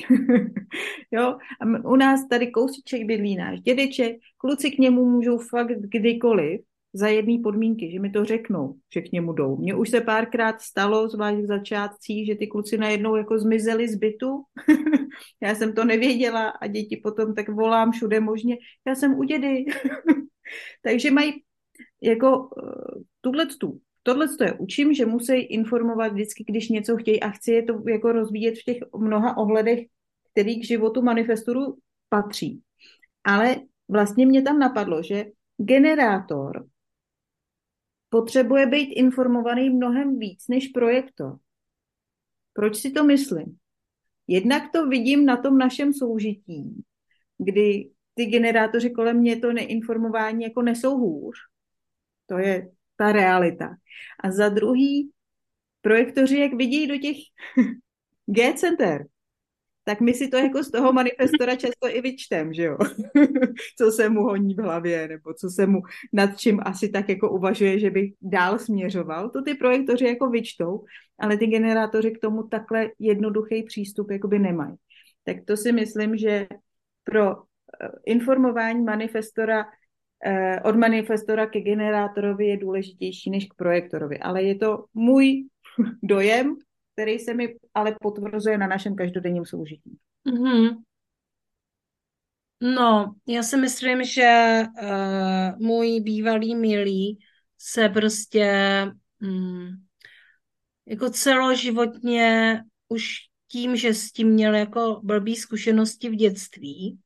jo? 1.10 1.36
A 1.60 1.64
u 1.84 1.96
nás 1.96 2.28
tady 2.28 2.50
kousíček 2.50 3.04
bydlí 3.04 3.36
náš 3.36 3.60
dědeček, 3.60 4.16
kluci 4.36 4.70
k 4.70 4.78
němu 4.78 5.10
můžou 5.10 5.38
fakt 5.38 5.78
kdykoliv, 5.78 6.60
za 6.92 7.08
jedné 7.08 7.38
podmínky, 7.42 7.90
že 7.92 8.00
mi 8.00 8.10
to 8.10 8.24
řeknou, 8.24 8.74
že 8.94 9.00
k 9.00 9.12
němu 9.12 9.32
jdou. 9.32 9.56
Mně 9.56 9.74
už 9.74 9.90
se 9.90 10.00
párkrát 10.00 10.60
stalo, 10.60 11.08
zvlášť 11.08 11.38
v 11.38 11.46
začátcích, 11.46 12.26
že 12.26 12.34
ty 12.34 12.46
kluci 12.46 12.78
najednou 12.78 13.16
jako 13.16 13.38
zmizeli 13.38 13.88
z 13.88 13.96
bytu. 13.96 14.42
já 15.42 15.54
jsem 15.54 15.74
to 15.74 15.84
nevěděla 15.84 16.48
a 16.48 16.66
děti 16.66 16.96
potom 16.96 17.34
tak 17.34 17.48
volám 17.48 17.92
všude 17.92 18.20
možně. 18.20 18.56
Já 18.86 18.94
jsem 18.94 19.14
u 19.14 19.22
dědy. 19.22 19.64
Takže 20.82 21.10
mají 21.10 21.32
jako 22.02 22.38
uh, 22.38 23.02
tuhle 23.20 23.46
tu 23.46 23.80
Tohle 24.02 24.28
to 24.36 24.44
je 24.44 24.52
učím, 24.52 24.94
že 24.94 25.06
musí 25.06 25.32
informovat 25.32 26.12
vždycky, 26.12 26.44
když 26.44 26.68
něco 26.68 26.96
chtějí 26.96 27.22
a 27.22 27.30
chci 27.30 27.52
je 27.52 27.62
to 27.62 27.82
jako 27.88 28.12
rozvíjet 28.12 28.58
v 28.58 28.64
těch 28.64 28.76
mnoha 28.98 29.36
ohledech, 29.36 29.78
který 30.32 30.60
k 30.60 30.64
životu 30.64 31.02
manifesturu 31.02 31.76
patří. 32.08 32.62
Ale 33.24 33.56
vlastně 33.88 34.26
mě 34.26 34.42
tam 34.42 34.58
napadlo, 34.58 35.02
že 35.02 35.24
generátor 35.56 36.66
potřebuje 38.12 38.66
být 38.66 38.92
informovaný 38.92 39.70
mnohem 39.70 40.18
víc 40.18 40.48
než 40.48 40.68
projektor. 40.68 41.38
Proč 42.52 42.76
si 42.76 42.90
to 42.90 43.04
myslím? 43.04 43.56
Jednak 44.26 44.72
to 44.72 44.86
vidím 44.86 45.26
na 45.26 45.36
tom 45.36 45.58
našem 45.58 45.92
soužití, 45.92 46.84
kdy 47.38 47.90
ty 48.14 48.26
generátoři 48.26 48.90
kolem 48.90 49.16
mě 49.16 49.36
to 49.36 49.52
neinformování 49.52 50.44
jako 50.44 50.62
nesou 50.62 50.98
hůř. 50.98 51.36
To 52.26 52.38
je 52.38 52.70
ta 52.96 53.12
realita. 53.12 53.76
A 54.20 54.30
za 54.30 54.48
druhý, 54.48 55.10
projektoři, 55.80 56.38
jak 56.38 56.52
vidí 56.54 56.86
do 56.86 56.98
těch 56.98 57.16
G-center, 58.26 59.06
tak 59.84 60.00
my 60.00 60.14
si 60.14 60.28
to 60.28 60.36
jako 60.36 60.64
z 60.64 60.70
toho 60.70 60.92
manifestora 60.92 61.56
často 61.56 61.88
i 61.88 62.00
vyčtem, 62.00 62.54
že 62.54 62.62
jo? 62.62 62.78
co 63.78 63.90
se 63.90 64.08
mu 64.08 64.22
honí 64.22 64.54
v 64.54 64.58
hlavě, 64.58 65.08
nebo 65.08 65.34
co 65.34 65.50
se 65.50 65.66
mu 65.66 65.80
nad 66.12 66.38
čím 66.38 66.60
asi 66.64 66.88
tak 66.88 67.08
jako 67.08 67.30
uvažuje, 67.30 67.78
že 67.78 67.90
by 67.90 68.12
dál 68.20 68.58
směřoval. 68.58 69.30
To 69.30 69.42
ty 69.42 69.54
projektoři 69.54 70.04
jako 70.04 70.30
vyčtou, 70.30 70.84
ale 71.18 71.36
ty 71.36 71.46
generátoři 71.46 72.10
k 72.10 72.18
tomu 72.18 72.42
takhle 72.42 72.90
jednoduchý 72.98 73.62
přístup 73.62 74.10
jakoby 74.10 74.38
nemají. 74.38 74.74
Tak 75.24 75.36
to 75.46 75.56
si 75.56 75.72
myslím, 75.72 76.16
že 76.16 76.46
pro 77.04 77.32
eh, 77.32 77.88
informování 78.06 78.84
manifestora 78.84 79.64
eh, 80.24 80.60
od 80.60 80.76
manifestora 80.76 81.46
ke 81.46 81.60
generátorovi 81.60 82.46
je 82.46 82.56
důležitější 82.56 83.30
než 83.30 83.46
k 83.46 83.54
projektorovi. 83.54 84.18
Ale 84.18 84.42
je 84.42 84.54
to 84.54 84.84
můj 84.94 85.48
dojem, 86.02 86.56
který 86.92 87.18
se 87.18 87.34
mi 87.34 87.54
ale 87.74 87.96
potvrzuje 88.00 88.58
na 88.58 88.66
našem 88.66 88.96
každodenním 88.96 89.44
soužití. 89.44 89.98
Mm-hmm. 90.26 90.76
No, 92.60 93.14
já 93.26 93.42
si 93.42 93.56
myslím, 93.56 94.04
že 94.04 94.62
uh, 94.82 95.66
můj 95.66 96.00
bývalý 96.00 96.54
milý 96.54 97.18
se 97.58 97.88
prostě 97.88 98.52
um, 99.22 99.86
jako 100.86 101.10
celoživotně 101.10 102.60
už 102.88 103.16
tím, 103.48 103.76
že 103.76 103.94
s 103.94 104.12
tím 104.12 104.28
měl 104.28 104.54
jako 104.54 105.00
blbý 105.04 105.36
zkušenosti 105.36 106.08
v 106.08 106.14
dětství, 106.14 106.98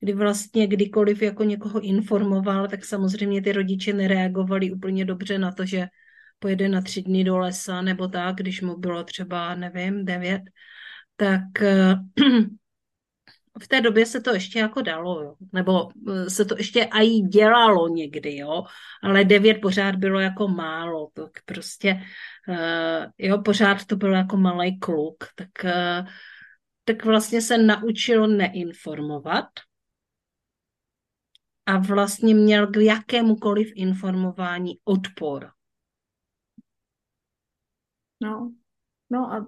kdy 0.00 0.12
vlastně 0.12 0.66
kdykoliv 0.66 1.22
jako 1.22 1.44
někoho 1.44 1.80
informoval, 1.80 2.68
tak 2.68 2.84
samozřejmě 2.84 3.42
ty 3.42 3.52
rodiče 3.52 3.92
nereagovali 3.92 4.72
úplně 4.72 5.04
dobře 5.04 5.38
na 5.38 5.52
to, 5.52 5.66
že 5.66 5.86
pojede 6.40 6.68
na 6.68 6.80
tři 6.80 7.02
dny 7.02 7.24
do 7.24 7.38
lesa 7.38 7.82
nebo 7.82 8.08
tak, 8.08 8.36
když 8.36 8.60
mu 8.60 8.76
bylo 8.76 9.04
třeba, 9.04 9.54
nevím, 9.54 10.04
devět, 10.04 10.42
tak 11.16 11.42
v 13.62 13.68
té 13.68 13.80
době 13.80 14.06
se 14.06 14.20
to 14.20 14.34
ještě 14.34 14.58
jako 14.58 14.82
dalo, 14.82 15.22
jo. 15.22 15.34
nebo 15.52 15.88
eh, 16.08 16.30
se 16.30 16.44
to 16.44 16.54
ještě 16.58 16.88
i 16.92 17.20
dělalo 17.20 17.88
někdy, 17.88 18.36
jo, 18.36 18.64
ale 19.02 19.24
devět 19.24 19.60
pořád 19.62 19.96
bylo 19.96 20.20
jako 20.20 20.48
málo, 20.48 21.10
tak 21.14 21.30
prostě, 21.44 22.02
uh, 22.48 23.06
jo, 23.18 23.42
pořád 23.42 23.84
to 23.84 23.96
bylo 23.96 24.14
jako 24.14 24.36
malý 24.36 24.78
kluk, 24.78 25.24
tak, 25.34 25.74
tak 26.84 27.04
vlastně 27.04 27.42
se 27.42 27.58
naučil 27.58 28.26
neinformovat 28.26 29.48
a 31.66 31.78
vlastně 31.78 32.34
měl 32.34 32.66
k 32.66 32.76
jakémukoliv 32.76 33.72
informování 33.74 34.78
odpor. 34.84 35.50
No, 38.20 38.52
no 39.10 39.32
a 39.32 39.46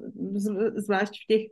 zvlášť 0.76 1.12
v 1.12 1.26
těch 1.26 1.42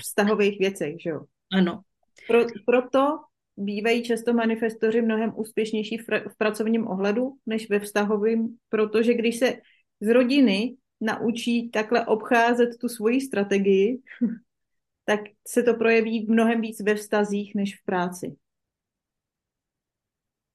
vztahových 0.00 0.58
věcech, 0.58 0.94
že 1.02 1.10
jo? 1.10 1.20
Ano. 1.52 1.80
Pro, 2.26 2.44
proto 2.66 3.18
bývají 3.56 4.04
často 4.04 4.32
manifestoři 4.32 5.02
mnohem 5.02 5.32
úspěšnější 5.36 5.98
v, 5.98 6.04
v 6.28 6.36
pracovním 6.38 6.88
ohledu 6.88 7.32
než 7.46 7.70
ve 7.70 7.80
vztahovém, 7.80 8.56
protože 8.68 9.14
když 9.14 9.38
se 9.38 9.54
z 10.00 10.08
rodiny 10.08 10.76
naučí 11.00 11.70
takhle 11.70 12.06
obcházet 12.06 12.68
tu 12.80 12.88
svoji 12.88 13.20
strategii, 13.20 14.02
tak 15.04 15.20
se 15.48 15.62
to 15.62 15.74
projeví 15.74 16.26
mnohem 16.28 16.60
víc 16.60 16.80
ve 16.80 16.94
vztazích 16.94 17.54
než 17.54 17.80
v 17.80 17.84
práci. 17.84 18.36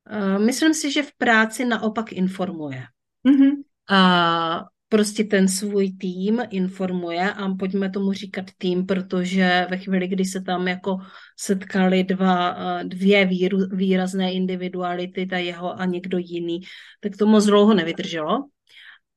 Eh, 0.09 0.39
myslím 0.39 0.73
si, 0.73 0.91
že 0.91 1.03
v 1.03 1.13
práci 1.17 1.65
naopak 1.65 2.11
informuje. 2.11 2.83
Mm-hmm. 3.25 3.63
A 3.89 4.65
prostě 4.91 5.23
ten 5.23 5.47
svůj 5.47 5.91
tým 5.91 6.41
informuje 6.49 7.33
a 7.33 7.49
pojďme 7.59 7.89
tomu 7.89 8.13
říkat 8.13 8.45
tým, 8.57 8.85
protože 8.85 9.67
ve 9.69 9.77
chvíli, 9.77 10.07
kdy 10.07 10.25
se 10.25 10.41
tam 10.41 10.67
jako 10.67 10.97
setkali 11.39 12.03
dva, 12.03 12.51
eh, 12.51 12.83
dvě 12.83 13.29
výrazné 13.71 14.33
individuality, 14.33 15.25
ta 15.25 15.37
jeho 15.37 15.79
a 15.79 15.85
někdo 15.85 16.17
jiný, 16.17 16.59
tak 16.99 17.17
to 17.17 17.25
moc 17.25 17.45
dlouho 17.45 17.73
nevydrželo. 17.73 18.47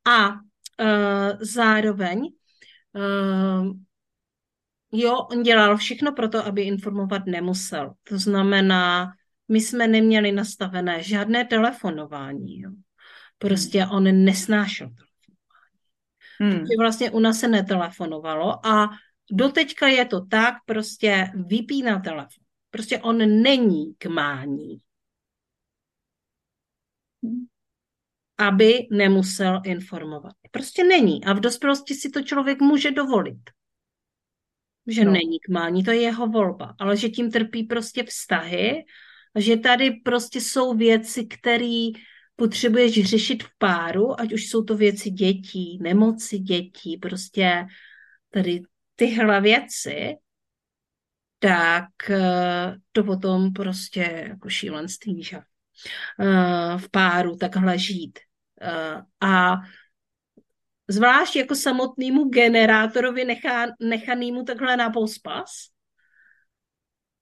A 0.07 0.31
uh, 0.31 1.39
zároveň 1.41 2.19
uh, 2.21 3.73
jo, 4.93 5.17
on 5.17 5.43
dělal 5.43 5.77
všechno 5.77 6.13
pro 6.13 6.29
to, 6.29 6.47
aby 6.47 6.63
informovat 6.63 7.27
nemusel. 7.27 7.93
To 8.09 8.19
znamená, 8.19 9.13
my 9.49 9.61
jsme 9.61 9.89
neměli 9.89 10.33
nastavené 10.33 11.03
žádné 11.03 11.45
telefonování. 11.45 12.61
Jo. 12.61 12.71
Prostě 13.39 13.83
hmm. 13.83 13.97
on 13.97 14.25
nesnášel 14.25 14.91
Hmm. 16.41 16.53
Takže 16.53 16.75
vlastně 16.79 17.11
u 17.11 17.21
nás 17.21 17.39
se 17.39 17.49
netelefonovalo 17.49 18.67
a 18.67 18.91
doteďka 19.31 19.89
je 19.89 20.05
to 20.05 20.27
tak, 20.27 20.55
prostě 20.67 21.31
vypíná 21.47 22.01
telefon. 22.01 22.45
Prostě 22.71 22.99
on 22.99 23.43
není 23.43 23.95
k 23.99 24.07
mání. 24.07 24.79
Hmm. 27.23 27.47
Aby 28.39 28.89
nemusel 28.91 29.61
informovat. 29.65 30.33
Prostě 30.51 30.85
není. 30.85 31.25
A 31.25 31.33
v 31.33 31.41
dospělosti 31.41 31.95
si 31.95 32.11
to 32.11 32.23
člověk 32.23 32.61
může 32.61 32.91
dovolit. 32.91 33.51
Že 34.87 35.05
no. 35.05 35.13
není 35.13 35.41
k 35.41 35.49
mání, 35.49 35.85
to 35.85 35.91
je 35.91 36.01
jeho 36.01 36.27
volba. 36.27 36.75
Ale 36.79 36.97
že 36.97 37.09
tím 37.09 37.31
trpí 37.31 37.63
prostě 37.63 38.03
vztahy, 38.03 38.85
že 39.39 39.57
tady 39.57 39.91
prostě 39.91 40.41
jsou 40.41 40.75
věci, 40.75 41.27
které 41.27 41.91
potřebuješ 42.37 43.05
řešit 43.05 43.43
v 43.43 43.49
páru, 43.59 44.21
ať 44.21 44.33
už 44.33 44.49
jsou 44.49 44.65
to 44.65 44.77
věci 44.77 45.11
dětí, 45.11 45.79
nemoci 45.83 46.39
dětí, 46.39 46.97
prostě 46.97 47.67
tady 48.31 48.63
tyhle 48.97 49.41
věci, 49.41 50.17
tak 51.39 52.11
eh, 52.11 52.77
to 52.93 53.05
potom 53.05 53.53
prostě 53.53 54.27
jako 54.29 54.49
šílenství, 54.49 55.23
že 55.23 55.37
eh, 55.37 56.79
v 56.79 56.91
páru 56.91 57.37
takhle 57.37 57.79
žít. 57.79 58.19
Eh, 58.61 59.03
a 59.21 59.57
zvlášť 60.89 61.37
jako 61.37 61.55
samotnému 61.55 62.25
generátorovi 62.25 63.25
nechá, 63.25 63.67
nechanému 63.81 64.45
takhle 64.45 64.77
na 64.77 64.91
pospas. 64.91 65.49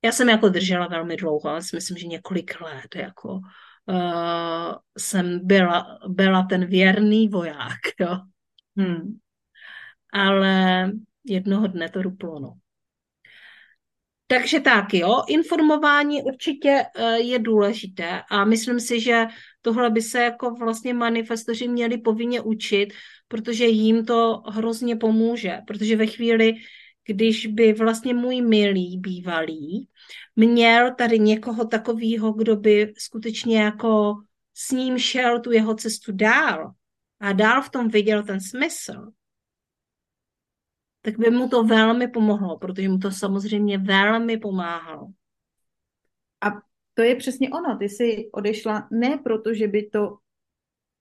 Já 0.05 0.13
jsem 0.13 0.29
jako 0.29 0.49
držela 0.49 0.87
velmi 0.87 1.17
dlouho, 1.17 1.49
ale 1.49 1.63
si 1.63 1.77
myslím, 1.77 1.97
že 1.97 2.07
několik 2.07 2.61
let, 2.61 2.97
jako 2.97 3.41
uh, 3.87 4.74
jsem 4.99 5.41
byla, 5.43 5.99
byla 6.09 6.43
ten 6.43 6.66
věrný 6.66 7.28
voják, 7.28 7.80
jo. 8.01 8.18
Hmm. 8.76 9.18
Ale 10.12 10.91
jednoho 11.24 11.66
dne 11.66 11.89
to 11.89 12.03
ruplo, 12.03 12.41
no. 12.41 12.55
Takže 14.26 14.61
tak, 14.61 14.95
jo, 14.95 15.22
informování 15.28 16.22
určitě 16.22 16.85
uh, 16.99 17.14
je 17.14 17.39
důležité 17.39 18.22
a 18.30 18.45
myslím 18.45 18.80
si, 18.80 19.01
že 19.01 19.26
tohle 19.62 19.91
by 19.91 20.03
se 20.03 20.22
jako 20.22 20.55
vlastně 20.55 20.95
manifestoři 20.95 21.68
měli 21.68 21.99
povinně 21.99 22.41
učit, 22.41 22.89
protože 23.28 23.66
jim 23.66 24.05
to 24.05 24.43
hrozně 24.49 24.97
pomůže, 24.97 25.59
protože 25.66 25.97
ve 25.97 26.07
chvíli, 26.07 26.55
když 27.07 27.47
by 27.47 27.73
vlastně 27.73 28.15
můj 28.15 28.41
milý 28.41 28.99
bývalý 28.99 29.89
měl 30.37 30.95
tady 30.95 31.19
někoho 31.19 31.65
takového, 31.65 32.33
kdo 32.33 32.57
by 32.57 32.93
skutečně 32.99 33.63
jako 33.63 34.15
s 34.55 34.71
ním 34.71 34.99
šel 34.99 35.41
tu 35.41 35.53
jeho 35.53 35.75
cestu 35.75 36.13
dál 36.13 36.73
a 37.21 37.33
dál 37.33 37.63
v 37.63 37.71
tom 37.71 37.89
viděl 37.89 38.23
ten 38.23 38.41
smysl, 38.41 39.13
tak 41.03 41.19
by 41.19 41.31
mu 41.31 41.49
to 41.49 41.65
velmi 41.65 42.09
pomohlo, 42.09 42.59
protože 42.59 42.89
mu 42.89 42.99
to 42.99 43.11
samozřejmě 43.11 43.79
velmi 43.79 44.37
pomáhalo. 44.37 45.07
A 46.41 46.47
to 46.95 47.03
je 47.03 47.17
přesně 47.17 47.51
ono. 47.51 47.77
Ty 47.79 47.89
jsi 47.89 48.31
odešla 48.33 48.89
ne 48.91 49.19
proto, 49.25 49.55
že 49.55 49.69
by 49.69 49.89
to 49.89 50.17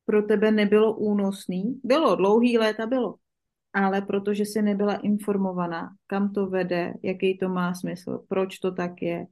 pro 0.06 0.24
tebe 0.24 0.52
nebylo 0.52 0.96
únosný. 0.96 1.82
Bylo, 1.84 2.16
dlouhý 2.16 2.58
léta 2.58 2.86
bylo 2.86 3.16
ale 3.74 4.02
protože 4.02 4.46
si 4.46 4.62
nebyla 4.62 4.96
informovaná, 4.96 5.90
kam 6.08 6.34
to 6.34 6.48
vede, 6.48 6.94
jaký 7.04 7.38
to 7.38 7.50
má 7.50 7.74
smysl, 7.74 8.24
proč 8.28 8.60
to 8.60 8.72
tak 8.72 9.02
je, 9.02 9.26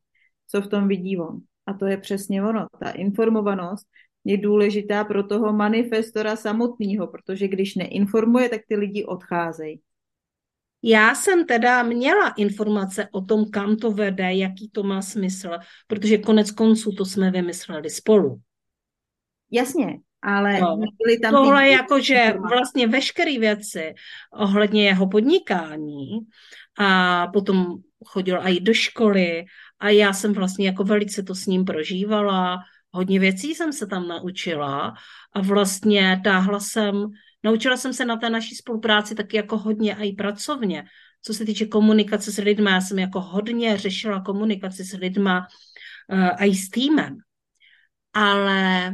co 0.47 0.61
v 0.61 0.67
tom 0.67 0.87
vidí 0.87 1.17
on. 1.17 1.39
A 1.65 1.73
to 1.73 1.85
je 1.85 1.97
přesně 1.97 2.43
ono. 2.43 2.67
Ta 2.79 2.89
informovanost 2.89 3.87
je 4.23 4.37
důležitá 4.37 5.03
pro 5.03 5.23
toho 5.23 5.53
manifestora 5.53 6.35
samotného, 6.35 7.07
protože 7.07 7.47
když 7.47 7.75
neinformuje, 7.75 8.49
tak 8.49 8.61
ty 8.67 8.75
lidi 8.75 9.05
odcházejí. 9.05 9.81
Já 10.83 11.15
jsem 11.15 11.45
teda 11.45 11.83
měla 11.83 12.29
informace 12.29 13.07
o 13.11 13.21
tom, 13.21 13.49
kam 13.49 13.75
to 13.75 13.91
vede, 13.91 14.33
jaký 14.33 14.69
to 14.69 14.83
má 14.83 15.01
smysl, 15.01 15.49
protože 15.87 16.17
konec 16.17 16.51
konců 16.51 16.91
to 16.91 17.05
jsme 17.05 17.31
vymysleli 17.31 17.89
spolu. 17.89 18.41
Jasně, 19.51 19.99
ale 20.21 20.59
no, 20.59 20.77
byly 20.77 21.19
tam 21.19 21.33
tohle 21.33 21.63
ty... 21.63 21.71
jako, 21.71 21.99
že 22.01 22.33
vlastně 22.49 22.87
veškeré 22.87 23.39
věci 23.39 23.93
ohledně 24.33 24.85
jeho 24.85 25.07
podnikání 25.07 26.19
a 26.79 27.27
potom 27.27 27.75
chodil 28.05 28.39
i 28.43 28.59
do 28.59 28.73
školy 28.73 29.45
a 29.79 29.89
já 29.89 30.13
jsem 30.13 30.33
vlastně 30.33 30.67
jako 30.67 30.83
velice 30.83 31.23
to 31.23 31.35
s 31.35 31.45
ním 31.45 31.65
prožívala, 31.65 32.57
hodně 32.91 33.19
věcí 33.19 33.55
jsem 33.55 33.73
se 33.73 33.87
tam 33.87 34.07
naučila 34.07 34.93
a 35.33 35.41
vlastně 35.41 36.21
táhla 36.23 36.59
jsem, 36.59 37.07
naučila 37.43 37.77
jsem 37.77 37.93
se 37.93 38.05
na 38.05 38.17
té 38.17 38.29
naší 38.29 38.55
spolupráci 38.55 39.15
taky 39.15 39.37
jako 39.37 39.57
hodně 39.57 39.95
i 39.99 40.13
pracovně. 40.13 40.85
Co 41.21 41.33
se 41.33 41.45
týče 41.45 41.65
komunikace 41.65 42.31
s 42.31 42.37
lidmi, 42.37 42.71
já 42.71 42.81
jsem 42.81 42.99
jako 42.99 43.21
hodně 43.21 43.77
řešila 43.77 44.21
komunikaci 44.21 44.83
s 44.83 44.93
lidma 44.93 45.47
uh, 46.11 46.45
i 46.45 46.55
s 46.55 46.69
týmem. 46.69 47.17
Ale 48.13 48.93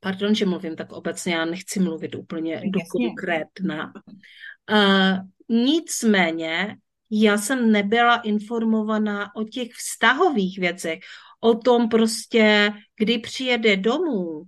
pardon, 0.00 0.34
že 0.34 0.46
mluvím 0.46 0.76
tak 0.76 0.92
obecně, 0.92 1.34
já 1.34 1.44
nechci 1.44 1.80
mluvit 1.80 2.14
úplně 2.14 2.62
do 2.64 2.80
konkrétna. 2.90 3.92
Uh, 4.70 5.18
nicméně 5.48 6.76
já 7.10 7.38
jsem 7.38 7.72
nebyla 7.72 8.16
informovaná 8.16 9.36
o 9.36 9.44
těch 9.44 9.68
vztahových 9.72 10.58
věcech, 10.58 10.98
o 11.40 11.54
tom 11.54 11.88
prostě, 11.88 12.72
kdy 12.96 13.18
přijede 13.18 13.76
domů, 13.76 14.42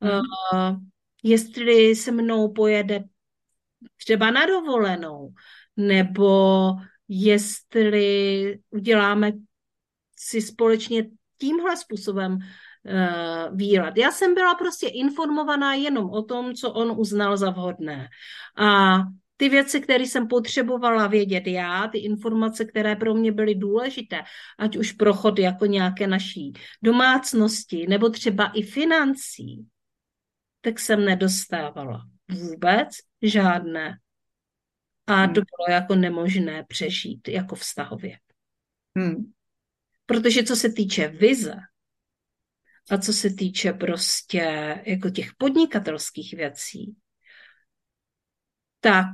mm. 0.00 0.10
uh, 0.10 0.76
jestli 1.22 1.96
se 1.96 2.12
mnou 2.12 2.52
pojede 2.52 3.04
třeba 3.96 4.30
na 4.30 4.46
dovolenou, 4.46 5.32
nebo 5.76 6.70
jestli 7.08 8.58
uděláme 8.70 9.32
si 10.18 10.42
společně 10.42 11.06
tímhle 11.38 11.76
způsobem 11.76 12.38
uh, 12.88 13.56
výlet. 13.56 13.96
Já 13.96 14.10
jsem 14.10 14.34
byla 14.34 14.54
prostě 14.54 14.88
informovaná 14.88 15.74
jenom 15.74 16.10
o 16.10 16.22
tom, 16.22 16.54
co 16.54 16.72
on 16.72 16.94
uznal 16.96 17.36
za 17.36 17.50
vhodné. 17.50 18.08
A 18.56 18.98
ty 19.36 19.48
věci, 19.48 19.80
které 19.80 20.04
jsem 20.04 20.28
potřebovala 20.28 21.06
vědět 21.06 21.46
já, 21.46 21.88
ty 21.88 21.98
informace, 21.98 22.64
které 22.64 22.96
pro 22.96 23.14
mě 23.14 23.32
byly 23.32 23.54
důležité, 23.54 24.22
ať 24.58 24.76
už 24.76 24.92
prochod 24.92 25.38
jako 25.38 25.66
nějaké 25.66 26.06
naší 26.06 26.52
domácnosti, 26.82 27.86
nebo 27.88 28.08
třeba 28.08 28.46
i 28.46 28.62
financí, 28.62 29.66
tak 30.60 30.80
jsem 30.80 31.04
nedostávala 31.04 32.02
vůbec 32.28 32.88
žádné. 33.22 33.98
A 35.06 35.14
hmm. 35.14 35.34
to 35.34 35.40
bylo 35.40 35.76
jako 35.76 35.94
nemožné 35.94 36.64
přežít 36.68 37.28
jako 37.28 37.54
vztahově. 37.54 38.18
Hmm. 38.96 39.32
Protože 40.06 40.42
co 40.42 40.56
se 40.56 40.72
týče 40.72 41.08
vize 41.08 41.54
a 42.90 42.98
co 42.98 43.12
se 43.12 43.30
týče 43.30 43.72
prostě 43.72 44.76
jako 44.86 45.10
těch 45.10 45.34
podnikatelských 45.38 46.34
věcí, 46.34 46.96
tak 48.80 49.06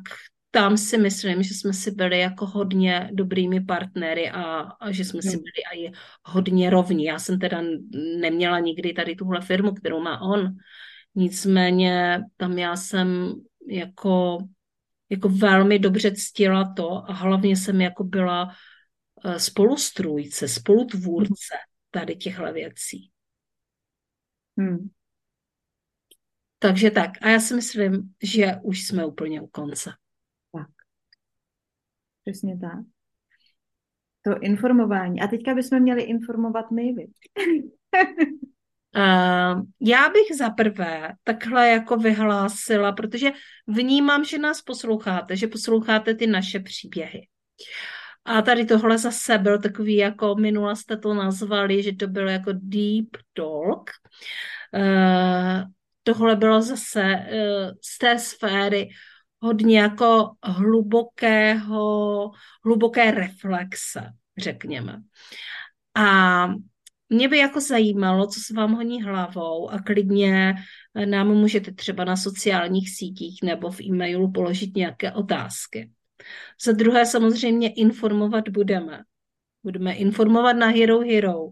tam 0.50 0.76
si 0.76 0.98
myslím, 0.98 1.42
že 1.42 1.54
jsme 1.54 1.72
si 1.72 1.90
byli 1.90 2.18
jako 2.18 2.46
hodně 2.46 3.10
dobrými 3.12 3.60
partnery 3.60 4.30
a, 4.30 4.60
a 4.60 4.92
že 4.92 5.04
jsme 5.04 5.22
si 5.22 5.36
byli 5.36 5.86
i 5.86 5.92
hodně 6.24 6.70
rovní. 6.70 7.04
Já 7.04 7.18
jsem 7.18 7.38
teda 7.38 7.62
neměla 8.20 8.58
nikdy 8.58 8.92
tady 8.92 9.16
tuhle 9.16 9.40
firmu, 9.40 9.72
kterou 9.72 10.00
má 10.00 10.20
on. 10.20 10.56
Nicméně 11.14 12.20
tam 12.36 12.58
já 12.58 12.76
jsem 12.76 13.32
jako, 13.68 14.38
jako 15.10 15.28
velmi 15.28 15.78
dobře 15.78 16.12
ctila 16.14 16.72
to 16.76 17.10
a 17.10 17.12
hlavně 17.12 17.56
jsem 17.56 17.80
jako 17.80 18.04
byla 18.04 18.54
eh, 19.24 19.38
spolustrůjce, 19.38 20.48
spolutvůrce 20.48 21.54
tady 21.90 22.16
těchto 22.16 22.52
věcí. 22.52 23.11
Hmm. 24.62 24.88
Takže 26.58 26.90
tak. 26.90 27.10
A 27.20 27.28
já 27.28 27.40
si 27.40 27.54
myslím, 27.54 28.14
že 28.22 28.46
už 28.62 28.86
jsme 28.86 29.06
úplně 29.06 29.40
u 29.40 29.46
konce. 29.46 29.90
Přesně 32.24 32.58
tak. 32.58 32.78
To 34.22 34.40
informování. 34.40 35.20
A 35.20 35.26
teďka 35.26 35.54
bychom 35.54 35.80
měli 35.80 36.02
informovat 36.02 36.70
my. 36.70 36.94
Uh, 38.96 39.62
já 39.80 40.08
bych 40.08 40.36
za 40.38 40.50
prvé 40.50 41.12
takhle 41.24 41.68
jako 41.68 41.96
vyhlásila, 41.96 42.92
protože 42.92 43.30
vnímám, 43.66 44.24
že 44.24 44.38
nás 44.38 44.62
posloucháte, 44.62 45.36
že 45.36 45.46
posloucháte 45.46 46.14
ty 46.14 46.26
naše 46.26 46.60
příběhy. 46.60 47.28
A 48.24 48.42
tady 48.42 48.64
tohle 48.64 48.98
zase 48.98 49.38
byl 49.38 49.58
takový, 49.58 49.96
jako 49.96 50.34
minula 50.34 50.74
jste 50.74 50.96
to 50.96 51.14
nazvali, 51.14 51.82
že 51.82 51.92
to 51.92 52.06
bylo 52.06 52.28
jako 52.28 52.50
deep 52.52 53.08
talk. 53.32 53.90
Uh, 54.74 55.70
tohle 56.02 56.36
bylo 56.36 56.62
zase 56.62 57.02
uh, 57.02 57.70
z 57.84 57.98
té 57.98 58.18
sféry 58.18 58.88
hodně 59.40 59.80
jako 59.80 60.30
hlubokého, 60.42 62.30
hluboké 62.64 63.10
reflexe, 63.10 64.12
řekněme. 64.38 65.02
A 65.94 66.46
mě 67.08 67.28
by 67.28 67.38
jako 67.38 67.60
zajímalo, 67.60 68.26
co 68.26 68.40
se 68.40 68.54
vám 68.54 68.72
honí 68.72 69.02
hlavou 69.02 69.70
a 69.70 69.82
klidně 69.82 70.54
nám 71.04 71.28
můžete 71.28 71.72
třeba 71.72 72.04
na 72.04 72.16
sociálních 72.16 72.90
sítích 72.90 73.38
nebo 73.42 73.70
v 73.70 73.80
e-mailu 73.80 74.32
položit 74.32 74.76
nějaké 74.76 75.12
otázky. 75.12 75.90
Za 76.64 76.72
druhé 76.72 77.06
samozřejmě 77.06 77.72
informovat 77.72 78.48
budeme. 78.48 79.02
Budeme 79.62 79.94
informovat 79.94 80.52
na 80.52 80.66
Hero 80.66 81.00
Hero. 81.00 81.48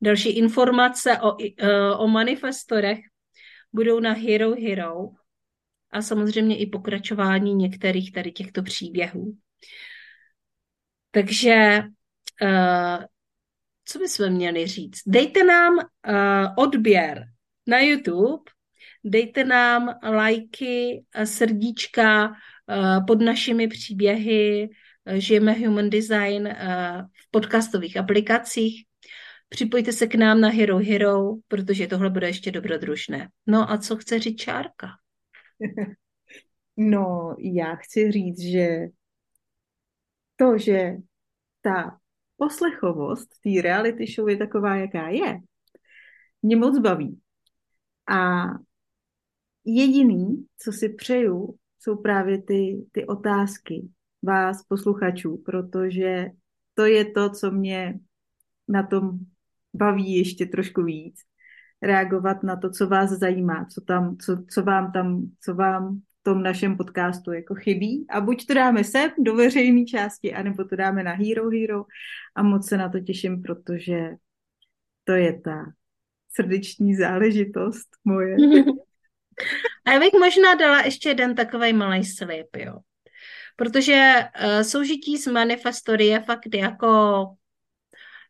Další 0.00 0.28
informace 0.28 1.18
o, 1.20 1.36
e, 1.58 1.94
o 1.94 2.08
manifestorech 2.08 2.98
budou 3.72 4.00
na 4.00 4.12
Hero 4.12 4.54
Hero 4.54 4.94
a 5.90 6.02
samozřejmě 6.02 6.58
i 6.58 6.66
pokračování 6.66 7.54
některých 7.54 8.12
tady 8.12 8.32
těchto 8.32 8.62
příběhů. 8.62 9.36
Takže 11.10 11.82
uh, 12.42 13.04
co 13.84 13.98
bychom 13.98 14.30
měli 14.30 14.66
říct? 14.66 15.00
Dejte 15.06 15.44
nám 15.44 15.74
uh, 15.74 15.84
odběr 16.56 17.24
na 17.66 17.80
YouTube, 17.80 18.42
dejte 19.04 19.44
nám 19.44 19.98
lajky, 20.02 21.04
srdíčka 21.24 22.34
pod 23.06 23.20
našimi 23.20 23.68
příběhy, 23.68 24.68
žijeme 25.14 25.52
Human 25.52 25.90
Design 25.90 26.48
v 27.12 27.30
podcastových 27.30 27.96
aplikacích. 27.96 28.84
Připojte 29.48 29.92
se 29.92 30.06
k 30.06 30.14
nám 30.14 30.40
na 30.40 30.48
Hero 30.48 30.78
Hero, 30.78 31.20
protože 31.48 31.86
tohle 31.86 32.10
bude 32.10 32.26
ještě 32.26 32.50
dobrodružné. 32.50 33.28
No 33.46 33.70
a 33.70 33.78
co 33.78 33.96
chce 33.96 34.18
říct 34.18 34.40
Čárka? 34.40 34.88
No, 36.76 37.36
já 37.38 37.74
chci 37.74 38.12
říct, 38.12 38.40
že 38.40 38.68
to, 40.36 40.58
že 40.58 40.92
ta 41.60 41.98
poslechovost 42.36 43.28
té 43.40 43.62
reality 43.62 44.06
show 44.06 44.28
je 44.28 44.36
taková, 44.36 44.76
jaká 44.76 45.08
je, 45.08 45.38
mě 46.42 46.56
moc 46.56 46.78
baví. 46.78 47.20
A 48.08 48.44
jediný, 49.64 50.46
co 50.58 50.72
si 50.72 50.88
přeju, 50.88 51.58
jsou 51.84 51.96
právě 51.96 52.42
ty, 52.42 52.86
ty 52.92 53.06
otázky 53.06 53.88
vás, 54.22 54.62
posluchačů, 54.62 55.42
protože 55.44 56.26
to 56.74 56.84
je 56.84 57.04
to, 57.04 57.30
co 57.30 57.50
mě 57.50 58.00
na 58.68 58.82
tom 58.82 59.18
baví 59.74 60.16
ještě 60.16 60.46
trošku 60.46 60.82
víc 60.82 61.20
reagovat 61.82 62.42
na 62.42 62.56
to, 62.56 62.70
co 62.70 62.88
vás 62.88 63.10
zajímá, 63.10 63.64
co, 63.64 63.80
tam, 63.80 64.16
co, 64.16 64.44
co 64.50 64.62
vám 64.62 64.92
tam, 64.92 65.30
co 65.40 65.54
vám 65.54 65.96
v 65.96 66.22
tom 66.22 66.42
našem 66.42 66.76
podcastu 66.76 67.32
jako 67.32 67.54
chybí. 67.54 68.06
A 68.10 68.20
buď 68.20 68.46
to 68.46 68.54
dáme 68.54 68.84
sem 68.84 69.10
do 69.18 69.34
veřejné 69.34 69.84
části, 69.84 70.34
anebo 70.34 70.64
to 70.64 70.76
dáme 70.76 71.02
na 71.02 71.12
Hero 71.12 71.50
Hero. 71.50 71.84
A 72.34 72.42
moc 72.42 72.68
se 72.68 72.76
na 72.76 72.88
to 72.88 73.00
těším, 73.00 73.42
protože 73.42 74.10
to 75.04 75.12
je 75.12 75.40
ta 75.40 75.64
srdeční 76.36 76.96
záležitost 76.96 77.88
moje. 78.04 78.36
A 79.84 79.92
já 79.92 80.00
bych 80.00 80.12
možná 80.12 80.54
dala 80.54 80.80
ještě 80.80 81.08
jeden 81.08 81.34
takový 81.34 81.72
malý 81.72 82.04
slib, 82.04 82.56
jo. 82.56 82.78
Protože 83.56 84.14
uh, 84.44 84.62
soužití 84.62 85.18
s 85.18 85.26
manifestory 85.26 86.06
je 86.06 86.20
fakt 86.20 86.54
jako 86.54 87.26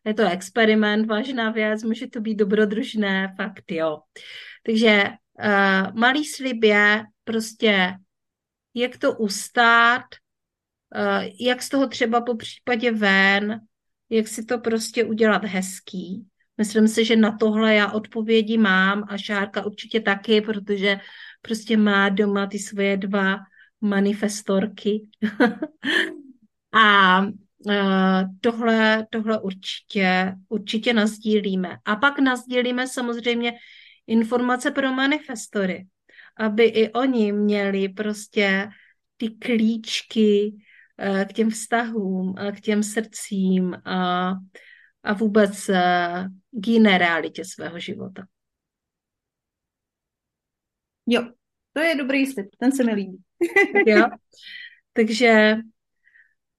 je 0.05 0.15
to 0.15 0.31
experiment, 0.31 1.07
vážná 1.07 1.51
věc, 1.51 1.83
může 1.83 2.07
to 2.07 2.21
být 2.21 2.35
dobrodružné, 2.35 3.35
fakt 3.37 3.71
jo. 3.71 3.99
Takže 4.67 5.05
uh, 5.45 5.99
malý 5.99 6.25
slib 6.25 6.65
je 6.65 7.05
prostě, 7.25 7.95
jak 8.75 8.99
to 8.99 9.13
ustát, 9.13 10.05
uh, 10.97 11.25
jak 11.41 11.63
z 11.63 11.69
toho 11.69 11.87
třeba 11.87 12.21
po 12.21 12.37
případě 12.37 12.93
ven, 12.93 13.61
jak 14.11 14.29
si 14.29 14.45
to 14.45 14.59
prostě 14.59 15.05
udělat 15.05 15.45
hezký. 15.45 16.27
Myslím 16.59 16.89
si, 16.89 17.05
že 17.05 17.17
na 17.17 17.37
tohle 17.39 17.75
já 17.75 17.93
odpovědi 17.93 18.59
mám 18.59 19.05
a 19.09 19.19
Šárka 19.19 19.67
určitě 19.67 20.01
taky, 20.01 20.41
protože 20.41 21.01
prostě 21.45 21.77
má 21.77 22.09
doma 22.09 22.47
ty 22.47 22.59
svoje 22.59 22.97
dva 22.97 23.37
manifestorky. 23.81 25.09
a 26.73 27.27
Eh, 27.71 28.25
tohle, 28.41 29.07
tohle 29.11 29.41
určitě, 29.41 30.35
určitě 30.49 30.93
nazdílíme. 30.93 31.77
A 31.85 31.97
pak 31.97 32.19
nazdílíme 32.19 32.89
samozřejmě 32.89 33.53
informace 34.07 34.71
pro 34.71 34.93
manifestory, 34.93 35.87
aby 36.37 36.65
i 36.65 36.93
oni 36.93 37.33
měli 37.33 37.89
prostě 37.89 38.69
ty 39.17 39.29
klíčky 39.29 40.55
eh, 40.99 41.25
k 41.25 41.33
těm 41.33 41.51
vztahům, 41.51 42.35
k 42.57 42.61
těm 42.61 42.83
srdcím 42.83 43.75
a, 43.85 44.31
a 45.03 45.13
vůbec 45.13 45.69
eh, 45.69 46.29
k 46.63 46.69
jiné 46.69 46.99
realitě 46.99 47.45
svého 47.45 47.79
života. 47.79 48.23
Jo, 51.07 51.23
to 51.73 51.81
je 51.81 51.95
dobrý 51.95 52.27
slib, 52.27 52.47
ten 52.59 52.73
se 52.73 52.85
mi 52.85 52.95
líbí. 52.95 53.19
jo, 53.87 54.07
takže 54.93 55.57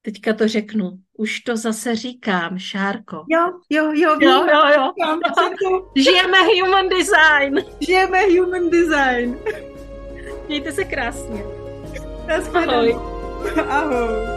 Teďka 0.05 0.33
to 0.33 0.47
řeknu. 0.47 0.91
Už 1.17 1.39
to 1.39 1.57
zase 1.57 1.95
říkám, 1.95 2.59
Šárko. 2.59 3.25
Jo, 3.29 3.59
jo, 3.69 3.91
jo. 3.93 4.17
Jo, 4.21 4.45
jo, 4.45 4.61
jo. 4.77 4.91
jo. 4.99 5.89
Žijeme 5.95 6.37
human 6.61 6.89
design. 6.89 7.65
Žijeme 7.79 8.19
human 8.21 8.69
design. 8.69 9.39
Mějte 10.47 10.71
se 10.71 10.83
krásně. 10.83 11.43
Ahoj. 12.53 12.95
Ahoj. 13.69 14.34